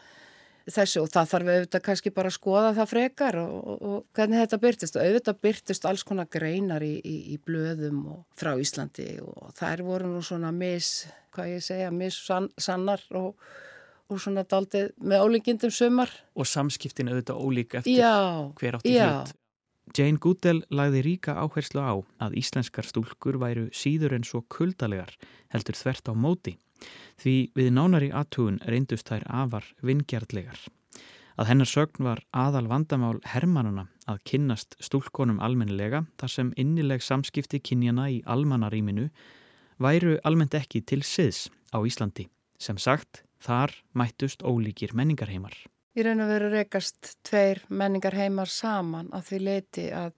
þessu 0.65 1.03
og 1.03 1.11
það 1.13 1.29
þarf 1.31 1.51
auðvitað 1.51 1.83
kannski 1.85 2.11
bara 2.15 2.31
að 2.31 2.37
skoða 2.39 2.71
það 2.79 2.89
frekar 2.89 3.37
og, 3.41 3.53
og, 3.55 3.83
og 3.85 4.17
hvernig 4.17 4.41
þetta 4.41 4.59
byrtist 4.63 4.97
og 4.97 5.05
auðvitað 5.05 5.39
byrtist 5.45 5.85
alls 5.89 6.05
konar 6.07 6.29
greinar 6.31 6.85
í, 6.85 6.95
í, 7.05 7.15
í 7.35 7.37
blöðum 7.45 8.01
og 8.15 8.23
frá 8.39 8.55
Íslandi 8.61 9.07
og 9.21 9.53
þær 9.59 9.85
voru 9.85 10.09
nú 10.15 10.23
svona 10.25 10.51
mis, 10.55 11.05
hvað 11.35 11.53
ég 11.53 11.65
segja, 11.67 11.93
mis 11.93 12.17
sann, 12.17 12.49
sannar 12.57 13.05
og, 13.13 13.37
og 14.09 14.21
svona 14.21 14.45
daldið 14.49 14.91
með 15.05 15.27
ólíkindum 15.27 15.73
sumar. 15.73 16.13
Og 16.33 16.49
samskiptin 16.49 17.13
auðvitað 17.13 17.45
ólík 17.45 17.79
eftir 17.81 18.01
já, 18.01 18.15
hver 18.57 18.79
átti 18.79 18.97
hlut. 18.97 19.35
Jane 19.95 20.17
Goodell 20.17 20.63
lagði 20.73 21.03
ríka 21.05 21.35
áherslu 21.37 21.77
á 21.77 21.93
að 22.25 22.39
íslenskar 22.41 22.87
stúlkur 22.89 23.37
væru 23.37 23.67
síður 23.69 24.17
en 24.17 24.25
svo 24.25 24.41
kuldalegar 24.49 25.13
heldur 25.53 25.77
þvert 25.77 26.09
á 26.09 26.13
móti 26.17 26.55
því 27.21 27.35
við 27.57 27.71
nánari 27.75 28.09
aðtugun 28.11 28.61
reyndust 28.67 29.09
þær 29.09 29.25
afar 29.43 29.67
vingjartlegar. 29.85 30.59
Að 31.35 31.49
hennar 31.51 31.67
sögn 31.67 32.05
var 32.07 32.21
aðal 32.31 32.69
vandamál 32.71 33.17
hermanuna 33.27 33.89
að 34.07 34.21
kynnast 34.29 34.77
stúlkonum 34.79 35.41
almennilega 35.43 36.05
þar 36.21 36.31
sem 36.31 36.53
innileg 36.55 37.03
samskipti 37.03 37.59
kynjana 37.59 38.07
í 38.13 38.21
almanaríminu 38.23 39.09
væru 39.83 40.15
almennt 40.23 40.55
ekki 40.55 40.85
til 40.87 41.01
siðs 41.03 41.49
á 41.75 41.83
Íslandi. 41.83 42.29
Sem 42.55 42.79
sagt, 42.79 43.25
þar 43.43 43.73
mættust 43.91 44.45
ólíkir 44.47 44.95
menningarheimar. 44.95 45.53
Í 45.95 46.03
raun 46.03 46.23
og 46.23 46.31
veru 46.31 46.49
rekast 46.51 47.17
tveir 47.27 47.61
menningarheimar 47.67 48.51
saman 48.51 49.11
að 49.15 49.29
því 49.29 49.39
leiti 49.43 49.85
að, 49.95 50.15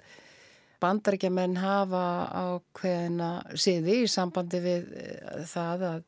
bandaríkjamenn 0.82 1.58
hafa 1.58 2.06
ákveðina 2.38 3.30
siði 3.58 4.04
í 4.04 4.10
sambandi 4.12 4.62
við 4.62 4.92
eh, 5.02 5.46
það 5.50 5.86
að 5.92 6.02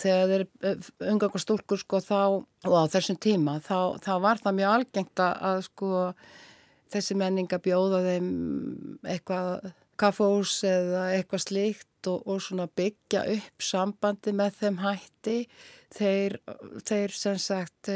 þegar 0.00 0.46
þeir 0.62 0.88
umganga 1.12 1.42
stúlkur 1.42 1.80
sko 1.80 2.00
þá 2.04 2.20
og 2.68 2.74
á 2.78 2.84
þessum 2.92 3.18
tíma 3.22 3.58
þá, 3.64 3.98
þá 4.02 4.12
var 4.24 4.42
það 4.42 4.58
mjög 4.58 4.74
algengt 4.76 5.22
að, 5.24 5.62
sko 5.68 6.02
þessi 6.92 7.16
menninga 7.18 7.60
bjóða 7.62 8.02
þeim 8.06 8.32
eitthvað 9.08 9.72
kaffós 10.00 10.58
eða 10.66 11.06
eitthvað 11.16 11.44
slíkt 11.44 12.10
og, 12.10 12.24
og 12.26 12.40
svona 12.42 12.66
byggja 12.66 13.22
upp 13.36 13.62
sambandi 13.62 14.34
með 14.34 14.58
þeim 14.58 14.80
hætti 14.82 15.36
þeir, 15.92 16.38
þeir 16.86 17.14
sem 17.16 17.38
sagt 17.40 17.90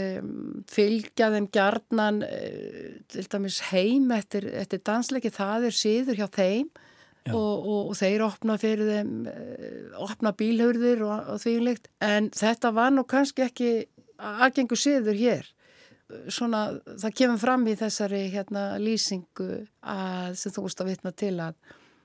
fylgja 0.70 1.30
þeim 1.34 1.48
gjarnan 1.54 2.22
uh, 2.26 2.90
til 3.12 3.26
dæmis 3.32 3.60
heim 3.70 4.10
eftir, 4.14 4.48
eftir 4.52 4.82
dansleiki, 4.86 5.32
það 5.34 5.70
er 5.70 5.78
síður 5.80 6.20
hjá 6.20 6.28
þeim. 6.36 6.70
Og, 7.34 7.66
og, 7.66 7.92
þeir 7.98 8.24
opna 8.26 8.56
fyrir 8.60 8.90
þeim 8.90 9.12
uh, 9.30 10.04
opna 10.06 10.32
bílhörðir 10.36 11.04
og, 11.06 11.32
og 11.34 11.42
því 11.42 11.54
líkt. 11.64 11.90
En 12.04 12.30
þetta 12.34 12.72
var 12.76 12.94
nú 12.94 13.06
kannski 13.08 13.46
ekki 13.46 13.70
algengur 14.16 14.80
síður 14.80 15.18
hér. 15.18 15.48
Svona, 16.30 16.68
það 17.00 17.16
kemur 17.18 17.40
fram 17.42 17.64
í 17.66 17.74
þessari 17.78 18.26
hérna 18.30 18.76
lýsingu 18.78 19.48
að, 19.82 20.36
sem 20.38 20.54
þú 20.54 20.68
veist 20.68 20.82
að 20.82 20.90
vitna 20.92 21.12
til 21.18 21.32
að, 21.42 21.56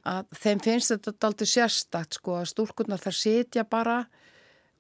að 0.10 0.32
þeim 0.42 0.64
finnst 0.66 0.96
þetta 0.96 1.30
aldrei 1.30 1.52
sérstakt 1.52 2.18
sko 2.18 2.40
að 2.40 2.50
stúlkurnar 2.50 3.04
þar 3.04 3.18
sitja 3.20 3.66
bara 3.70 4.00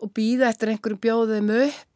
og 0.01 0.09
býða 0.17 0.49
eftir 0.49 0.71
einhverjum 0.71 1.03
bjóðum 1.03 1.51
upp 1.59 1.90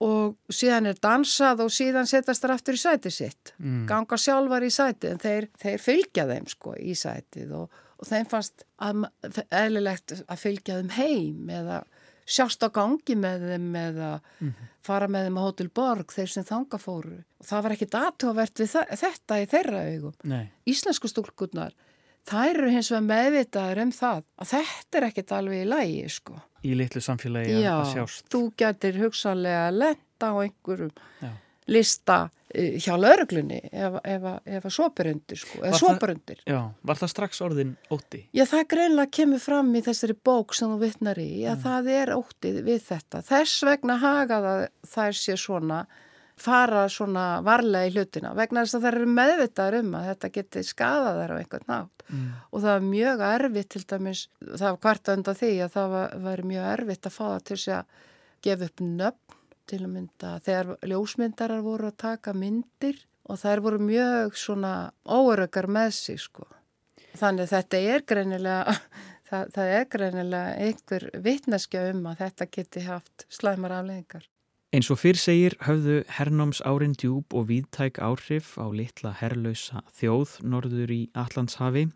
og 0.00 0.36
síðan 0.52 0.88
er 0.90 0.98
dansað 1.02 1.66
og 1.66 1.72
síðan 1.74 2.08
setjast 2.08 2.44
þar 2.44 2.54
aftur 2.56 2.78
í 2.78 2.80
sæti 2.80 3.12
sitt. 3.12 3.54
Mm. 3.58 3.84
ganga 3.88 4.18
sjálfar 4.20 4.64
í 4.64 4.72
sæti 4.72 5.12
en 5.12 5.20
þeir, 5.20 5.50
þeir 5.60 5.84
fylgja 5.84 6.26
þeim 6.30 6.48
sko 6.48 6.74
í 6.80 6.96
sætið 6.96 7.54
og, 7.58 7.80
og 8.00 8.08
þeim 8.08 8.30
fannst 8.30 8.64
að, 8.80 9.04
eðlilegt 9.48 10.16
að 10.24 10.44
fylgja 10.44 10.80
þeim 10.80 10.94
heim 10.96 11.52
eða 11.60 11.82
sjást 12.30 12.62
á 12.64 12.68
gangi 12.72 13.16
með 13.18 13.46
þeim 13.50 13.68
eða 13.76 14.10
fara 14.86 15.08
með 15.10 15.28
þeim 15.28 15.38
á 15.40 15.42
Hotel 15.44 15.68
Borg 15.74 16.12
þeir 16.14 16.32
sem 16.32 16.46
þanga 16.46 16.78
fóru. 16.80 17.20
Og 17.40 17.46
það 17.48 17.64
var 17.66 17.76
ekki 17.76 17.90
datuvert 17.90 18.62
við 18.62 18.76
þetta 19.02 19.40
í 19.40 19.48
þeirra 19.50 19.86
augum. 19.90 20.36
Íslensku 20.70 21.10
stúlkurnar 21.10 21.74
þær 22.28 22.50
eru 22.54 22.70
hins 22.72 22.90
vegar 22.92 23.06
meðvitaður 23.08 23.82
um 23.84 23.92
það 23.94 24.22
að 24.40 24.52
þetta 24.54 24.98
er 24.98 25.06
ekkit 25.08 25.34
alveg 25.36 25.64
í 25.64 25.68
lægi 25.68 26.08
sko. 26.12 26.38
Í 26.64 26.74
litlu 26.76 27.00
samfélagi 27.00 27.54
að- 27.56 27.62
Já, 27.64 27.72
að 27.80 27.94
sjást. 27.94 28.26
þú 28.32 28.42
getur 28.60 28.98
hugsanlega 29.04 29.70
lenda 29.72 30.26
á 30.28 30.34
einhverjum 30.44 30.90
Já. 31.22 31.30
lista 31.70 32.16
uh, 32.30 32.76
hjá 32.82 32.94
lauruglunni 32.98 33.60
ef, 33.72 33.96
ef, 34.04 34.24
ef 34.44 34.64
að 34.66 34.74
sopar 34.74 35.06
undir 35.12 35.38
sko, 35.38 35.58
eða 35.62 35.70
það- 35.72 35.78
sopar 35.84 36.10
undir. 36.16 36.40
Já, 36.46 36.60
var 36.82 36.96
það 37.00 37.12
strax 37.14 37.40
orðin 37.46 37.76
ótti? 37.90 38.24
Já, 38.34 38.44
það 38.44 38.64
greinlega 38.74 39.10
kemur 39.10 39.38
fram 39.40 39.72
í 39.74 39.82
þessari 39.86 40.16
bók 40.24 40.54
sem 40.58 40.68
þú 40.68 40.78
vitnar 40.82 41.18
í, 41.22 41.30
að 41.46 41.62
það 41.64 41.90
er 42.02 42.14
óttið 42.16 42.62
við 42.66 42.80
þetta. 42.90 43.22
Þess 43.30 43.62
vegna 43.70 43.96
haga 44.02 44.40
það 44.44 44.68
þær 44.94 45.12
sé 45.22 45.36
svona, 45.38 45.86
fara 46.40 46.84
svona 46.92 47.24
varlega 47.44 47.88
í 47.88 47.94
hlutina, 47.94 48.32
vegna 48.36 48.64
þess 48.64 48.78
að 48.78 48.86
þær 48.86 48.98
eru 49.00 49.10
meðvitaður 49.18 49.78
um 49.80 49.96
að 49.98 50.06
þetta 50.10 50.30
geti 50.36 50.62
skadað 50.66 51.20
þær 51.20 51.34
á 51.34 51.40
einhvern 51.40 51.68
nátt. 51.68 52.04
Mm. 52.10 52.30
Og 52.50 52.62
það 52.62 52.70
var 52.70 52.86
mjög 52.86 53.24
erfitt 53.28 53.70
til 53.74 53.82
dæmis, 53.92 54.22
það 54.46 54.66
var 54.68 54.80
kvarta 54.86 55.16
undan 55.18 55.38
því 55.40 55.50
að 55.66 55.74
það 55.76 55.92
var, 55.96 56.16
var 56.24 56.44
mjög 56.52 56.70
erfitt 56.70 57.10
að 57.10 57.16
fá 57.16 57.24
það 57.26 57.44
til 57.50 57.60
sig 57.64 57.76
að 57.76 58.00
gefa 58.46 58.70
upp 58.70 58.84
nöfn 58.86 59.38
til 59.70 59.82
að 59.84 59.92
mynda 59.94 60.32
þegar 60.46 60.72
ljósmyndarar 60.90 61.62
voru 61.62 61.90
að 61.90 62.00
taka 62.02 62.34
myndir 62.34 62.98
og 63.30 63.38
þær 63.38 63.62
voru 63.66 63.84
mjög 63.84 64.34
svona 64.38 64.74
óörökar 65.06 65.68
með 65.70 65.92
sig 65.98 66.18
sko. 66.22 66.48
Þannig 67.20 67.50
þetta 67.50 67.80
er 67.94 68.04
greinilega, 68.06 68.74
það, 69.30 69.54
það 69.54 69.72
er 69.76 69.88
greinilega 69.94 70.66
einhver 70.66 71.08
vitneskja 71.26 71.86
um 71.92 72.04
að 72.10 72.24
þetta 72.24 72.50
geti 72.56 72.84
haft 72.88 73.26
slæmar 73.30 73.76
afleðingar. 73.80 74.26
Eins 74.70 74.86
og 74.94 75.00
fyrr 75.00 75.18
segir 75.18 75.54
höfðu 75.66 75.96
hernáms 76.14 76.60
árin 76.62 76.92
djúb 76.94 77.34
og 77.34 77.48
víðtæk 77.48 77.96
áhrif 78.06 78.52
á 78.54 78.70
litla 78.70 79.10
herrlausa 79.18 79.80
þjóð 79.98 80.36
norður 80.46 80.92
í 80.94 80.98
Allandshafi 81.18 81.88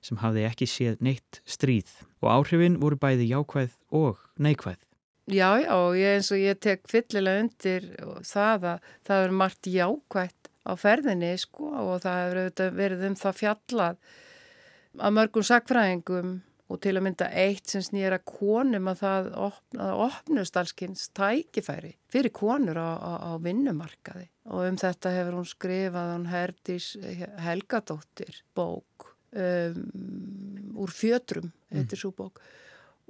sem 0.00 0.20
hafði 0.22 0.46
ekki 0.48 0.68
séð 0.72 1.02
neitt 1.04 1.42
stríð 1.44 1.90
og 2.24 2.30
áhrifin 2.32 2.78
voru 2.80 2.96
bæði 2.96 3.26
jákvæð 3.34 3.74
og 4.00 4.22
neikvæð. 4.40 4.80
Já, 5.28 5.60
já, 5.60 5.76
ég, 5.92 6.14
eins 6.16 6.32
og 6.32 6.40
ég 6.40 6.62
tek 6.64 6.88
fyllilega 6.88 7.42
undir 7.44 7.90
það 8.24 8.64
að 8.70 8.88
það 9.10 9.26
er 9.26 9.36
margt 9.42 9.68
jákvætt 9.74 10.50
á 10.64 10.72
ferðinni 10.80 11.34
sko 11.44 11.68
og 11.68 12.00
það 12.06 12.22
hefur 12.22 12.72
verið 12.80 13.06
um 13.10 13.18
það 13.26 13.38
fjallað 13.42 14.00
að 14.96 15.16
mörgum 15.20 15.48
sakfræðingum 15.52 16.32
og 16.72 16.80
til 16.82 16.94
að 16.96 17.04
mynda 17.06 17.28
eitt 17.36 17.68
sem 17.68 17.84
snýra 17.84 18.18
konum 18.24 18.88
að 18.92 19.02
það 19.02 19.28
opna, 19.48 19.88
að 19.88 20.02
opnust 20.06 20.56
allskins 20.56 21.10
tækifæri 21.16 21.92
fyrir 22.12 22.32
konur 22.34 22.80
á, 22.80 22.90
á, 22.96 23.12
á 23.28 23.32
vinnumarkaði 23.42 24.28
og 24.48 24.66
um 24.70 24.80
þetta 24.80 25.12
hefur 25.18 25.38
hún 25.40 25.50
skrifað 25.50 26.14
hún 26.14 26.26
Herdís 26.32 26.88
Helgadóttir 27.44 28.42
bók 28.56 29.12
um, 29.36 29.84
úr 30.82 30.92
fjötrum, 30.92 31.52
heitir 31.72 32.00
svo 32.00 32.12
bók 32.16 32.40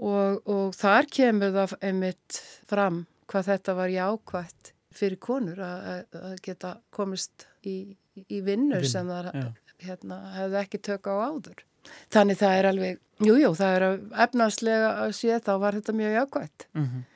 og, 0.03 0.43
og 0.49 0.77
þar 0.77 1.09
kemur 1.13 1.55
það 1.55 1.77
einmitt 1.81 2.43
fram 2.69 3.05
hvað 3.31 3.51
þetta 3.53 3.77
var 3.79 3.93
jákvætt 3.93 4.73
fyrir 4.93 5.21
konur 5.23 5.61
að, 5.65 6.07
geta 6.45 6.77
komist 6.93 7.47
í, 7.65 7.95
í 8.27 8.41
vinnu 8.45 8.77
Vinnu, 8.77 8.89
sem 8.89 9.09
það 9.09 9.31
já. 9.33 9.47
hérna, 9.87 10.19
hefði 10.37 10.59
ekki 10.63 10.81
tök 10.91 11.09
á 11.09 11.15
áður. 11.31 11.63
Þannig 12.13 12.39
það 12.41 12.59
er 12.59 12.69
alveg, 12.71 13.01
jújú, 13.23 13.39
jú, 13.43 13.55
það 13.59 13.77
er 13.77 13.87
efnarslega 14.27 14.91
að 15.05 15.15
sé 15.19 15.39
þá 15.43 15.53
var 15.65 15.79
þetta 15.79 15.97
mjög 16.01 16.19
jákvætt. 16.19 16.69
Mm 16.75 16.85
-hmm. 16.87 17.09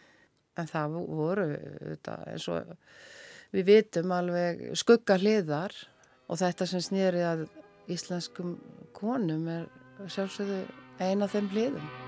En 0.56 0.66
það 0.66 0.96
voru 1.08 1.46
þetta, 1.80 2.16
eins 2.32 2.48
og 2.48 2.76
við 3.52 3.64
vitum 3.64 4.12
alveg 4.12 4.64
skugga 4.74 5.18
hliðar 5.18 5.72
og 6.28 6.38
þetta 6.38 6.66
sem 6.66 6.80
snýri 6.80 7.22
að 7.22 7.46
íslenskum 7.92 8.56
konum 8.92 9.48
er 9.48 9.68
sjálfsögðu 10.08 10.64
eina 10.98 11.24
af 11.24 11.32
þeim 11.36 11.48
hliðum. 11.52 12.05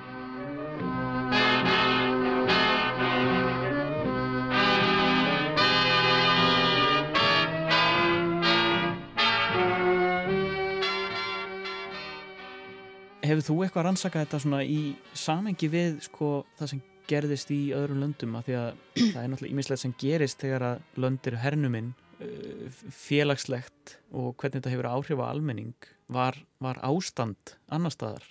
Hefur 13.28 13.44
þú 13.44 13.56
eitthvað 13.64 13.84
rannsakað 13.84 14.24
þetta 14.24 14.38
svona 14.40 14.58
í 14.64 14.78
samengi 15.16 15.68
við 15.68 15.98
sko 16.06 16.28
það 16.56 16.70
sem 16.70 16.78
gerðist 17.08 17.50
í 17.52 17.58
öðrum 17.76 18.00
löndum? 18.04 18.36
Af 18.38 18.46
því 18.46 18.56
að 18.56 18.68
það 19.12 19.18
er 19.20 19.28
náttúrulega 19.32 19.54
ímislegt 19.56 19.82
sem 19.82 19.94
gerist 20.00 20.44
þegar 20.44 20.64
að 20.70 21.02
lönd 21.04 21.28
eru 21.28 21.42
hernuminn 21.42 21.92
uh, 21.92 22.80
félagslegt 23.02 23.98
og 24.12 24.32
hvernig 24.40 24.58
þetta 24.62 24.72
hefur 24.72 24.90
áhrif 24.94 25.20
á 25.20 25.26
almenning. 25.28 25.76
Var, 26.08 26.40
var 26.64 26.80
ástand 26.88 27.56
annar 27.68 27.92
staðar? 27.92 28.24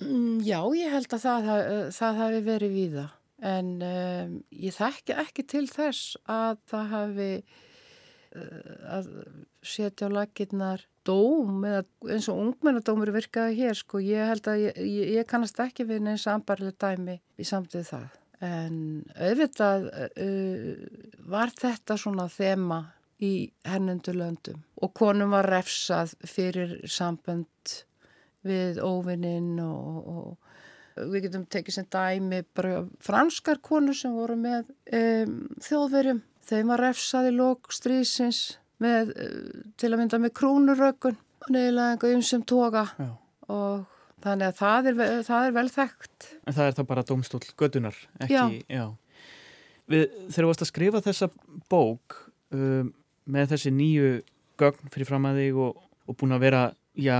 Mm, 0.00 0.40
Já, 0.46 0.60
ég 0.78 0.94
held 0.94 1.12
að 1.12 1.24
það, 1.26 1.48
það, 1.52 1.72
það 1.98 2.20
hafi 2.22 2.42
verið 2.48 2.76
víða. 2.78 3.08
En 3.48 3.72
um, 3.84 4.36
ég 4.56 4.74
þekki 4.74 5.20
ekki 5.20 5.44
til 5.52 5.66
þess 5.70 6.16
að 6.26 6.62
það 6.72 6.92
hafi 6.94 7.32
uh, 7.42 7.66
að 8.36 9.08
setja 9.64 10.08
á 10.08 10.16
lakirnar 10.18 10.84
dóm 11.08 11.64
eða 11.64 11.84
eins 12.12 12.28
og 12.28 12.40
ungmennadómur 12.42 13.12
virkaði 13.14 13.56
hér 13.62 13.78
sko, 13.78 14.00
ég 14.04 14.28
held 14.28 14.50
að 14.50 14.64
ég, 14.66 14.80
ég, 14.84 15.12
ég 15.18 15.28
kannast 15.28 15.60
ekki 15.62 15.86
við 15.88 16.04
neins 16.04 16.26
ambarlega 16.28 16.76
dæmi 16.84 17.18
í 17.38 17.46
samtíð 17.48 17.88
það. 17.88 18.08
En 18.44 18.76
auðvitað 19.18 19.88
uh, 19.90 20.82
var 21.26 21.54
þetta 21.58 21.96
svona 21.98 22.28
þema 22.30 22.82
í 23.24 23.32
hennundur 23.66 24.18
löndum. 24.20 24.60
Og 24.78 24.92
konum 24.94 25.32
var 25.34 25.48
refsað 25.50 26.14
fyrir 26.28 26.76
sambönd 26.86 27.80
við 28.46 28.78
óvinninn 28.84 29.56
og, 29.64 29.96
og 30.06 31.08
við 31.12 31.26
getum 31.26 31.46
tekið 31.50 31.78
sem 31.78 31.88
dæmi 31.90 32.42
franskar 33.04 33.60
konur 33.62 33.96
sem 33.96 34.14
voru 34.14 34.38
með 34.38 34.70
um, 34.94 35.40
þjóðverjum. 35.62 36.22
Þeim 36.48 36.72
var 36.72 36.82
refsað 36.86 37.30
í 37.30 37.36
lók 37.36 37.72
strísins 37.74 38.42
með, 38.82 39.14
uh, 39.14 39.64
til 39.80 39.92
að 39.92 40.00
mynda 40.02 40.20
með 40.22 40.34
krúnurökun 40.38 41.18
og 41.18 41.50
neðilega 41.54 41.94
einhverjum 41.94 42.24
sem 42.26 42.44
toga 42.48 42.86
Já. 42.98 43.10
og 43.52 43.84
þannig 44.24 44.48
að 44.50 44.56
það 44.58 44.88
er, 44.90 45.02
það 45.26 45.48
er 45.48 45.54
vel 45.56 45.68
þekkt. 45.74 46.30
En 46.44 46.56
það 46.56 46.70
er 46.70 46.78
það 46.78 46.88
bara 46.90 47.04
dómstól 47.06 47.42
gödunar, 47.58 47.98
ekki, 48.24 48.62
já. 48.66 48.86
Við, 49.88 50.04
þegar 50.28 50.44
þú 50.44 50.48
varst 50.50 50.64
að 50.64 50.70
skrifa 50.72 51.04
þessa 51.04 51.28
bók 51.72 52.16
um, 52.52 52.90
með 53.28 53.54
þessi 53.54 53.72
nýju 53.72 54.10
gögn 54.60 54.92
fyrir 54.92 55.08
fram 55.08 55.28
að 55.30 55.42
þig 55.42 55.60
og, 55.64 55.82
og 56.08 56.18
búin 56.18 56.36
að 56.36 56.44
vera, 56.44 56.62
já, 56.98 57.18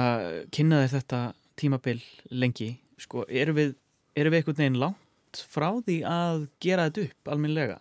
kynna 0.55 0.83
þér 0.85 0.95
þetta 0.99 1.21
tímabil 1.59 1.99
lengi, 2.35 2.73
sko, 3.01 3.25
eru 3.29 3.55
við, 3.57 3.77
við 4.19 4.39
einhvern 4.41 4.59
veginn 4.59 4.81
langt 4.83 5.43
frá 5.49 5.71
því 5.87 6.01
að 6.09 6.49
gera 6.63 6.89
þetta 6.89 7.07
upp 7.09 7.33
almennilega? 7.35 7.79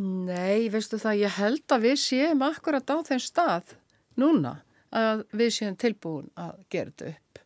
Nei, 0.00 0.70
veistu 0.72 0.96
það, 1.00 1.22
ég 1.26 1.38
held 1.40 1.74
að 1.74 1.86
við 1.88 1.96
séum 2.00 2.44
akkurat 2.46 2.88
á 2.88 2.96
þeim 3.04 3.20
stað 3.20 3.74
núna. 4.20 4.60
að 4.90 5.24
við 5.36 5.52
séum 5.54 5.76
tilbúin 5.78 6.30
að 6.38 6.62
gera 6.72 6.90
þetta 6.90 7.10
upp. 7.12 7.42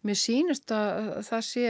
Mér 0.00 0.16
sýnist 0.16 0.72
að 0.72 1.10
það 1.26 1.42
sé, 1.44 1.64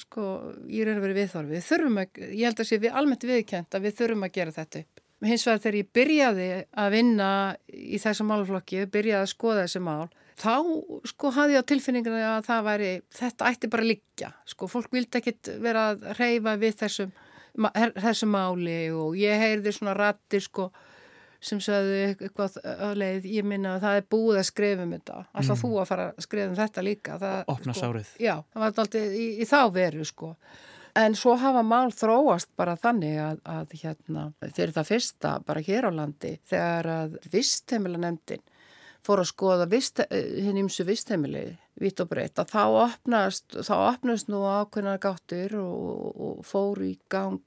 sko, 0.00 0.24
ég 0.66 0.82
er 0.82 0.96
að 0.96 1.04
vera 1.04 1.18
viðþorfi. 1.20 1.52
Við 1.52 1.68
þurfum 1.68 2.00
að, 2.02 2.18
ég 2.24 2.48
held 2.48 2.62
að 2.64 2.68
sé 2.68 2.78
við 2.82 2.96
almennt 2.98 3.26
viðkjönt 3.28 3.76
að 3.78 3.86
við 3.86 3.94
þurfum 4.00 4.26
að 4.26 4.34
gera 4.38 4.54
þetta 4.56 4.82
upp. 4.82 5.02
Hins 5.22 5.44
vegar 5.46 5.60
þegar 5.62 5.78
ég 5.78 5.92
byrjaði 5.94 6.48
að 6.82 6.94
vinna 6.96 7.28
í 7.70 8.00
þessum 8.02 8.32
málflokki, 8.32 8.82
byrjaði 8.90 9.22
að 9.22 9.30
skoða 9.30 9.66
þessi 9.68 9.82
mál, 9.86 10.08
þá 10.42 10.54
sko 11.12 11.30
hafði 11.36 11.54
ég 11.54 11.62
á 11.62 11.70
tilfinninginu 11.70 12.22
að 12.26 12.48
það 12.48 12.64
væri, 12.66 12.88
þetta 13.14 13.52
ætti 13.52 13.70
bara 13.70 13.86
að 13.86 13.90
liggja. 13.92 14.32
Sko, 14.50 14.70
fólk 14.72 14.90
vildi 14.96 15.20
ekkit 15.20 15.52
vera 15.62 15.92
að 15.92 16.08
reyfa 16.18 16.56
við 16.58 16.74
þessum, 16.82 17.14
þessu 17.52 18.28
máli 18.30 18.78
og 18.94 19.16
ég 19.18 19.38
heyrði 19.40 19.74
svona 19.76 19.94
rattir 19.98 20.44
sko 20.44 20.70
sem 21.42 21.58
sagði 21.62 22.02
eitthvað 22.12 22.58
að 22.62 22.98
leið, 23.00 23.24
ég 23.34 23.46
minna 23.46 23.76
að 23.76 23.86
það 23.86 23.96
er 23.98 24.04
búið 24.14 24.36
að 24.38 24.44
skrifa 24.46 24.84
um 24.84 24.92
þetta. 24.94 25.22
Alltaf 25.34 25.62
þú 25.64 25.70
að 25.82 25.88
fara 25.88 26.04
að 26.12 26.26
skrifa 26.26 26.50
um 26.50 26.58
þetta 26.60 26.84
líka. 26.86 27.16
Það, 27.18 27.40
Opna 27.56 27.74
sko, 27.74 27.80
sárið. 27.80 28.12
Já, 28.22 28.34
það 28.52 28.62
var 28.62 28.70
alltaf 28.70 29.00
í, 29.00 29.26
í 29.42 29.48
þá 29.50 29.58
veru 29.74 30.06
sko. 30.06 30.30
En 31.02 31.16
svo 31.16 31.34
hafa 31.40 31.64
mál 31.64 31.90
þróast 31.96 32.50
bara 32.56 32.76
þannig 32.78 33.18
að, 33.24 33.42
að 33.48 33.74
hérna, 33.80 34.24
fyrir 34.44 34.74
það 34.76 34.90
fyrsta 34.92 35.34
bara 35.48 35.64
hér 35.64 35.88
á 35.88 35.90
landi 35.96 36.34
þegar 36.50 36.90
að 36.94 37.14
vistheimila 37.32 38.00
nefndin 38.02 38.44
fór 39.02 39.22
að 39.24 39.30
skoða 39.32 39.66
vist, 39.72 40.02
hinn 40.12 40.60
ymsu 40.62 40.84
vistheimili 40.86 41.46
vitt 41.80 42.02
og 42.02 42.10
breytt 42.10 42.40
að 42.42 42.52
þá 42.52 42.62
opnast, 42.82 43.56
þá 43.64 43.74
opnast 43.76 44.28
nú 44.32 44.42
ákveðnar 44.44 45.00
gáttir 45.02 45.56
og, 45.60 45.72
og, 45.72 46.22
og 46.26 46.46
fór 46.46 46.82
í 46.84 46.92
gang 47.12 47.40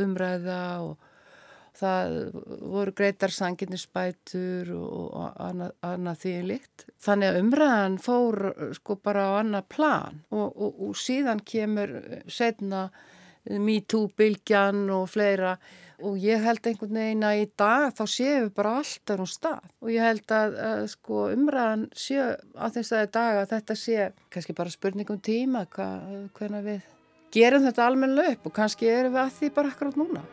umræða 0.00 0.62
og 0.88 1.08
það 1.78 2.16
voru 2.72 2.92
greitar 2.96 3.32
sanginnisbætur 3.32 4.72
og 4.76 5.38
annað, 5.40 5.72
annað 5.86 6.20
því 6.24 6.34
líkt. 6.50 6.84
Þannig 7.02 7.30
að 7.30 7.40
umræðan 7.40 7.96
fór 8.02 8.40
sko 8.76 8.98
bara 9.00 9.24
á 9.24 9.32
annað 9.40 9.70
plan 9.72 10.20
og, 10.30 10.48
og, 10.52 10.82
og 10.88 10.98
síðan 10.98 11.40
kemur 11.48 11.96
setna 12.28 12.88
MeToo-bylgjan 13.50 14.84
og 14.94 15.08
fleira. 15.10 15.56
Og 16.02 16.16
ég 16.18 16.42
held 16.42 16.66
einhvern 16.66 16.98
veginn 16.98 17.26
að 17.26 17.40
í 17.44 17.44
dag 17.58 17.92
þá 17.94 18.02
séum 18.10 18.46
við 18.46 18.54
bara 18.56 18.72
alltaf 18.80 19.22
um 19.22 19.28
stað. 19.30 19.68
Og 19.82 19.92
ég 19.94 20.02
held 20.02 20.34
að, 20.34 20.56
að 20.68 20.82
sko 20.94 21.26
umræðan 21.30 21.84
sé 21.94 22.18
á 22.58 22.66
þess 22.74 22.96
að 22.96 23.04
í 23.06 23.10
dag 23.18 23.40
að 23.42 23.52
þetta 23.54 23.78
sé 23.78 24.08
kannski 24.34 24.56
bara 24.58 24.74
spurningum 24.74 25.22
tíma 25.22 25.66
hvernig 25.70 26.66
við 26.66 26.80
gerum 27.32 27.66
þetta 27.68 27.86
almennilega 27.86 28.34
upp. 28.36 28.50
Og 28.50 28.56
kannski 28.58 28.90
erum 28.90 29.14
við 29.14 29.24
að 29.26 29.34
því 29.38 29.52
bara 29.58 29.74
akkurat 29.74 30.00
núna. 30.02 30.26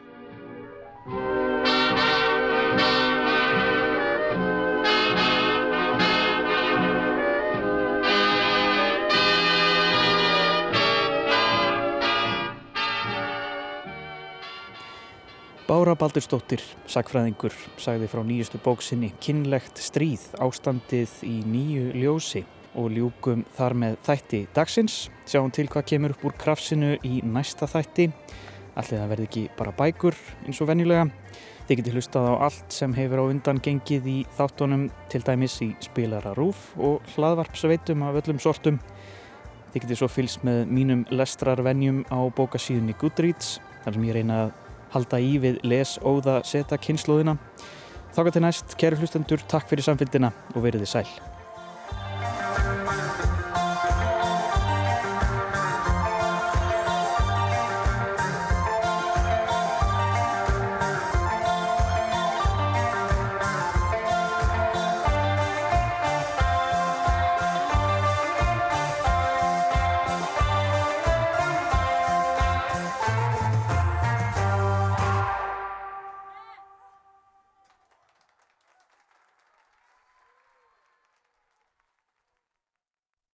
Bára 15.69 15.93
Baldursdóttir, 15.93 16.63
sagfræðingur, 16.89 17.53
sagði 17.77 18.07
frá 18.09 18.23
nýjustu 18.25 18.57
bóksinni 18.65 19.11
Kinnlegt 19.21 19.77
stríð, 19.77 20.23
ástandið 20.41 21.11
í 21.27 21.35
nýju 21.45 21.91
ljósi 21.93 22.39
og 22.73 22.87
ljúkum 22.95 23.43
þar 23.53 23.75
með 23.77 23.97
þætti 24.07 24.39
dagsins. 24.55 24.95
Sjáum 25.29 25.51
til 25.53 25.67
hvað 25.69 25.85
kemur 25.91 26.15
upp 26.15 26.23
úr 26.25 26.33
krafsinu 26.41 26.95
í 27.05 27.19
næsta 27.21 27.69
þætti. 27.69 28.07
Allir 28.81 28.95
það 28.95 29.11
verði 29.11 29.27
ekki 29.27 29.43
bara 29.59 29.73
bækur 29.77 30.17
eins 30.47 30.61
og 30.65 30.71
venjulega. 30.71 31.03
Þið 31.67 31.81
getið 31.83 31.97
hlustað 31.99 32.29
á 32.33 32.33
allt 32.47 32.73
sem 32.73 32.95
hefur 32.97 33.21
á 33.21 33.29
undan 33.29 33.61
gengið 33.61 34.07
í 34.09 34.15
þáttunum 34.39 34.87
til 35.13 35.21
dæmis 35.27 35.59
í 35.61 35.67
spilara 35.85 36.31
rúf 36.39 36.71
og 36.81 37.05
hlaðvarpsveitum 37.13 38.07
af 38.07 38.17
öllum 38.23 38.41
sortum. 38.41 38.81
Þið 39.69 39.85
getið 39.85 40.01
svo 40.01 40.09
fylst 40.09 40.41
með 40.49 40.65
mínum 40.65 41.05
lestrarvenjum 41.13 42.01
á 42.09 42.25
bókasíðunni 42.33 42.97
Goodreads 42.97 43.59
þar 43.83 43.99
sem 43.99 44.09
ég 44.09 44.17
reyna 44.17 44.39
að 44.47 44.57
halda 44.93 45.19
í 45.21 45.35
við 45.41 45.59
les 45.67 45.97
óða 46.03 46.39
seta 46.47 46.79
kynnslóðina. 46.81 47.37
Þáka 48.15 48.35
til 48.35 48.45
næst, 48.45 48.77
kæru 48.79 48.99
hlustendur, 48.99 49.43
takk 49.49 49.69
fyrir 49.69 49.85
samfélgina 49.85 50.33
og 50.55 50.63
veriði 50.65 50.89
sæl. 50.89 51.07